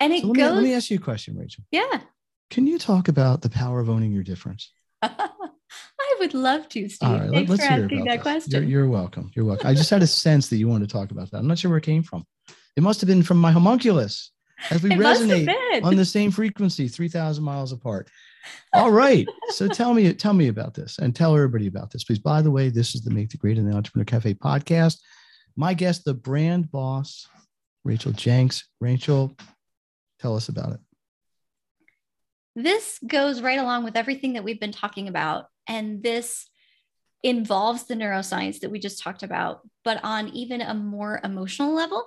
And 0.00 0.12
it 0.12 0.22
So 0.22 0.28
let 0.28 0.36
me, 0.36 0.42
goes, 0.42 0.54
let 0.54 0.62
me 0.62 0.74
ask 0.74 0.90
you 0.90 0.96
a 0.96 1.00
question, 1.00 1.36
Rachel. 1.36 1.64
yeah. 1.70 2.00
Can 2.48 2.66
you 2.66 2.78
talk 2.78 3.08
about 3.08 3.42
the 3.42 3.50
power 3.50 3.80
of 3.80 3.90
owning 3.90 4.12
your 4.12 4.22
difference? 4.22 4.72
I 6.00 6.16
would 6.20 6.34
love 6.34 6.68
to, 6.70 6.88
Steve. 6.88 7.08
All 7.08 7.18
right, 7.18 7.30
Thanks 7.30 7.50
let, 7.50 7.60
us 7.60 7.66
for 7.66 7.72
hear 7.72 7.84
asking 7.84 7.98
about 8.02 8.08
that 8.08 8.16
this. 8.16 8.22
question. 8.22 8.62
You're, 8.62 8.70
you're 8.70 8.88
welcome. 8.88 9.30
You're 9.34 9.44
welcome. 9.44 9.66
I 9.66 9.74
just 9.74 9.90
had 9.90 10.02
a 10.02 10.06
sense 10.24 10.48
that 10.48 10.56
you 10.56 10.68
wanted 10.68 10.88
to 10.88 10.92
talk 10.92 11.10
about 11.10 11.30
that. 11.30 11.38
I'm 11.38 11.46
not 11.46 11.58
sure 11.58 11.70
where 11.70 11.78
it 11.78 11.84
came 11.84 12.02
from. 12.02 12.24
It 12.76 12.82
must 12.82 13.00
have 13.00 13.08
been 13.08 13.22
from 13.22 13.38
my 13.38 13.52
homunculus 13.52 14.30
as 14.70 14.82
we 14.82 14.90
it 14.92 14.98
resonate 14.98 15.82
on 15.82 15.96
the 15.96 16.04
same 16.04 16.30
frequency, 16.30 16.88
3,000 16.88 17.42
miles 17.42 17.72
apart. 17.72 18.10
All 18.72 18.90
right. 18.90 19.26
So 19.50 19.66
tell 19.68 19.94
me, 19.94 20.12
tell 20.12 20.32
me 20.32 20.48
about 20.48 20.74
this 20.74 20.98
and 20.98 21.14
tell 21.14 21.34
everybody 21.34 21.66
about 21.66 21.90
this, 21.90 22.04
please. 22.04 22.18
By 22.18 22.42
the 22.42 22.50
way, 22.50 22.68
this 22.68 22.94
is 22.94 23.02
the 23.02 23.10
Make 23.10 23.30
the 23.30 23.38
Grade 23.38 23.58
in 23.58 23.68
the 23.68 23.76
Entrepreneur 23.76 24.04
Cafe 24.04 24.34
podcast. 24.34 24.98
My 25.56 25.74
guest, 25.74 26.04
the 26.04 26.14
brand 26.14 26.70
boss, 26.70 27.26
Rachel 27.84 28.12
Jenks. 28.12 28.68
Rachel, 28.80 29.34
tell 30.20 30.36
us 30.36 30.48
about 30.48 30.72
it. 30.72 30.80
This 32.56 32.98
goes 33.06 33.42
right 33.42 33.58
along 33.58 33.84
with 33.84 33.96
everything 33.96 34.32
that 34.32 34.42
we've 34.42 34.58
been 34.58 34.72
talking 34.72 35.08
about. 35.08 35.46
And 35.68 36.02
this 36.02 36.48
involves 37.22 37.84
the 37.84 37.94
neuroscience 37.94 38.60
that 38.60 38.70
we 38.70 38.78
just 38.78 39.02
talked 39.02 39.22
about, 39.22 39.60
but 39.84 40.00
on 40.02 40.28
even 40.30 40.62
a 40.62 40.74
more 40.74 41.20
emotional 41.22 41.74
level. 41.74 42.04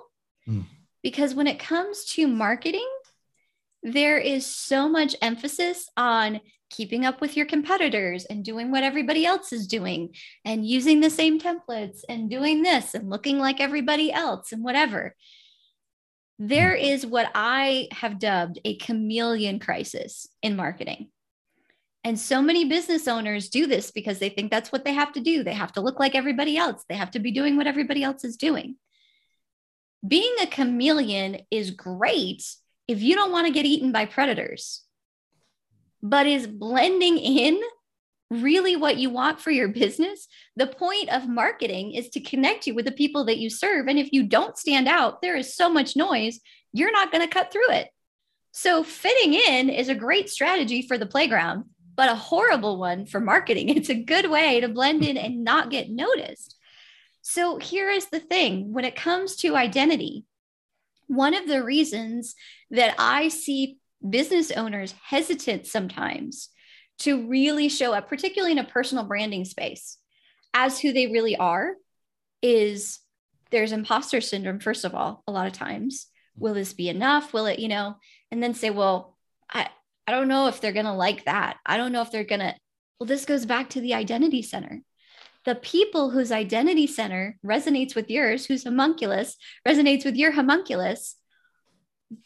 Mm. 0.48 0.64
Because 1.02 1.34
when 1.34 1.46
it 1.46 1.60
comes 1.60 2.04
to 2.16 2.26
marketing, 2.26 2.88
there 3.82 4.18
is 4.18 4.44
so 4.44 4.88
much 4.88 5.14
emphasis 5.22 5.88
on 5.96 6.40
keeping 6.68 7.04
up 7.04 7.20
with 7.20 7.36
your 7.36 7.46
competitors 7.46 8.24
and 8.24 8.44
doing 8.44 8.70
what 8.70 8.82
everybody 8.82 9.24
else 9.24 9.52
is 9.52 9.66
doing 9.66 10.14
and 10.44 10.66
using 10.66 11.00
the 11.00 11.10
same 11.10 11.40
templates 11.40 12.00
and 12.08 12.28
doing 12.28 12.62
this 12.62 12.94
and 12.94 13.08
looking 13.08 13.38
like 13.38 13.60
everybody 13.60 14.12
else 14.12 14.52
and 14.52 14.62
whatever. 14.64 15.14
There 16.42 16.74
is 16.74 17.04
what 17.04 17.30
I 17.34 17.88
have 17.92 18.18
dubbed 18.18 18.60
a 18.64 18.76
chameleon 18.76 19.58
crisis 19.58 20.26
in 20.42 20.56
marketing. 20.56 21.10
And 22.02 22.18
so 22.18 22.40
many 22.40 22.64
business 22.64 23.06
owners 23.06 23.50
do 23.50 23.66
this 23.66 23.90
because 23.90 24.18
they 24.18 24.30
think 24.30 24.50
that's 24.50 24.72
what 24.72 24.86
they 24.86 24.94
have 24.94 25.12
to 25.12 25.20
do. 25.20 25.44
They 25.44 25.52
have 25.52 25.72
to 25.72 25.82
look 25.82 26.00
like 26.00 26.14
everybody 26.14 26.56
else, 26.56 26.82
they 26.88 26.96
have 26.96 27.10
to 27.10 27.18
be 27.18 27.30
doing 27.30 27.58
what 27.58 27.66
everybody 27.66 28.02
else 28.02 28.24
is 28.24 28.38
doing. 28.38 28.76
Being 30.06 30.34
a 30.40 30.46
chameleon 30.46 31.42
is 31.50 31.72
great 31.72 32.42
if 32.88 33.02
you 33.02 33.14
don't 33.14 33.32
want 33.32 33.46
to 33.46 33.52
get 33.52 33.66
eaten 33.66 33.92
by 33.92 34.06
predators, 34.06 34.82
but 36.02 36.26
is 36.26 36.46
blending 36.46 37.18
in 37.18 37.60
really 38.30 38.76
what 38.76 38.96
you 38.96 39.10
want 39.10 39.40
for 39.40 39.50
your 39.50 39.68
business? 39.68 40.28
The 40.56 40.66
point 40.66 41.10
of 41.10 41.28
marketing 41.28 41.92
is 41.92 42.08
to 42.10 42.20
connect 42.20 42.66
you 42.66 42.74
with 42.74 42.84
the 42.84 42.92
people 42.92 43.24
that 43.24 43.38
you 43.38 43.50
serve. 43.50 43.88
And 43.88 43.98
if 43.98 44.12
you 44.12 44.22
don't 44.22 44.56
stand 44.56 44.88
out, 44.88 45.20
there 45.20 45.36
is 45.36 45.54
so 45.54 45.68
much 45.68 45.96
noise, 45.96 46.40
you're 46.72 46.92
not 46.92 47.10
going 47.10 47.26
to 47.26 47.32
cut 47.32 47.52
through 47.52 47.70
it. 47.70 47.88
So, 48.52 48.82
fitting 48.82 49.34
in 49.34 49.68
is 49.68 49.88
a 49.88 49.94
great 49.94 50.28
strategy 50.28 50.82
for 50.82 50.98
the 50.98 51.06
playground, 51.06 51.66
but 51.94 52.10
a 52.10 52.16
horrible 52.16 52.78
one 52.78 53.06
for 53.06 53.20
marketing. 53.20 53.68
It's 53.76 53.90
a 53.90 53.94
good 53.94 54.28
way 54.28 54.60
to 54.60 54.68
blend 54.68 55.04
in 55.04 55.16
and 55.16 55.44
not 55.44 55.70
get 55.70 55.90
noticed. 55.90 56.56
So, 57.22 57.58
here 57.58 57.90
is 57.90 58.06
the 58.06 58.18
thing 58.18 58.72
when 58.72 58.84
it 58.84 58.96
comes 58.96 59.36
to 59.36 59.56
identity, 59.56 60.24
one 61.06 61.34
of 61.34 61.46
the 61.46 61.62
reasons 61.62 62.34
that 62.70 62.94
I 62.98 63.28
see 63.28 63.78
business 64.08 64.50
owners 64.50 64.94
hesitant 65.02 65.66
sometimes 65.66 66.48
to 67.00 67.28
really 67.28 67.68
show 67.68 67.92
up, 67.92 68.08
particularly 68.08 68.52
in 68.52 68.58
a 68.58 68.64
personal 68.64 69.04
branding 69.04 69.44
space, 69.44 69.98
as 70.54 70.78
who 70.78 70.92
they 70.92 71.08
really 71.08 71.36
are, 71.36 71.74
is 72.42 73.00
there's 73.50 73.72
imposter 73.72 74.20
syndrome, 74.20 74.60
first 74.60 74.84
of 74.84 74.94
all, 74.94 75.22
a 75.26 75.32
lot 75.32 75.46
of 75.46 75.52
times. 75.52 76.06
Will 76.36 76.54
this 76.54 76.72
be 76.72 76.88
enough? 76.88 77.32
Will 77.32 77.46
it, 77.46 77.58
you 77.58 77.68
know, 77.68 77.96
and 78.30 78.42
then 78.42 78.54
say, 78.54 78.70
well, 78.70 79.16
I, 79.52 79.68
I 80.06 80.12
don't 80.12 80.28
know 80.28 80.46
if 80.46 80.60
they're 80.60 80.72
going 80.72 80.86
to 80.86 80.92
like 80.92 81.24
that. 81.24 81.58
I 81.66 81.76
don't 81.76 81.92
know 81.92 82.02
if 82.02 82.10
they're 82.10 82.24
going 82.24 82.40
to. 82.40 82.54
Well, 82.98 83.06
this 83.06 83.24
goes 83.24 83.46
back 83.46 83.70
to 83.70 83.80
the 83.80 83.94
identity 83.94 84.42
center 84.42 84.82
the 85.44 85.54
people 85.54 86.10
whose 86.10 86.32
identity 86.32 86.86
center 86.86 87.38
resonates 87.44 87.94
with 87.94 88.10
yours, 88.10 88.44
whose 88.44 88.64
homunculus 88.64 89.36
resonates 89.66 90.04
with 90.04 90.16
your 90.16 90.32
homunculus, 90.32 91.16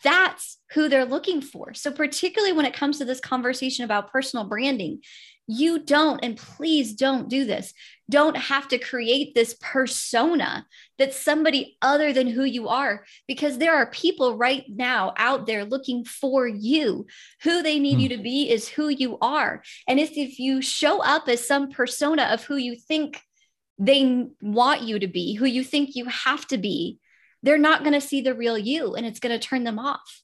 that's 0.03 0.59
who 0.73 0.88
they're 0.88 1.05
looking 1.05 1.40
for. 1.40 1.75
So, 1.75 1.92
particularly 1.92 2.53
when 2.53 2.66
it 2.66 2.75
comes 2.75 2.99
to 2.99 3.05
this 3.05 3.20
conversation 3.20 3.85
about 3.85 4.11
personal 4.11 4.47
branding, 4.47 5.01
you 5.47 5.79
don't, 5.79 6.25
and 6.25 6.37
please 6.37 6.94
don't 6.94 7.29
do 7.29 7.44
this, 7.44 7.75
don't 8.09 8.37
have 8.37 8.68
to 8.68 8.79
create 8.79 9.35
this 9.35 9.55
persona 9.61 10.66
that's 10.99 11.18
somebody 11.18 11.77
other 11.83 12.12
than 12.12 12.27
who 12.27 12.44
you 12.44 12.68
are, 12.68 13.05
because 13.29 13.59
there 13.59 13.75
are 13.75 13.90
people 13.90 14.38
right 14.38 14.64
now 14.68 15.12
out 15.18 15.47
there 15.47 15.64
looking 15.64 16.05
for 16.05 16.47
you. 16.47 17.07
Who 17.42 17.62
they 17.62 17.79
need 17.79 17.99
mm. 17.99 18.03
you 18.03 18.09
to 18.11 18.23
be 18.23 18.51
is 18.51 18.68
who 18.68 18.88
you 18.88 19.18
are. 19.20 19.62
And 19.87 20.01
if, 20.01 20.12
if 20.16 20.38
you 20.38 20.62
show 20.62 21.03
up 21.03 21.29
as 21.29 21.47
some 21.47 21.70
persona 21.70 22.25
of 22.25 22.44
who 22.44 22.57
you 22.57 22.77
think 22.77 23.20
they 23.79 24.27
want 24.40 24.83
you 24.83 24.99
to 24.99 25.09
be, 25.09 25.35
who 25.35 25.47
you 25.47 25.64
think 25.64 25.94
you 25.94 26.07
have 26.07 26.47
to 26.49 26.59
be, 26.59 26.99
they're 27.45 27.59
not 27.59 27.83
going 27.83 27.93
to 27.93 28.01
see 28.01 28.23
the 28.23 28.35
real 28.35 28.59
you 28.59 28.95
and 28.95 29.05
it's 29.07 29.21
going 29.21 29.39
to 29.39 29.47
turn 29.47 29.65
them 29.65 29.79
off. 29.79 30.23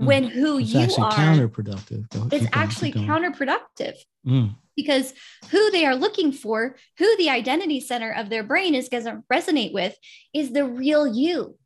Mm. 0.00 0.06
When 0.06 0.24
who 0.24 0.58
it's 0.58 0.72
you 0.72 0.80
actually 0.80 1.04
are 1.04 1.12
counterproductive. 1.12 2.32
it's 2.32 2.46
actually 2.52 2.92
counterproductive 2.92 3.96
mm. 4.26 4.54
because 4.76 5.14
who 5.50 5.70
they 5.70 5.86
are 5.86 5.96
looking 5.96 6.32
for, 6.32 6.76
who 6.98 7.16
the 7.16 7.30
identity 7.30 7.80
center 7.80 8.12
of 8.12 8.28
their 8.28 8.42
brain 8.42 8.74
is 8.74 8.88
going 8.88 9.04
to 9.04 9.22
resonate 9.32 9.72
with, 9.72 9.96
is 10.34 10.52
the 10.52 10.66
real 10.66 11.06
you. 11.06 11.56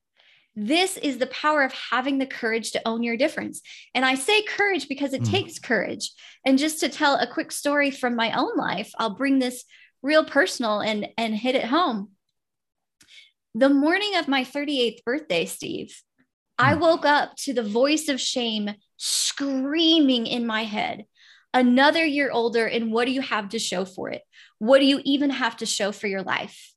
This 0.56 0.96
is 0.96 1.18
the 1.18 1.26
power 1.26 1.64
of 1.64 1.74
having 1.90 2.18
the 2.18 2.26
courage 2.26 2.70
to 2.72 2.82
own 2.86 3.02
your 3.02 3.16
difference. 3.16 3.60
And 3.92 4.04
I 4.04 4.14
say 4.14 4.42
courage 4.42 4.88
because 4.88 5.12
it 5.12 5.22
mm. 5.22 5.30
takes 5.30 5.58
courage. 5.58 6.12
And 6.46 6.58
just 6.58 6.78
to 6.80 6.88
tell 6.88 7.16
a 7.16 7.26
quick 7.26 7.50
story 7.50 7.90
from 7.90 8.14
my 8.14 8.30
own 8.38 8.56
life, 8.56 8.92
I'll 8.98 9.16
bring 9.16 9.40
this 9.40 9.64
real 10.02 10.24
personal 10.24 10.80
and 10.80 11.08
and 11.16 11.34
hit 11.34 11.56
it 11.56 11.64
home 11.64 12.10
the 13.54 13.68
morning 13.68 14.16
of 14.16 14.28
my 14.28 14.44
38th 14.44 15.04
birthday, 15.04 15.46
Steve, 15.46 16.02
I 16.58 16.74
hmm. 16.74 16.80
woke 16.80 17.04
up 17.04 17.36
to 17.38 17.52
the 17.52 17.62
voice 17.62 18.08
of 18.08 18.20
shame 18.20 18.70
screaming 18.96 20.26
in 20.26 20.46
my 20.46 20.64
head. 20.64 21.04
Another 21.52 22.04
year 22.04 22.30
older, 22.32 22.66
and 22.66 22.90
what 22.92 23.04
do 23.04 23.12
you 23.12 23.20
have 23.20 23.50
to 23.50 23.60
show 23.60 23.84
for 23.84 24.10
it? 24.10 24.22
What 24.58 24.80
do 24.80 24.86
you 24.86 25.00
even 25.04 25.30
have 25.30 25.56
to 25.58 25.66
show 25.66 25.92
for 25.92 26.08
your 26.08 26.22
life? 26.22 26.72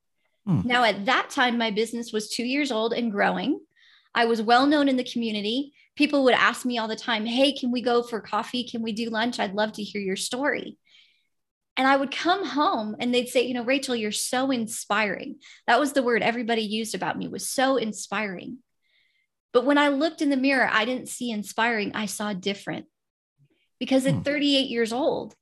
Hmm. 0.46 0.62
Now, 0.66 0.84
at 0.84 1.06
that 1.06 1.30
time, 1.32 1.58
my 1.58 1.72
business 1.72 2.14
was 2.14 2.30
two 2.30 2.46
years 2.46 2.72
old 2.72 2.94
and 2.94 3.12
growing. 3.12 3.60
I 4.14 4.26
was 4.26 4.42
well 4.42 4.68
known 4.68 4.88
in 4.88 4.98
the 4.98 5.04
community. 5.04 5.74
People 5.96 6.24
would 6.24 6.36
ask 6.36 6.64
me 6.64 6.78
all 6.78 6.88
the 6.88 6.96
time, 6.96 7.26
Hey, 7.26 7.54
can 7.54 7.72
we 7.72 7.82
go 7.82 8.04
for 8.04 8.22
coffee? 8.22 8.64
Can 8.64 8.84
we 8.84 8.92
do 8.92 9.10
lunch? 9.10 9.40
I'd 9.40 9.56
love 9.56 9.74
to 9.74 9.84
hear 9.84 10.02
your 10.02 10.16
story. 10.16 10.78
And 11.78 11.88
I 11.88 11.96
would 11.96 12.12
come 12.12 12.44
home 12.44 12.96
and 13.00 13.14
they'd 13.14 13.30
say, 13.30 13.44
you 13.44 13.54
know, 13.54 13.64
Rachel, 13.64 13.96
you're 13.96 14.12
so 14.12 14.50
inspiring. 14.50 15.36
That 15.68 15.80
was 15.80 15.94
the 15.94 16.02
word 16.02 16.24
everybody 16.24 16.64
used 16.64 16.96
about 16.96 17.18
me 17.18 17.28
was 17.28 17.48
so 17.48 17.78
inspiring. 17.78 18.58
But 19.54 19.66
when 19.66 19.78
I 19.78 19.90
looked 19.90 20.22
in 20.22 20.30
the 20.30 20.38
mirror, 20.38 20.70
I 20.72 20.86
didn't 20.86 21.10
see 21.10 21.32
inspiring. 21.32 21.92
I 21.94 22.08
saw 22.08 22.34
different. 22.34 22.88
Because 23.80 24.06
at 24.08 24.16
hmm. 24.16 24.22
38 24.22 24.70
years 24.70 24.92
old, 24.92 25.36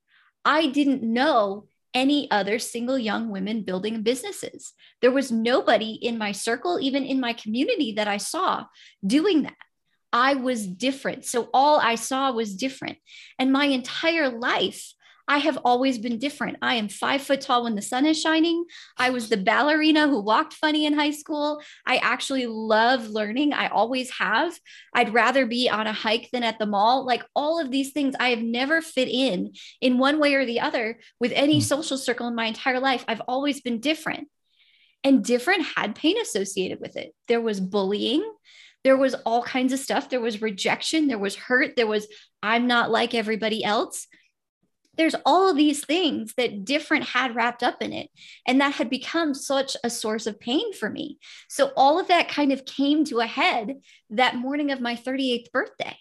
I 0.44 0.66
didn't 0.66 1.02
know 1.02 1.66
any 1.94 2.30
other 2.30 2.58
single 2.58 2.98
young 2.98 3.30
women 3.30 3.62
building 3.62 4.02
businesses. 4.02 4.74
There 5.00 5.10
was 5.10 5.32
nobody 5.32 5.92
in 5.92 6.18
my 6.18 6.32
circle, 6.32 6.78
even 6.78 7.04
in 7.04 7.20
my 7.20 7.32
community, 7.32 7.92
that 7.92 8.06
I 8.06 8.18
saw 8.18 8.66
doing 9.04 9.44
that. 9.44 9.56
I 10.12 10.34
was 10.34 10.66
different. 10.66 11.24
So 11.24 11.48
all 11.54 11.80
I 11.80 11.94
saw 11.94 12.32
was 12.32 12.54
different. 12.54 12.98
And 13.38 13.50
my 13.50 13.64
entire 13.64 14.28
life, 14.28 14.92
I 15.28 15.38
have 15.38 15.58
always 15.64 15.98
been 15.98 16.18
different. 16.18 16.58
I 16.62 16.76
am 16.76 16.88
five 16.88 17.22
foot 17.22 17.40
tall 17.40 17.64
when 17.64 17.74
the 17.74 17.82
sun 17.82 18.06
is 18.06 18.20
shining. 18.20 18.64
I 18.96 19.10
was 19.10 19.28
the 19.28 19.36
ballerina 19.36 20.06
who 20.08 20.20
walked 20.20 20.54
funny 20.54 20.86
in 20.86 20.92
high 20.92 21.10
school. 21.10 21.60
I 21.84 21.96
actually 21.96 22.46
love 22.46 23.08
learning. 23.08 23.52
I 23.52 23.68
always 23.68 24.10
have. 24.10 24.58
I'd 24.94 25.12
rather 25.12 25.44
be 25.44 25.68
on 25.68 25.88
a 25.88 25.92
hike 25.92 26.30
than 26.32 26.44
at 26.44 26.58
the 26.58 26.66
mall. 26.66 27.04
Like 27.04 27.24
all 27.34 27.60
of 27.60 27.70
these 27.70 27.92
things, 27.92 28.14
I 28.20 28.28
have 28.30 28.42
never 28.42 28.80
fit 28.80 29.08
in 29.08 29.52
in 29.80 29.98
one 29.98 30.20
way 30.20 30.34
or 30.34 30.46
the 30.46 30.60
other 30.60 30.98
with 31.18 31.32
any 31.34 31.54
hmm. 31.54 31.60
social 31.60 31.98
circle 31.98 32.28
in 32.28 32.34
my 32.36 32.46
entire 32.46 32.80
life. 32.80 33.04
I've 33.08 33.22
always 33.26 33.60
been 33.60 33.80
different. 33.80 34.28
And 35.02 35.24
different 35.24 35.66
had 35.76 35.94
pain 35.94 36.20
associated 36.20 36.80
with 36.80 36.96
it. 36.96 37.14
There 37.28 37.40
was 37.40 37.60
bullying, 37.60 38.28
there 38.82 38.96
was 38.96 39.14
all 39.24 39.42
kinds 39.42 39.72
of 39.72 39.78
stuff. 39.78 40.08
There 40.08 40.20
was 40.20 40.42
rejection, 40.42 41.08
there 41.08 41.18
was 41.18 41.34
hurt, 41.34 41.74
there 41.76 41.86
was, 41.86 42.06
I'm 42.42 42.66
not 42.66 42.90
like 42.90 43.14
everybody 43.14 43.64
else 43.64 44.06
there's 44.96 45.14
all 45.24 45.50
of 45.50 45.56
these 45.56 45.84
things 45.84 46.32
that 46.36 46.64
different 46.64 47.04
had 47.04 47.34
wrapped 47.34 47.62
up 47.62 47.82
in 47.82 47.92
it 47.92 48.08
and 48.46 48.60
that 48.60 48.74
had 48.74 48.90
become 48.90 49.34
such 49.34 49.76
a 49.84 49.90
source 49.90 50.26
of 50.26 50.40
pain 50.40 50.72
for 50.72 50.88
me 50.88 51.18
so 51.48 51.72
all 51.76 51.98
of 51.98 52.08
that 52.08 52.28
kind 52.28 52.52
of 52.52 52.64
came 52.64 53.04
to 53.04 53.20
a 53.20 53.26
head 53.26 53.74
that 54.10 54.36
morning 54.36 54.70
of 54.70 54.80
my 54.80 54.94
38th 54.94 55.50
birthday 55.52 55.96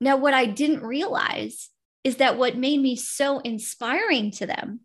now 0.00 0.16
what 0.16 0.34
i 0.34 0.46
didn't 0.46 0.82
realize 0.82 1.70
is 2.04 2.16
that 2.16 2.38
what 2.38 2.56
made 2.56 2.80
me 2.80 2.96
so 2.96 3.38
inspiring 3.40 4.30
to 4.30 4.46
them 4.46 4.80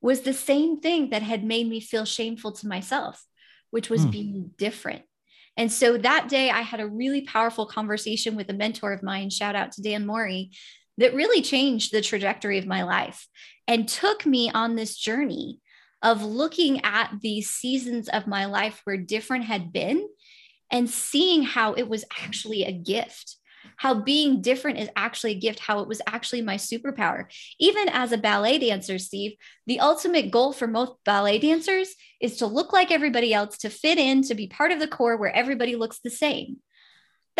was 0.00 0.22
the 0.22 0.32
same 0.32 0.80
thing 0.80 1.10
that 1.10 1.22
had 1.22 1.44
made 1.44 1.68
me 1.68 1.80
feel 1.80 2.04
shameful 2.04 2.52
to 2.52 2.68
myself 2.68 3.24
which 3.70 3.90
was 3.90 4.04
mm. 4.06 4.10
being 4.10 4.50
different 4.56 5.02
and 5.56 5.70
so 5.70 5.98
that 5.98 6.28
day, 6.28 6.48
I 6.48 6.62
had 6.62 6.80
a 6.80 6.88
really 6.88 7.22
powerful 7.22 7.66
conversation 7.66 8.34
with 8.34 8.48
a 8.48 8.54
mentor 8.54 8.92
of 8.92 9.02
mine. 9.02 9.28
Shout 9.28 9.54
out 9.54 9.72
to 9.72 9.82
Dan 9.82 10.06
Mori, 10.06 10.52
that 10.98 11.14
really 11.14 11.42
changed 11.42 11.92
the 11.92 12.00
trajectory 12.00 12.58
of 12.58 12.66
my 12.66 12.82
life 12.82 13.26
and 13.66 13.88
took 13.88 14.26
me 14.26 14.50
on 14.52 14.74
this 14.74 14.96
journey 14.96 15.60
of 16.02 16.22
looking 16.24 16.84
at 16.84 17.12
these 17.20 17.50
seasons 17.50 18.08
of 18.08 18.26
my 18.26 18.46
life 18.46 18.80
where 18.84 18.96
different 18.96 19.44
had 19.44 19.72
been 19.72 20.08
and 20.70 20.88
seeing 20.88 21.42
how 21.42 21.74
it 21.74 21.88
was 21.88 22.04
actually 22.22 22.64
a 22.64 22.72
gift 22.72 23.36
how 23.76 23.94
being 23.94 24.42
different 24.42 24.78
is 24.78 24.90
actually 24.94 25.32
a 25.32 25.38
gift, 25.38 25.58
how 25.58 25.80
it 25.80 25.88
was 25.88 26.02
actually 26.06 26.42
my 26.42 26.56
superpower. 26.56 27.24
Even 27.58 27.88
as 27.88 28.12
a 28.12 28.18
ballet 28.18 28.58
dancer, 28.58 28.98
Steve, 28.98 29.32
the 29.66 29.80
ultimate 29.80 30.30
goal 30.30 30.52
for 30.52 30.66
most 30.66 30.92
ballet 31.04 31.38
dancers 31.38 31.94
is 32.20 32.36
to 32.36 32.46
look 32.46 32.72
like 32.74 32.90
everybody 32.90 33.32
else, 33.32 33.56
to 33.58 33.70
fit 33.70 33.98
in, 33.98 34.22
to 34.24 34.34
be 34.34 34.48
part 34.48 34.72
of 34.72 34.80
the 34.80 34.88
corps 34.88 35.16
where 35.16 35.34
everybody 35.34 35.76
looks 35.76 36.00
the 36.00 36.10
same. 36.10 36.58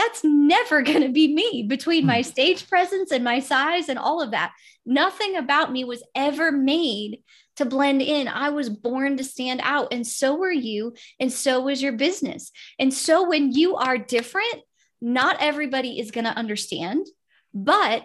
That's 0.01 0.25
never 0.25 0.81
going 0.91 1.03
to 1.03 1.11
be 1.11 1.33
me 1.33 1.65
between 1.69 2.07
my 2.07 2.23
hmm. 2.23 2.29
stage 2.29 2.69
presence 2.69 3.13
and 3.13 3.23
my 3.23 3.41
size 3.41 3.89
and 3.89 3.99
all 3.99 4.23
of 4.23 4.31
that. 4.31 4.53
Nothing 4.87 5.37
about 5.37 5.71
me 5.71 5.85
was 5.85 6.03
ever 6.15 6.51
made 6.51 7.23
to 7.57 7.67
blend 7.67 8.01
in. 8.01 8.27
I 8.27 8.49
was 8.49 8.71
born 8.71 9.19
to 9.19 9.25
stand 9.25 9.61
out, 9.63 9.93
and 9.93 10.07
so 10.07 10.37
were 10.37 10.51
you, 10.51 10.95
and 11.19 11.31
so 11.31 11.61
was 11.61 11.83
your 11.83 11.93
business. 11.93 12.51
And 12.79 12.93
so 12.93 13.29
when 13.29 13.53
you 13.53 13.77
are 13.77 13.99
different, 13.99 14.63
not 15.03 15.37
everybody 15.41 16.01
is 16.01 16.11
going 16.11 16.25
to 16.25 16.37
understand, 16.37 17.07
but 17.53 18.05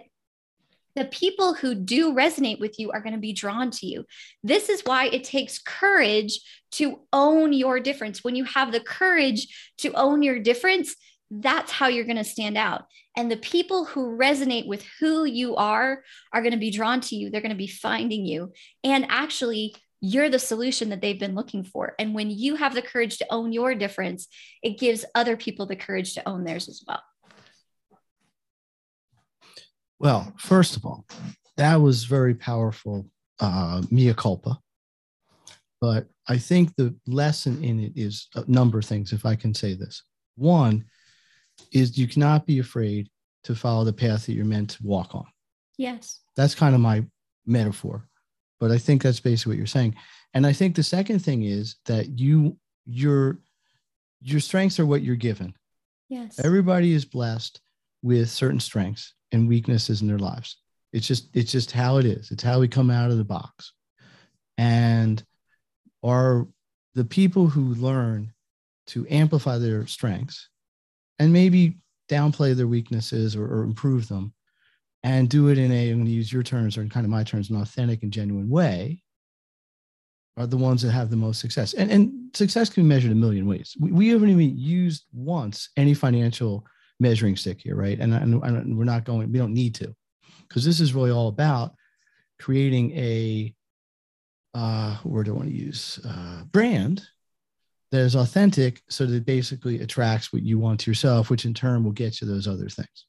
the 0.96 1.06
people 1.06 1.54
who 1.54 1.74
do 1.74 2.14
resonate 2.14 2.60
with 2.60 2.78
you 2.78 2.90
are 2.90 3.00
going 3.00 3.14
to 3.14 3.20
be 3.20 3.32
drawn 3.32 3.70
to 3.70 3.86
you. 3.86 4.04
This 4.42 4.68
is 4.68 4.82
why 4.84 5.06
it 5.06 5.24
takes 5.24 5.58
courage 5.58 6.40
to 6.72 7.00
own 7.12 7.52
your 7.52 7.80
difference. 7.80 8.24
When 8.24 8.34
you 8.34 8.44
have 8.44 8.72
the 8.72 8.80
courage 8.80 9.72
to 9.78 9.92
own 9.92 10.22
your 10.22 10.38
difference, 10.38 10.94
that's 11.30 11.72
how 11.72 11.88
you're 11.88 12.04
going 12.04 12.16
to 12.16 12.24
stand 12.24 12.56
out. 12.56 12.84
And 13.16 13.30
the 13.30 13.36
people 13.36 13.84
who 13.84 14.16
resonate 14.16 14.66
with 14.66 14.84
who 15.00 15.24
you 15.24 15.56
are 15.56 16.02
are 16.32 16.42
going 16.42 16.52
to 16.52 16.58
be 16.58 16.70
drawn 16.70 17.00
to 17.02 17.16
you. 17.16 17.30
They're 17.30 17.40
going 17.40 17.50
to 17.50 17.56
be 17.56 17.66
finding 17.66 18.24
you. 18.24 18.52
And 18.84 19.06
actually, 19.08 19.74
you're 20.00 20.28
the 20.28 20.38
solution 20.38 20.90
that 20.90 21.00
they've 21.00 21.18
been 21.18 21.34
looking 21.34 21.64
for. 21.64 21.94
And 21.98 22.14
when 22.14 22.30
you 22.30 22.56
have 22.56 22.74
the 22.74 22.82
courage 22.82 23.18
to 23.18 23.26
own 23.30 23.52
your 23.52 23.74
difference, 23.74 24.28
it 24.62 24.78
gives 24.78 25.04
other 25.14 25.36
people 25.36 25.66
the 25.66 25.76
courage 25.76 26.14
to 26.14 26.28
own 26.28 26.44
theirs 26.44 26.68
as 26.68 26.84
well. 26.86 27.02
Well, 29.98 30.32
first 30.38 30.76
of 30.76 30.84
all, 30.84 31.06
that 31.56 31.76
was 31.76 32.04
very 32.04 32.34
powerful, 32.34 33.06
uh, 33.40 33.82
mea 33.90 34.12
culpa. 34.12 34.58
But 35.80 36.06
I 36.28 36.36
think 36.36 36.74
the 36.76 36.94
lesson 37.06 37.64
in 37.64 37.80
it 37.80 37.92
is 37.96 38.28
a 38.34 38.44
number 38.46 38.78
of 38.78 38.84
things, 38.84 39.12
if 39.12 39.24
I 39.24 39.36
can 39.36 39.54
say 39.54 39.74
this. 39.74 40.02
One 40.36 40.84
is 41.72 41.98
you 41.98 42.08
cannot 42.08 42.46
be 42.46 42.58
afraid 42.58 43.08
to 43.44 43.54
follow 43.54 43.84
the 43.84 43.92
path 43.92 44.26
that 44.26 44.32
you're 44.32 44.44
meant 44.44 44.70
to 44.70 44.82
walk 44.82 45.14
on. 45.14 45.26
Yes. 45.78 46.20
That's 46.36 46.54
kind 46.54 46.74
of 46.74 46.80
my 46.80 47.04
metaphor. 47.46 48.08
But 48.58 48.70
I 48.70 48.78
think 48.78 49.02
that's 49.02 49.20
basically 49.20 49.52
what 49.52 49.58
you're 49.58 49.66
saying. 49.66 49.94
And 50.34 50.46
I 50.46 50.52
think 50.52 50.74
the 50.74 50.82
second 50.82 51.20
thing 51.20 51.42
is 51.42 51.76
that 51.86 52.18
you 52.18 52.56
your 52.86 53.38
your 54.20 54.40
strengths 54.40 54.80
are 54.80 54.86
what 54.86 55.02
you're 55.02 55.16
given. 55.16 55.54
Yes. 56.08 56.40
Everybody 56.42 56.92
is 56.92 57.04
blessed 57.04 57.60
with 58.02 58.30
certain 58.30 58.60
strengths 58.60 59.14
and 59.32 59.48
weaknesses 59.48 60.00
in 60.00 60.08
their 60.08 60.18
lives. 60.18 60.56
It's 60.92 61.06
just 61.06 61.28
it's 61.34 61.52
just 61.52 61.72
how 61.72 61.98
it 61.98 62.06
is. 62.06 62.30
It's 62.30 62.42
how 62.42 62.60
we 62.60 62.68
come 62.68 62.90
out 62.90 63.10
of 63.10 63.18
the 63.18 63.24
box. 63.24 63.72
And 64.56 65.22
are 66.02 66.46
the 66.94 67.04
people 67.04 67.46
who 67.46 67.74
learn 67.74 68.32
to 68.88 69.06
amplify 69.10 69.58
their 69.58 69.86
strengths 69.86 70.48
and 71.18 71.32
maybe 71.32 71.78
downplay 72.08 72.54
their 72.54 72.66
weaknesses 72.66 73.34
or, 73.34 73.44
or 73.44 73.62
improve 73.62 74.08
them 74.08 74.32
and 75.02 75.28
do 75.28 75.48
it 75.48 75.58
in 75.58 75.70
a, 75.72 75.90
I'm 75.90 75.98
going 75.98 76.06
to 76.06 76.12
use 76.12 76.32
your 76.32 76.42
terms 76.42 76.76
or 76.76 76.82
in 76.82 76.88
kind 76.88 77.04
of 77.06 77.10
my 77.10 77.24
terms, 77.24 77.50
an 77.50 77.60
authentic 77.60 78.02
and 78.02 78.12
genuine 78.12 78.48
way, 78.48 79.02
are 80.36 80.46
the 80.46 80.56
ones 80.56 80.82
that 80.82 80.90
have 80.90 81.10
the 81.10 81.16
most 81.16 81.40
success. 81.40 81.74
And, 81.74 81.90
and 81.90 82.12
success 82.34 82.68
can 82.68 82.82
be 82.82 82.88
measured 82.88 83.12
a 83.12 83.14
million 83.14 83.46
ways. 83.46 83.76
We, 83.78 83.92
we 83.92 84.08
haven't 84.08 84.28
even 84.28 84.58
used 84.58 85.04
once 85.12 85.70
any 85.76 85.94
financial 85.94 86.66
measuring 87.00 87.36
stick 87.36 87.60
here, 87.60 87.76
right? 87.76 87.98
And, 87.98 88.12
and, 88.12 88.42
and 88.42 88.76
we're 88.76 88.84
not 88.84 89.04
going, 89.04 89.30
we 89.32 89.38
don't 89.38 89.54
need 89.54 89.74
to, 89.76 89.94
because 90.48 90.64
this 90.64 90.80
is 90.80 90.94
really 90.94 91.10
all 91.10 91.28
about 91.28 91.74
creating 92.38 92.92
a, 92.92 93.54
uh, 94.54 94.96
word 95.04 95.28
I 95.28 95.32
want 95.32 95.48
to 95.48 95.54
use? 95.54 96.00
Uh, 96.06 96.44
brand 96.44 97.06
that 97.96 98.04
is 98.04 98.14
authentic 98.14 98.82
so 98.88 99.06
that 99.06 99.14
it 99.14 99.24
basically 99.26 99.80
attracts 99.80 100.32
what 100.32 100.42
you 100.42 100.58
want 100.58 100.80
to 100.80 100.90
yourself, 100.90 101.30
which 101.30 101.44
in 101.44 101.54
turn 101.54 101.82
will 101.84 101.92
get 101.92 102.20
you 102.20 102.26
those 102.26 102.46
other 102.46 102.68
things. 102.68 103.06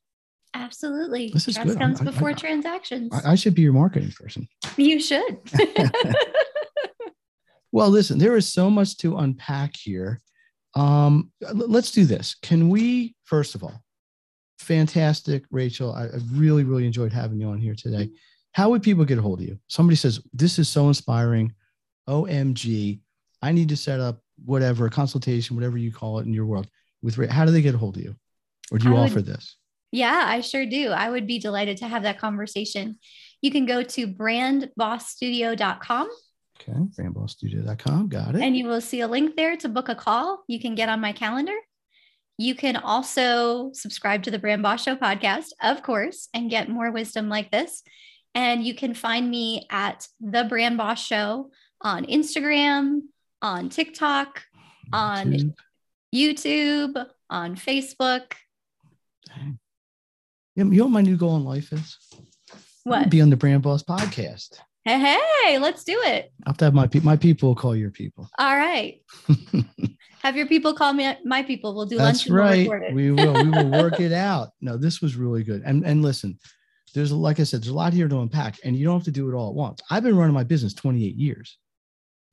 Absolutely. 0.54 1.30
This 1.34 1.48
is 1.48 1.56
Trust 1.56 1.70
good. 1.70 1.78
comes 1.80 2.02
I- 2.02 2.06
before 2.06 2.30
I- 2.30 2.34
transactions. 2.34 3.12
I, 3.14 3.34
I 3.34 3.36
should 3.36 3.54
be 3.54 3.62
your 3.62 3.74
marketing 3.74 4.12
person. 4.12 4.48
you 4.78 5.00
should. 5.00 5.40
Well, 7.74 7.90
listen, 7.90 8.18
there 8.18 8.38
is 8.38 8.52
so 8.52 8.70
much 8.70 8.98
to 9.00 9.18
unpack 9.18 9.76
here. 9.76 10.22
Um, 10.76 11.32
let's 11.54 11.92
do 11.92 12.06
this. 12.06 12.34
Can 12.42 12.70
we, 12.70 13.14
first 13.26 13.56
of 13.56 13.64
all, 13.64 13.84
fantastic, 14.58 15.44
Rachel. 15.52 15.94
I, 15.94 16.06
I 16.06 16.20
really, 16.32 16.64
really 16.64 16.86
enjoyed 16.86 17.12
having 17.12 17.40
you 17.42 17.50
on 17.50 17.60
here 17.60 17.76
today. 17.76 18.10
How 18.54 18.70
would 18.70 18.82
people 18.84 19.04
get 19.06 19.18
a 19.20 19.22
hold 19.22 19.42
of 19.42 19.48
you? 19.48 19.60
Somebody 19.68 19.98
says, 19.98 20.22
This 20.34 20.58
is 20.60 20.70
so 20.70 20.88
inspiring. 20.88 21.54
OMG. 22.08 23.00
I 23.42 23.52
need 23.52 23.70
to 23.70 23.78
set 23.78 24.00
up 24.00 24.22
whatever, 24.44 24.86
a 24.86 24.90
consultation, 24.90 25.56
whatever 25.56 25.78
you 25.78 25.92
call 25.92 26.20
it 26.20 26.26
in 26.26 26.34
your 26.34 26.46
world. 26.46 26.68
With 27.02 27.30
how 27.30 27.46
do 27.46 27.52
they 27.52 27.62
get 27.62 27.76
a 27.76 27.78
hold 27.78 27.98
of 27.98 28.04
you? 28.04 28.16
Or 28.72 28.78
do 28.80 28.90
you 28.90 28.96
I 28.96 29.02
would- 29.02 29.12
offer 29.12 29.22
this? 29.22 29.56
Yeah, 29.92 30.24
I 30.26 30.42
sure 30.42 30.66
do. 30.66 30.90
I 30.90 31.10
would 31.10 31.28
be 31.28 31.40
delighted 31.40 31.78
to 31.78 31.88
have 31.88 32.04
that 32.04 32.20
conversation. 32.20 32.98
You 33.42 33.52
can 33.52 33.66
go 33.66 33.84
to 33.84 34.08
brandbossstudio.com 34.08 36.10
Okay, 36.60 36.72
brandbossstudio.com. 36.74 38.10
Got 38.10 38.36
it. 38.36 38.42
and 38.42 38.58
you 38.58 38.66
will 38.66 38.82
see 38.82 39.02
a 39.02 39.08
link 39.08 39.36
there 39.36 39.56
to 39.58 39.70
book 39.70 39.90
a 39.90 39.96
call. 39.96 40.44
You 40.48 40.60
can 40.60 40.74
get 40.76 40.90
on 40.90 41.00
my 41.00 41.14
calendar. 41.14 41.56
You 42.40 42.56
can 42.56 42.76
also 42.76 43.72
subscribe 43.74 44.24
to 44.24 44.32
the 44.32 44.40
Brand 44.40 44.64
Boss 44.64 44.84
Show 44.84 44.96
podcast, 44.96 45.48
of 45.62 45.82
course, 45.84 46.30
and 46.34 46.50
get 46.50 46.70
more 46.70 46.92
wisdom 46.92 47.30
like 47.30 47.52
this. 47.52 47.84
And 48.36 48.64
you 48.66 48.76
can 48.76 48.94
find 48.94 49.30
me 49.30 49.66
at 49.70 50.08
the 50.20 50.44
Brand 50.46 50.78
Boss 50.78 51.04
Show 51.04 51.52
on 51.82 52.06
Instagram, 52.06 53.02
on 53.42 53.70
TikTok, 53.70 54.44
on 54.92 55.34
YouTube. 55.34 55.54
YouTube, 56.14 57.06
on 57.30 57.56
Facebook. 57.56 58.34
Dang. 59.28 59.60
You 60.56 60.64
know 60.64 60.86
what 60.86 60.92
my 60.92 61.02
new 61.02 61.18
goal 61.18 61.36
in 61.36 61.46
life 61.46 61.72
is? 61.72 61.98
What? 62.84 63.10
Be 63.10 63.22
on 63.22 63.30
the 63.30 63.38
Brand 63.38 63.62
Boss 63.62 63.84
podcast. 63.84 64.58
Hey, 64.86 65.18
hey, 65.44 65.58
let's 65.60 65.84
do 65.84 66.02
it. 66.06 66.32
I 66.46 66.50
have 66.50 66.58
to 66.58 66.66
have 66.66 66.74
my 66.74 66.88
people. 66.88 67.06
My 67.06 67.18
people 67.18 67.54
call 67.54 67.76
your 67.76 67.92
people. 67.92 68.30
All 68.40 68.56
right. 68.56 69.02
Have 70.24 70.36
your 70.36 70.48
people 70.48 70.74
call 70.74 70.94
me 70.94 71.14
my 71.24 71.44
people. 71.44 71.76
We'll 71.76 71.86
do 71.86 71.98
That's 71.98 72.28
lunch 72.28 72.30
we'll 72.30 72.74
right. 72.74 72.84
it. 72.90 72.94
We 72.94 73.12
will. 73.12 73.34
We 73.34 73.50
will 73.50 73.70
work 73.70 74.00
it 74.00 74.12
out. 74.12 74.50
No, 74.62 74.76
this 74.76 75.02
was 75.02 75.16
really 75.16 75.44
good. 75.44 75.62
And 75.64 75.86
and 75.86 76.02
listen, 76.02 76.40
there's 76.94 77.12
like 77.12 77.40
I 77.40 77.44
said, 77.44 77.62
there's 77.62 77.72
a 77.72 77.76
lot 77.76 77.94
here 77.94 78.08
to 78.08 78.20
unpack, 78.20 78.58
and 78.64 78.76
you 78.76 78.86
don't 78.86 78.96
have 78.96 79.06
to 79.06 79.12
do 79.12 79.30
it 79.30 79.36
all 79.36 79.50
at 79.50 79.56
once. 79.56 79.80
I've 79.90 80.04
been 80.04 80.18
running 80.18 80.34
my 80.34 80.44
business 80.44 80.74
28 80.74 81.16
years. 81.16 81.58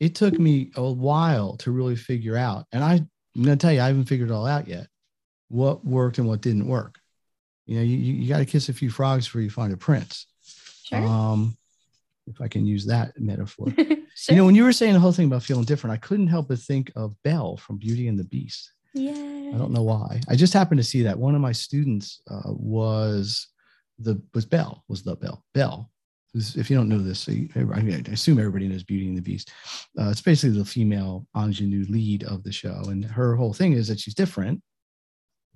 It 0.00 0.14
took 0.14 0.38
me 0.38 0.70
a 0.76 0.90
while 0.90 1.56
to 1.58 1.70
really 1.70 1.96
figure 1.96 2.36
out, 2.36 2.66
and 2.72 2.82
I, 2.82 2.94
I'm 2.94 3.42
going 3.42 3.56
to 3.56 3.62
tell 3.62 3.72
you, 3.72 3.80
I 3.80 3.86
haven't 3.86 4.04
figured 4.06 4.30
it 4.30 4.34
all 4.34 4.46
out 4.46 4.68
yet. 4.68 4.88
What 5.48 5.84
worked 5.84 6.18
and 6.18 6.26
what 6.26 6.40
didn't 6.40 6.66
work. 6.66 6.98
You 7.66 7.76
know, 7.76 7.82
you 7.82 7.96
you, 7.96 8.28
got 8.28 8.38
to 8.38 8.44
kiss 8.44 8.68
a 8.68 8.74
few 8.74 8.90
frogs 8.90 9.26
before 9.26 9.40
you 9.40 9.50
find 9.50 9.72
a 9.72 9.76
prince. 9.76 10.26
sure. 10.84 10.98
Um, 10.98 11.56
if 12.26 12.40
I 12.40 12.48
can 12.48 12.66
use 12.66 12.86
that 12.86 13.18
metaphor. 13.18 13.72
sure. 13.76 13.86
You 14.28 14.36
know, 14.36 14.46
when 14.46 14.54
you 14.54 14.62
were 14.62 14.72
saying 14.72 14.92
the 14.92 15.00
whole 15.00 15.12
thing 15.12 15.26
about 15.26 15.42
feeling 15.42 15.64
different, 15.64 15.92
I 15.92 15.96
couldn't 15.96 16.28
help 16.28 16.48
but 16.48 16.60
think 16.60 16.92
of 16.94 17.20
Belle 17.24 17.56
from 17.56 17.78
Beauty 17.78 18.06
and 18.06 18.16
the 18.16 18.24
Beast. 18.24 18.72
yeah. 18.94 19.10
I 19.12 19.58
don't 19.58 19.72
know 19.72 19.82
why. 19.82 20.20
I 20.28 20.36
just 20.36 20.52
happened 20.52 20.78
to 20.78 20.84
see 20.84 21.02
that 21.02 21.18
one 21.18 21.34
of 21.34 21.40
my 21.40 21.50
students 21.50 22.22
uh, 22.30 22.42
was 22.46 23.48
the 23.98 24.22
was 24.32 24.46
Belle 24.46 24.84
was 24.88 25.02
the 25.02 25.16
Belle 25.16 25.44
Belle. 25.52 25.90
If 26.34 26.68
you 26.68 26.76
don't 26.76 26.88
know 26.88 26.98
this, 26.98 27.28
I, 27.28 27.48
I 27.56 27.80
assume 28.12 28.38
everybody 28.40 28.66
knows 28.66 28.82
Beauty 28.82 29.06
and 29.06 29.16
the 29.16 29.22
Beast. 29.22 29.52
Uh, 29.98 30.08
it's 30.10 30.20
basically 30.20 30.58
the 30.58 30.64
female 30.64 31.26
ingenue 31.36 31.84
lead 31.88 32.24
of 32.24 32.42
the 32.42 32.50
show, 32.52 32.82
and 32.88 33.04
her 33.04 33.36
whole 33.36 33.52
thing 33.52 33.72
is 33.74 33.86
that 33.88 34.00
she's 34.00 34.14
different. 34.14 34.60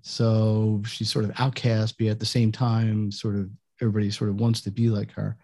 So 0.03 0.81
she's 0.87 1.11
sort 1.11 1.25
of 1.25 1.33
outcast, 1.39 1.97
but 1.99 2.07
at 2.07 2.21
the 2.21 2.27
same 2.27 2.53
time, 2.53 3.11
sort 3.11 3.35
of 3.35 3.51
everybody 3.81 4.11
sort 4.11 4.31
of 4.31 4.37
wants 4.41 4.61
to 4.63 4.71
be 4.71 4.89
like 4.89 5.11
her. 5.13 5.37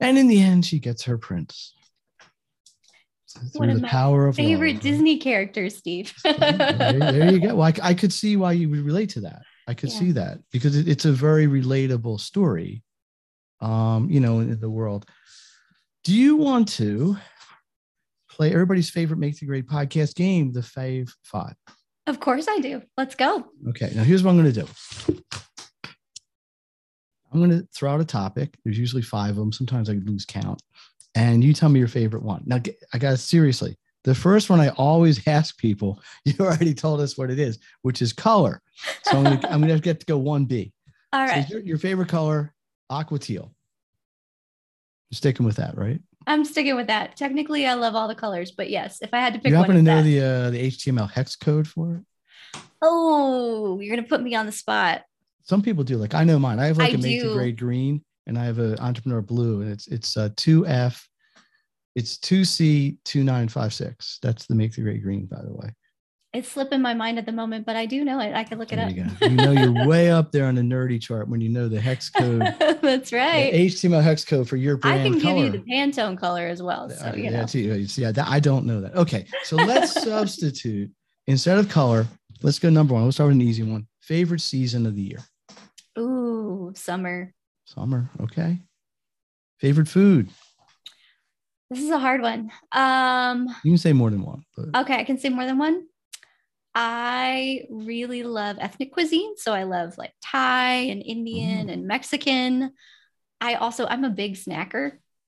And 0.00 0.16
in 0.16 0.28
the 0.28 0.40
end, 0.40 0.64
she 0.64 0.78
gets 0.78 1.02
her 1.04 1.18
prince 1.18 1.74
One 3.54 3.68
through 3.68 3.76
of 3.76 3.80
the 3.82 3.86
power 3.88 4.26
of 4.28 4.36
Favorite 4.36 4.74
love. 4.74 4.82
Disney 4.82 5.18
characters, 5.18 5.76
Steve. 5.76 6.12
there, 6.24 6.38
there 6.98 7.32
you 7.32 7.40
go. 7.40 7.56
Well, 7.56 7.66
I, 7.82 7.90
I 7.90 7.94
could 7.94 8.12
see 8.12 8.36
why 8.36 8.52
you 8.52 8.68
would 8.70 8.80
relate 8.84 9.10
to 9.10 9.20
that. 9.22 9.42
I 9.66 9.74
could 9.74 9.90
Yeah. 9.92 9.98
see 9.98 10.12
that 10.12 10.38
because 10.52 10.76
it, 10.76 10.88
it's 10.88 11.04
a 11.04 11.12
very 11.12 11.46
relatable 11.46 12.20
story, 12.20 12.82
um, 13.62 14.10
you 14.10 14.20
know, 14.20 14.40
in 14.40 14.60
the 14.60 14.68
world. 14.68 15.06
Do 16.04 16.12
you 16.12 16.36
want 16.36 16.68
to 16.74 17.16
play 18.28 18.52
everybody's 18.52 18.90
favorite 18.90 19.18
Make 19.18 19.38
the 19.38 19.46
Grade 19.46 19.66
podcast 19.66 20.14
game, 20.14 20.52
the 20.52 20.60
Fave 20.60 21.10
Five? 21.22 21.54
Of 22.06 22.18
course 22.18 22.46
I 22.48 22.58
do. 22.58 22.82
Let's 22.96 23.14
go. 23.14 23.46
Okay, 23.68 23.92
now 23.94 24.02
here's 24.02 24.22
what 24.22 24.32
I'm 24.32 24.42
going 24.42 24.52
to 24.52 24.60
do. 24.62 24.68
I'm 27.32 27.38
going 27.38 27.50
to 27.50 27.66
throw 27.74 27.92
out 27.92 28.00
a 28.00 28.04
topic. 28.04 28.56
There's 28.64 28.78
usually 28.78 29.02
five 29.02 29.30
of 29.30 29.36
them. 29.36 29.52
Sometimes 29.52 29.88
I 29.88 29.94
lose 29.94 30.24
count. 30.26 30.62
And 31.14 31.44
you 31.44 31.54
tell 31.54 31.68
me 31.68 31.78
your 31.78 31.88
favorite 31.88 32.22
one. 32.22 32.42
Now, 32.44 32.60
I 32.92 32.98
got 32.98 33.18
seriously. 33.18 33.76
The 34.04 34.14
first 34.14 34.50
one 34.50 34.60
I 34.60 34.70
always 34.70 35.26
ask 35.28 35.56
people, 35.56 36.02
you 36.24 36.34
already 36.40 36.74
told 36.74 37.00
us 37.00 37.16
what 37.16 37.30
it 37.30 37.38
is, 37.38 37.58
which 37.82 38.02
is 38.02 38.12
color. 38.12 38.60
So 39.04 39.18
I'm 39.18 39.24
going 39.24 39.40
to, 39.40 39.52
I'm 39.52 39.60
going 39.60 39.74
to 39.74 39.80
get 39.80 40.00
to 40.00 40.06
go 40.06 40.20
1B. 40.20 40.72
All 41.12 41.24
right. 41.24 41.46
So 41.46 41.54
your, 41.54 41.62
your 41.64 41.78
favorite 41.78 42.08
color, 42.08 42.52
aqua 42.92 43.18
teal. 43.18 43.52
You're 45.10 45.16
sticking 45.16 45.44
with 45.46 45.56
that, 45.56 45.76
right? 45.76 46.00
I'm 46.26 46.44
sticking 46.44 46.76
with 46.76 46.86
that. 46.86 47.16
Technically, 47.16 47.66
I 47.66 47.74
love 47.74 47.94
all 47.94 48.08
the 48.08 48.14
colors, 48.14 48.52
but 48.52 48.70
yes, 48.70 48.98
if 49.02 49.12
I 49.12 49.18
had 49.18 49.34
to 49.34 49.40
pick 49.40 49.46
one, 49.46 49.52
you 49.52 49.56
happen 49.58 49.76
to 49.76 49.82
know 49.82 49.96
that. 49.96 50.02
the 50.02 50.20
uh, 50.20 50.50
the 50.50 50.70
HTML 50.70 51.10
hex 51.10 51.36
code 51.36 51.66
for 51.66 51.96
it? 51.96 52.60
Oh, 52.80 53.80
you're 53.80 53.94
gonna 53.94 54.06
put 54.06 54.22
me 54.22 54.34
on 54.34 54.46
the 54.46 54.52
spot. 54.52 55.02
Some 55.42 55.62
people 55.62 55.84
do. 55.84 55.96
Like 55.96 56.14
I 56.14 56.24
know 56.24 56.38
mine. 56.38 56.60
I 56.60 56.66
have 56.66 56.78
like 56.78 56.92
I 56.92 56.94
a 56.94 56.98
make 56.98 57.20
the 57.20 57.28
do. 57.28 57.34
grade 57.34 57.58
green, 57.58 58.04
and 58.26 58.38
I 58.38 58.44
have 58.44 58.58
an 58.58 58.78
entrepreneur 58.78 59.20
blue, 59.20 59.62
and 59.62 59.70
it's 59.72 59.88
it's 59.88 60.16
uh, 60.16 60.28
two 60.36 60.66
F. 60.66 61.08
It's 61.94 62.16
two 62.16 62.44
C 62.44 62.98
two 63.04 63.24
nine 63.24 63.48
five 63.48 63.74
six. 63.74 64.18
That's 64.22 64.46
the 64.46 64.54
make 64.54 64.74
the 64.74 64.82
grade 64.82 65.02
green, 65.02 65.26
by 65.26 65.42
the 65.42 65.52
way. 65.52 65.74
It's 66.34 66.48
slipping 66.48 66.80
my 66.80 66.94
mind 66.94 67.18
at 67.18 67.26
the 67.26 67.32
moment, 67.32 67.66
but 67.66 67.76
I 67.76 67.84
do 67.84 68.04
know 68.04 68.18
it. 68.18 68.32
I 68.34 68.42
can 68.42 68.58
look 68.58 68.72
it 68.72 68.76
There 68.76 68.86
up. 68.86 68.92
you. 68.94 69.04
You 69.28 69.36
know 69.36 69.52
you're 69.52 69.86
way 69.86 70.10
up 70.10 70.32
there 70.32 70.46
on 70.46 70.54
the 70.54 70.62
nerdy 70.62 70.98
chart 71.06 71.28
when 71.28 71.42
you 71.42 71.50
know 71.50 71.68
the 71.68 71.78
hex 71.78 72.08
code, 72.08 72.40
That's 72.58 73.10
the 73.10 73.16
right. 73.18 73.52
HTML 73.52 74.02
hex 74.02 74.24
code 74.24 74.48
for 74.48 74.56
your 74.56 74.78
brand. 74.78 75.00
I 75.00 75.02
can 75.10 75.20
color. 75.20 75.34
give 75.44 75.54
you 75.54 75.60
the 75.60 75.70
Pantone 75.70 76.16
color 76.18 76.46
as 76.46 76.62
well. 76.62 76.88
So 76.88 77.06
Okay, 77.08 77.18
you 77.18 77.24
yeah, 77.24 77.30
know. 77.32 77.40
you 77.52 77.86
see, 77.86 78.00
yeah, 78.02 78.12
that- 78.12 78.28
I 78.28 78.40
don't 78.40 78.64
know 78.64 78.80
that. 78.80 78.94
Okay, 78.96 79.26
so 79.44 79.56
let's 79.56 79.92
substitute 80.02 80.90
instead 81.26 81.58
of 81.58 81.68
color. 81.68 82.06
Let's 82.42 82.58
go 82.58 82.70
number 82.70 82.94
one. 82.94 83.04
Let's 83.04 83.16
start 83.16 83.28
with 83.28 83.36
an 83.36 83.42
easy 83.42 83.62
one. 83.62 83.86
Favorite 84.00 84.40
season 84.40 84.86
of 84.86 84.94
the 84.96 85.02
year? 85.02 85.18
Ooh, 85.98 86.72
summer. 86.74 87.34
Summer. 87.66 88.08
Okay. 88.22 88.58
Favorite 89.58 89.86
food? 89.86 90.28
This 91.70 91.80
is 91.84 91.90
a 91.90 91.98
hard 91.98 92.22
one. 92.22 92.50
Um, 92.72 93.48
You 93.64 93.70
can 93.72 93.78
say 93.78 93.92
more 93.92 94.10
than 94.10 94.22
one. 94.22 94.44
But 94.56 94.74
okay, 94.82 94.96
I 94.98 95.04
can 95.04 95.18
say 95.18 95.28
more 95.28 95.44
than 95.44 95.58
one. 95.58 95.84
I 96.74 97.64
really 97.70 98.22
love 98.22 98.56
ethnic 98.60 98.92
cuisine. 98.92 99.36
So 99.36 99.52
I 99.52 99.64
love 99.64 99.98
like 99.98 100.12
Thai 100.22 100.74
and 100.90 101.02
Indian 101.02 101.68
Mm. 101.68 101.72
and 101.72 101.86
Mexican. 101.86 102.72
I 103.40 103.54
also, 103.54 103.86
I'm 103.86 104.04
a 104.04 104.10
big 104.10 104.34
snacker. 104.34 104.92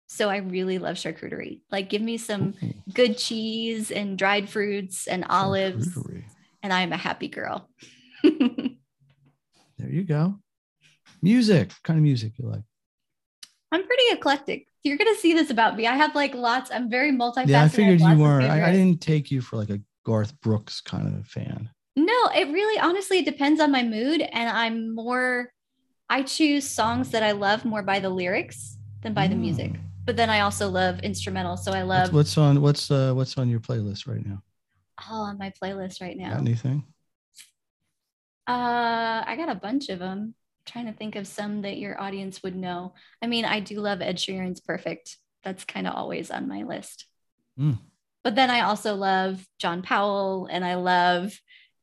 So 0.08 0.30
I 0.30 0.38
really 0.38 0.78
love 0.78 0.98
charcuterie. 0.98 1.62
Like, 1.72 1.90
give 1.90 2.02
me 2.02 2.18
some 2.18 2.54
Ooh, 2.64 2.74
good 2.94 3.18
cheese 3.18 3.90
and 3.90 4.18
dried 4.18 4.48
fruits 4.50 5.08
and 5.08 5.26
olives, 5.28 5.88
and 6.62 6.72
I 6.72 6.82
am 6.82 6.94
a 6.94 6.98
happy 6.98 7.30
girl. 7.30 7.68
There 9.78 9.90
you 9.90 10.04
go. 10.04 10.40
Music. 11.22 11.70
What 11.70 11.84
kind 11.84 11.98
of 11.98 12.04
music 12.04 12.34
you 12.38 12.48
like? 12.48 12.64
I'm 13.72 13.86
pretty 13.86 14.04
eclectic. 14.12 14.68
You're 14.84 14.98
gonna 14.98 15.16
see 15.16 15.34
this 15.34 15.50
about 15.50 15.76
me. 15.76 15.88
I 15.88 15.96
have 15.96 16.14
like 16.16 16.36
lots. 16.36 16.70
I'm 16.72 16.90
very 16.90 17.12
multifaceted. 17.12 17.48
Yeah, 17.50 17.64
I 17.64 17.68
figured 17.70 18.02
you 18.02 18.18
weren't. 18.18 18.52
I, 18.52 18.70
I 18.70 18.72
didn't 18.72 19.02
take 19.02 19.32
you 19.32 19.42
for 19.42 19.58
like 19.58 19.70
a 19.70 19.80
Garth 20.04 20.40
Brooks 20.42 20.82
kind 20.82 21.08
of 21.18 21.28
fan. 21.28 21.70
No, 21.96 22.30
it 22.36 22.48
really 22.52 22.80
honestly 22.80 23.20
it 23.20 23.26
depends 23.26 23.62
on 23.62 23.72
my 23.72 23.84
mood, 23.84 24.22
and 24.22 24.50
I'm 24.50 24.94
more. 24.96 25.52
I 26.10 26.24
choose 26.24 26.70
songs 26.70 27.12
that 27.12 27.24
I 27.24 27.32
love 27.32 27.66
more 27.66 27.82
by 27.84 28.00
the 28.00 28.10
lyrics 28.10 28.78
than 29.02 29.14
by 29.14 29.28
the 29.28 29.36
music. 29.36 29.72
Mm. 29.74 29.80
But 30.06 30.18
then 30.18 30.30
I 30.30 30.42
also 30.42 30.70
love 30.70 31.00
instrumental, 31.00 31.56
so 31.56 31.72
I 31.72 31.84
love 31.84 32.14
what's 32.14 32.38
on 32.38 32.62
what's 32.62 32.92
uh 32.92 33.14
what's 33.14 33.38
on 33.38 33.50
your 33.50 33.60
playlist 33.60 34.08
right 34.08 34.26
now? 34.26 34.42
Oh, 35.10 35.22
on 35.22 35.38
my 35.38 35.52
playlist 35.62 36.02
right 36.02 36.18
now. 36.18 36.32
Got 36.32 36.42
anything? 36.42 36.84
Uh, 38.48 39.24
I 39.26 39.36
got 39.38 39.50
a 39.50 39.56
bunch 39.56 39.90
of 39.90 40.00
them. 40.00 40.36
trying 40.66 40.86
to 40.86 40.94
think 40.94 41.16
of 41.16 41.28
some 41.28 41.62
that 41.62 41.78
your 41.78 42.00
audience 42.02 42.42
would 42.44 42.56
know. 42.56 42.94
I 43.22 43.28
mean, 43.28 43.46
I 43.46 43.60
do 43.60 43.80
love 43.80 44.02
Ed 44.02 44.18
Sheeran's 44.18 44.62
"Perfect." 44.62 45.18
That's 45.44 45.66
kind 45.66 45.88
of 45.88 45.96
always 45.96 46.32
on 46.32 46.48
my 46.48 46.64
list. 46.64 47.06
Mm. 47.60 47.78
But 48.24 48.36
then 48.36 48.50
I 48.50 48.62
also 48.62 48.96
love 48.96 49.46
John 49.60 49.82
Powell, 49.82 50.48
and 50.50 50.64
I 50.64 50.76
love 50.76 51.34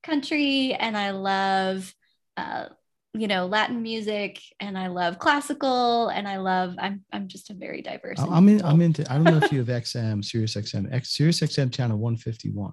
country, 0.02 0.72
and 0.74 0.96
I 0.96 1.10
love, 1.10 1.94
uh, 2.36 2.66
you 3.12 3.26
know, 3.28 3.46
Latin 3.46 3.82
music, 3.82 4.40
and 4.58 4.78
I 4.78 4.86
love 4.86 5.18
classical, 5.18 6.08
and 6.08 6.26
I 6.26 6.38
love. 6.38 6.76
I'm 6.78 7.04
I'm 7.12 7.28
just 7.28 7.50
a 7.50 7.54
very 7.54 7.82
diverse. 7.82 8.18
I'm 8.18 8.48
in. 8.48 8.64
I'm 8.64 8.80
into. 8.80 9.02
I 9.12 9.16
don't 9.16 9.24
know 9.24 9.38
if 9.44 9.52
you 9.52 9.58
have 9.64 9.68
XM, 9.82 10.24
Sirius 10.24 10.54
XM, 10.54 10.92
X, 10.92 11.14
Sirius 11.16 11.40
XM 11.40 11.72
channel 11.72 11.98
151. 11.98 12.72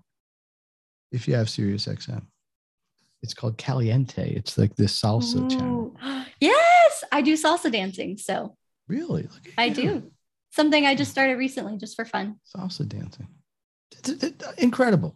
If 1.11 1.27
you 1.27 1.35
have 1.35 1.49
Sirius 1.49 1.87
XM, 1.87 2.21
it's 3.23 3.33
called 3.33 3.57
Caliente. 3.57 4.33
It's 4.33 4.57
like 4.57 4.75
this 4.75 4.99
salsa 4.99 5.49
channel. 5.49 5.95
Yes, 6.39 7.03
I 7.11 7.21
do 7.23 7.33
salsa 7.33 7.71
dancing, 7.71 8.15
so 8.17 8.55
Really? 8.87 9.27
I 9.57 9.65
you. 9.65 9.73
do 9.73 10.11
something 10.51 10.85
I 10.85 10.93
just 10.93 11.09
started 11.09 11.33
recently, 11.37 11.77
just 11.77 11.95
for 11.95 12.05
fun. 12.05 12.35
salsa 12.55 12.87
dancing. 12.87 13.27
Incredible. 14.57 15.15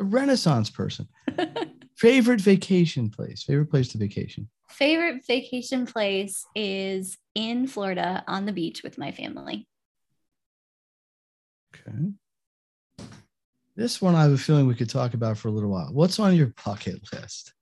A 0.00 0.04
Renaissance 0.04 0.70
person. 0.70 1.08
Favorite 1.96 2.40
vacation 2.40 3.10
place. 3.10 3.42
Favorite 3.42 3.70
place 3.70 3.88
to 3.88 3.98
vacation. 3.98 4.48
Favorite 4.68 5.24
vacation 5.26 5.86
place 5.86 6.46
is 6.54 7.18
in 7.34 7.66
Florida 7.66 8.24
on 8.26 8.46
the 8.46 8.52
beach 8.52 8.82
with 8.82 8.98
my 8.98 9.12
family. 9.12 9.68
Okay. 11.74 12.12
This 13.76 14.02
one 14.02 14.14
I 14.14 14.22
have 14.22 14.32
a 14.32 14.38
feeling 14.38 14.66
we 14.66 14.74
could 14.74 14.90
talk 14.90 15.14
about 15.14 15.38
for 15.38 15.48
a 15.48 15.50
little 15.50 15.70
while. 15.70 15.90
What's 15.92 16.18
on 16.18 16.34
your 16.34 16.52
bucket 16.64 17.00
list? 17.12 17.54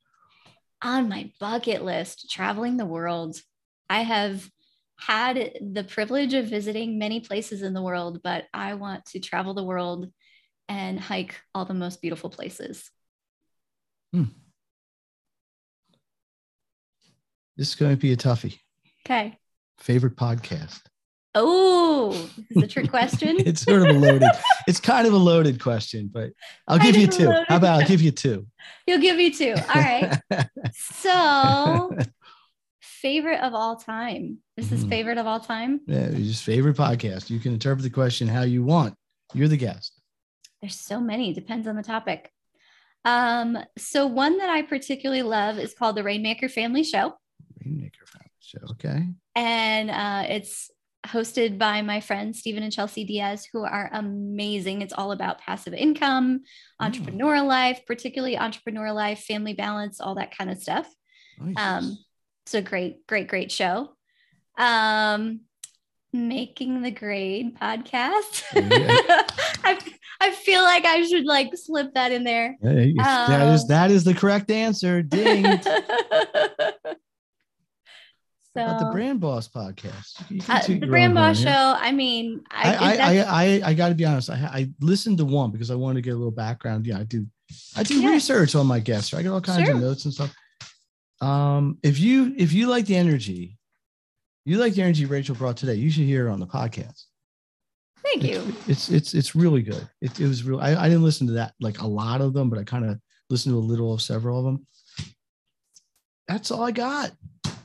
On 0.83 1.09
my 1.09 1.31
bucket 1.39 1.85
list, 1.85 2.31
traveling 2.31 2.77
the 2.77 2.87
world. 2.87 3.37
I 3.89 4.03
have 4.03 4.49
had 4.99 5.53
the 5.61 5.85
privilege 5.85 6.35
of 6.35 6.47
visiting 6.47 6.99
many 6.99 7.21
places 7.21 7.63
in 7.63 7.75
the 7.75 7.83
world, 7.83 8.21
but 8.23 8.45
I 8.53 8.75
want 8.75 9.05
to 9.07 9.21
travel 9.21 9.55
the 9.55 9.65
world 9.65 10.11
and 10.71 10.99
hike 11.01 11.35
all 11.55 11.65
the 11.67 11.75
most 11.75 12.01
beautiful 12.01 12.31
places. 12.31 12.91
This 17.57 17.69
is 17.69 17.75
going 17.75 17.91
to 17.93 17.97
be 18.01 18.13
a 18.13 18.17
toughie. 18.17 18.59
Okay. 19.05 19.37
Favorite 19.79 20.17
podcast. 20.17 20.81
Oh, 21.35 22.11
this 22.49 22.57
is 22.57 22.63
a 22.63 22.67
trick 22.67 22.91
question. 22.97 23.37
it's 23.41 23.63
sort 23.63 23.83
of 23.83 23.89
a 23.95 23.99
loaded. 23.99 24.29
it's 24.67 24.81
kind 24.81 25.07
of 25.07 25.13
a 25.13 25.17
loaded 25.19 25.61
question, 25.63 26.11
but 26.13 26.31
I'll 26.67 26.79
Kind 26.79 26.93
give 26.95 27.01
you 27.03 27.07
two. 27.09 27.31
How 27.49 27.57
about 27.57 27.81
I'll 27.83 27.87
give 27.89 28.01
you 28.03 28.11
two? 28.11 28.47
You'll 28.87 29.01
give 29.01 29.17
me 29.17 29.31
two. 29.31 29.55
All 29.55 29.75
right. 29.83 30.19
So, 30.73 31.97
favorite 32.81 33.41
of 33.41 33.55
all 33.55 33.77
time. 33.77 34.39
This 34.57 34.71
is 34.73 34.85
Mhm. 34.85 34.89
favorite 34.89 35.19
of 35.19 35.27
all 35.27 35.41
time. 35.41 35.81
yeah, 35.87 36.11
just 36.11 36.45
favorite 36.45 36.77
podcast. 36.77 37.29
You 37.31 37.39
can 37.41 37.53
interpret 37.53 37.83
the 37.83 37.91
question 37.91 38.29
how 38.29 38.43
you 38.43 38.63
want. 38.65 38.95
You're 39.35 39.49
the 39.49 39.57
guest. 39.57 40.00
There's 40.61 40.79
so 40.79 41.01
many, 41.01 41.33
depends 41.33 41.67
on 41.67 41.77
the 41.77 41.83
topic. 41.83 42.31
Um, 43.05 43.57
so 43.79 44.07
one 44.07 44.39
that 44.39 44.51
I 44.51 44.63
particularly 44.63 45.23
love 45.23 45.59
is 45.59 45.73
called 45.75 45.97
the 45.97 46.03
Rainmaker 46.03 46.49
Family 46.49 46.85
Show. 46.85 47.15
Rainmaker 47.65 48.05
Family 48.07 48.31
Show. 48.41 48.59
Okay. 48.73 49.07
And 49.35 49.91
uh, 49.91 50.25
it's 50.29 50.71
hosted 51.07 51.57
by 51.57 51.81
my 51.81 52.01
friends 52.01 52.41
Stephen 52.41 52.63
and 52.63 52.71
Chelsea 52.73 53.05
Diaz, 53.05 53.49
who 53.51 53.65
are 53.65 53.89
amazing. 53.95 54.83
It's 54.83 54.93
all 54.93 55.13
about 55.13 55.41
passive 55.41 55.73
income, 55.73 56.41
Mm. 56.81 56.93
entrepreneurial 56.93 57.47
life, 57.47 57.81
particularly 57.87 58.37
entrepreneurial 58.37 58.95
life, 58.95 59.21
family 59.21 59.55
balance, 59.55 59.99
all 60.01 60.17
that 60.17 60.37
kind 60.37 60.51
of 60.51 60.59
stuff. 60.59 60.87
Nice. 61.39 61.55
Um, 61.57 61.99
it's 62.45 62.55
a 62.55 62.61
great, 62.63 63.07
great, 63.07 63.29
great 63.29 63.51
show. 63.51 63.97
Um, 64.59 65.41
making 66.13 66.83
the 66.83 66.91
grade 66.91 67.57
podcast. 67.59 68.43
Yeah. 68.55 69.23
I, 69.65 69.79
I 70.21 70.31
feel 70.33 70.63
like 70.63 70.85
I 70.85 71.03
should 71.07 71.25
like 71.25 71.57
slip 71.57 71.95
that 71.95 72.13
in 72.13 72.25
there. 72.25 72.57
Hey, 72.63 72.93
that 72.97 73.55
is 73.55 73.63
um, 73.63 73.69
that 73.69 73.91
is 73.91 74.05
the 74.05 74.15
correct 74.15 74.51
answer. 74.51 75.03
Ding. 75.03 75.45
so 75.63 75.81
About 78.55 78.81
the 78.81 78.91
Brand 78.93 79.21
Boss 79.21 79.49
podcast. 79.49 80.21
Uh, 80.49 80.67
the 80.67 80.87
Brand 80.87 81.15
Boss 81.15 81.41
show. 81.41 81.49
I 81.79 81.93
mean, 81.93 82.43
I, 82.51 82.75
I, 82.75 82.97
I, 82.97 83.19
I, 83.23 83.63
I, 83.71 83.75
got 83.75 83.89
to 83.89 83.95
be 83.95 84.05
honest. 84.05 84.29
I, 84.29 84.35
I 84.35 84.71
listened 84.81 85.19
to 85.19 85.25
one 85.25 85.51
because 85.51 85.71
I 85.71 85.75
wanted 85.75 85.97
to 85.97 86.03
get 86.03 86.11
a 86.15 86.17
little 86.19 86.31
background. 86.31 86.87
Yeah, 86.87 86.99
I 86.99 87.05
do. 87.05 87.27
I 87.77 87.83
do 87.83 88.01
Yeah. 88.01 88.11
research 88.11 88.55
on 88.55 88.67
my 88.67 88.79
guests. 88.79 89.13
Right? 89.13 89.21
I 89.21 89.23
get 89.23 89.33
all 89.33 89.41
kinds 89.41 89.67
Sure. 89.67 89.75
of 89.75 89.81
notes 89.81 90.05
and 90.05 90.13
stuff. 90.13 90.35
Um, 91.23 91.79
if 91.83 91.99
you 91.99 92.35
if 92.37 92.53
you 92.53 92.67
like 92.69 92.87
the 92.87 92.97
energy, 92.97 93.59
you 94.45 94.59
like 94.59 94.75
the 94.75 94.83
energy 94.83 95.07
Rachel 95.07 95.35
brought 95.35 95.57
today. 95.57 95.75
You 95.75 95.91
should 95.91 96.05
hear 96.05 96.25
her 96.25 96.31
on 96.31 96.41
the 96.41 96.47
podcast. 96.47 97.05
Thank 98.03 98.23
you. 98.25 98.55
It's 98.67 98.89
it's 98.91 99.15
it's 99.15 99.35
really 99.35 99.63
good. 99.63 99.89
It, 100.01 100.19
it 100.21 100.27
was 100.27 100.45
real. 100.45 100.61
I, 100.61 100.75
I 100.75 100.89
didn't 100.89 101.05
listen 101.05 101.27
to 101.29 101.33
that 101.35 101.55
like 101.61 101.81
a 101.81 101.87
lot 101.87 102.21
of 102.21 102.33
them, 102.33 102.51
but 102.51 102.59
I 102.59 102.65
kind 102.65 102.85
of 102.85 102.99
listened 103.29 103.55
to 103.55 103.59
a 103.59 103.61
little 103.61 103.93
of 103.93 104.03
several 104.03 104.39
of 104.39 104.45
them. 104.45 104.67
That's 106.29 106.51
all 106.51 106.63
I 106.63 106.71
got. 106.71 107.13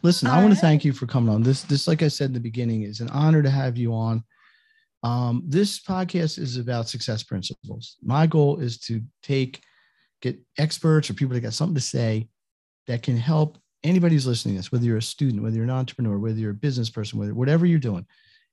Listen, 0.01 0.27
I 0.27 0.37
All 0.37 0.43
want 0.43 0.53
to 0.53 0.59
thank 0.59 0.85
you 0.85 0.93
for 0.93 1.07
coming 1.07 1.33
on. 1.33 1.43
This 1.43 1.63
this 1.63 1.87
like 1.87 2.03
I 2.03 2.07
said 2.07 2.29
in 2.29 2.33
the 2.33 2.39
beginning 2.39 2.83
is 2.83 3.01
an 3.01 3.09
honor 3.09 3.41
to 3.41 3.49
have 3.49 3.77
you 3.77 3.93
on. 3.93 4.23
Um, 5.03 5.43
this 5.45 5.79
podcast 5.79 6.39
is 6.39 6.57
about 6.57 6.89
success 6.89 7.21
principles. 7.23 7.97
My 8.03 8.25
goal 8.25 8.59
is 8.59 8.79
to 8.81 9.01
take 9.21 9.61
get 10.21 10.39
experts 10.57 11.09
or 11.09 11.13
people 11.13 11.33
that 11.33 11.41
got 11.41 11.53
something 11.53 11.75
to 11.75 11.81
say 11.81 12.27
that 12.87 13.03
can 13.03 13.17
help 13.17 13.57
anybody 13.83 14.15
who's 14.15 14.27
listening 14.27 14.55
to 14.55 14.59
this, 14.59 14.71
whether 14.71 14.85
you're 14.85 14.97
a 14.97 15.01
student, 15.01 15.43
whether 15.43 15.55
you're 15.55 15.63
an 15.63 15.69
entrepreneur, 15.69 16.17
whether 16.17 16.39
you're 16.39 16.51
a 16.51 16.55
business 16.55 16.89
person, 16.89 17.19
whether 17.19 17.33
whatever 17.33 17.65
you're 17.65 17.79
doing, 17.79 18.05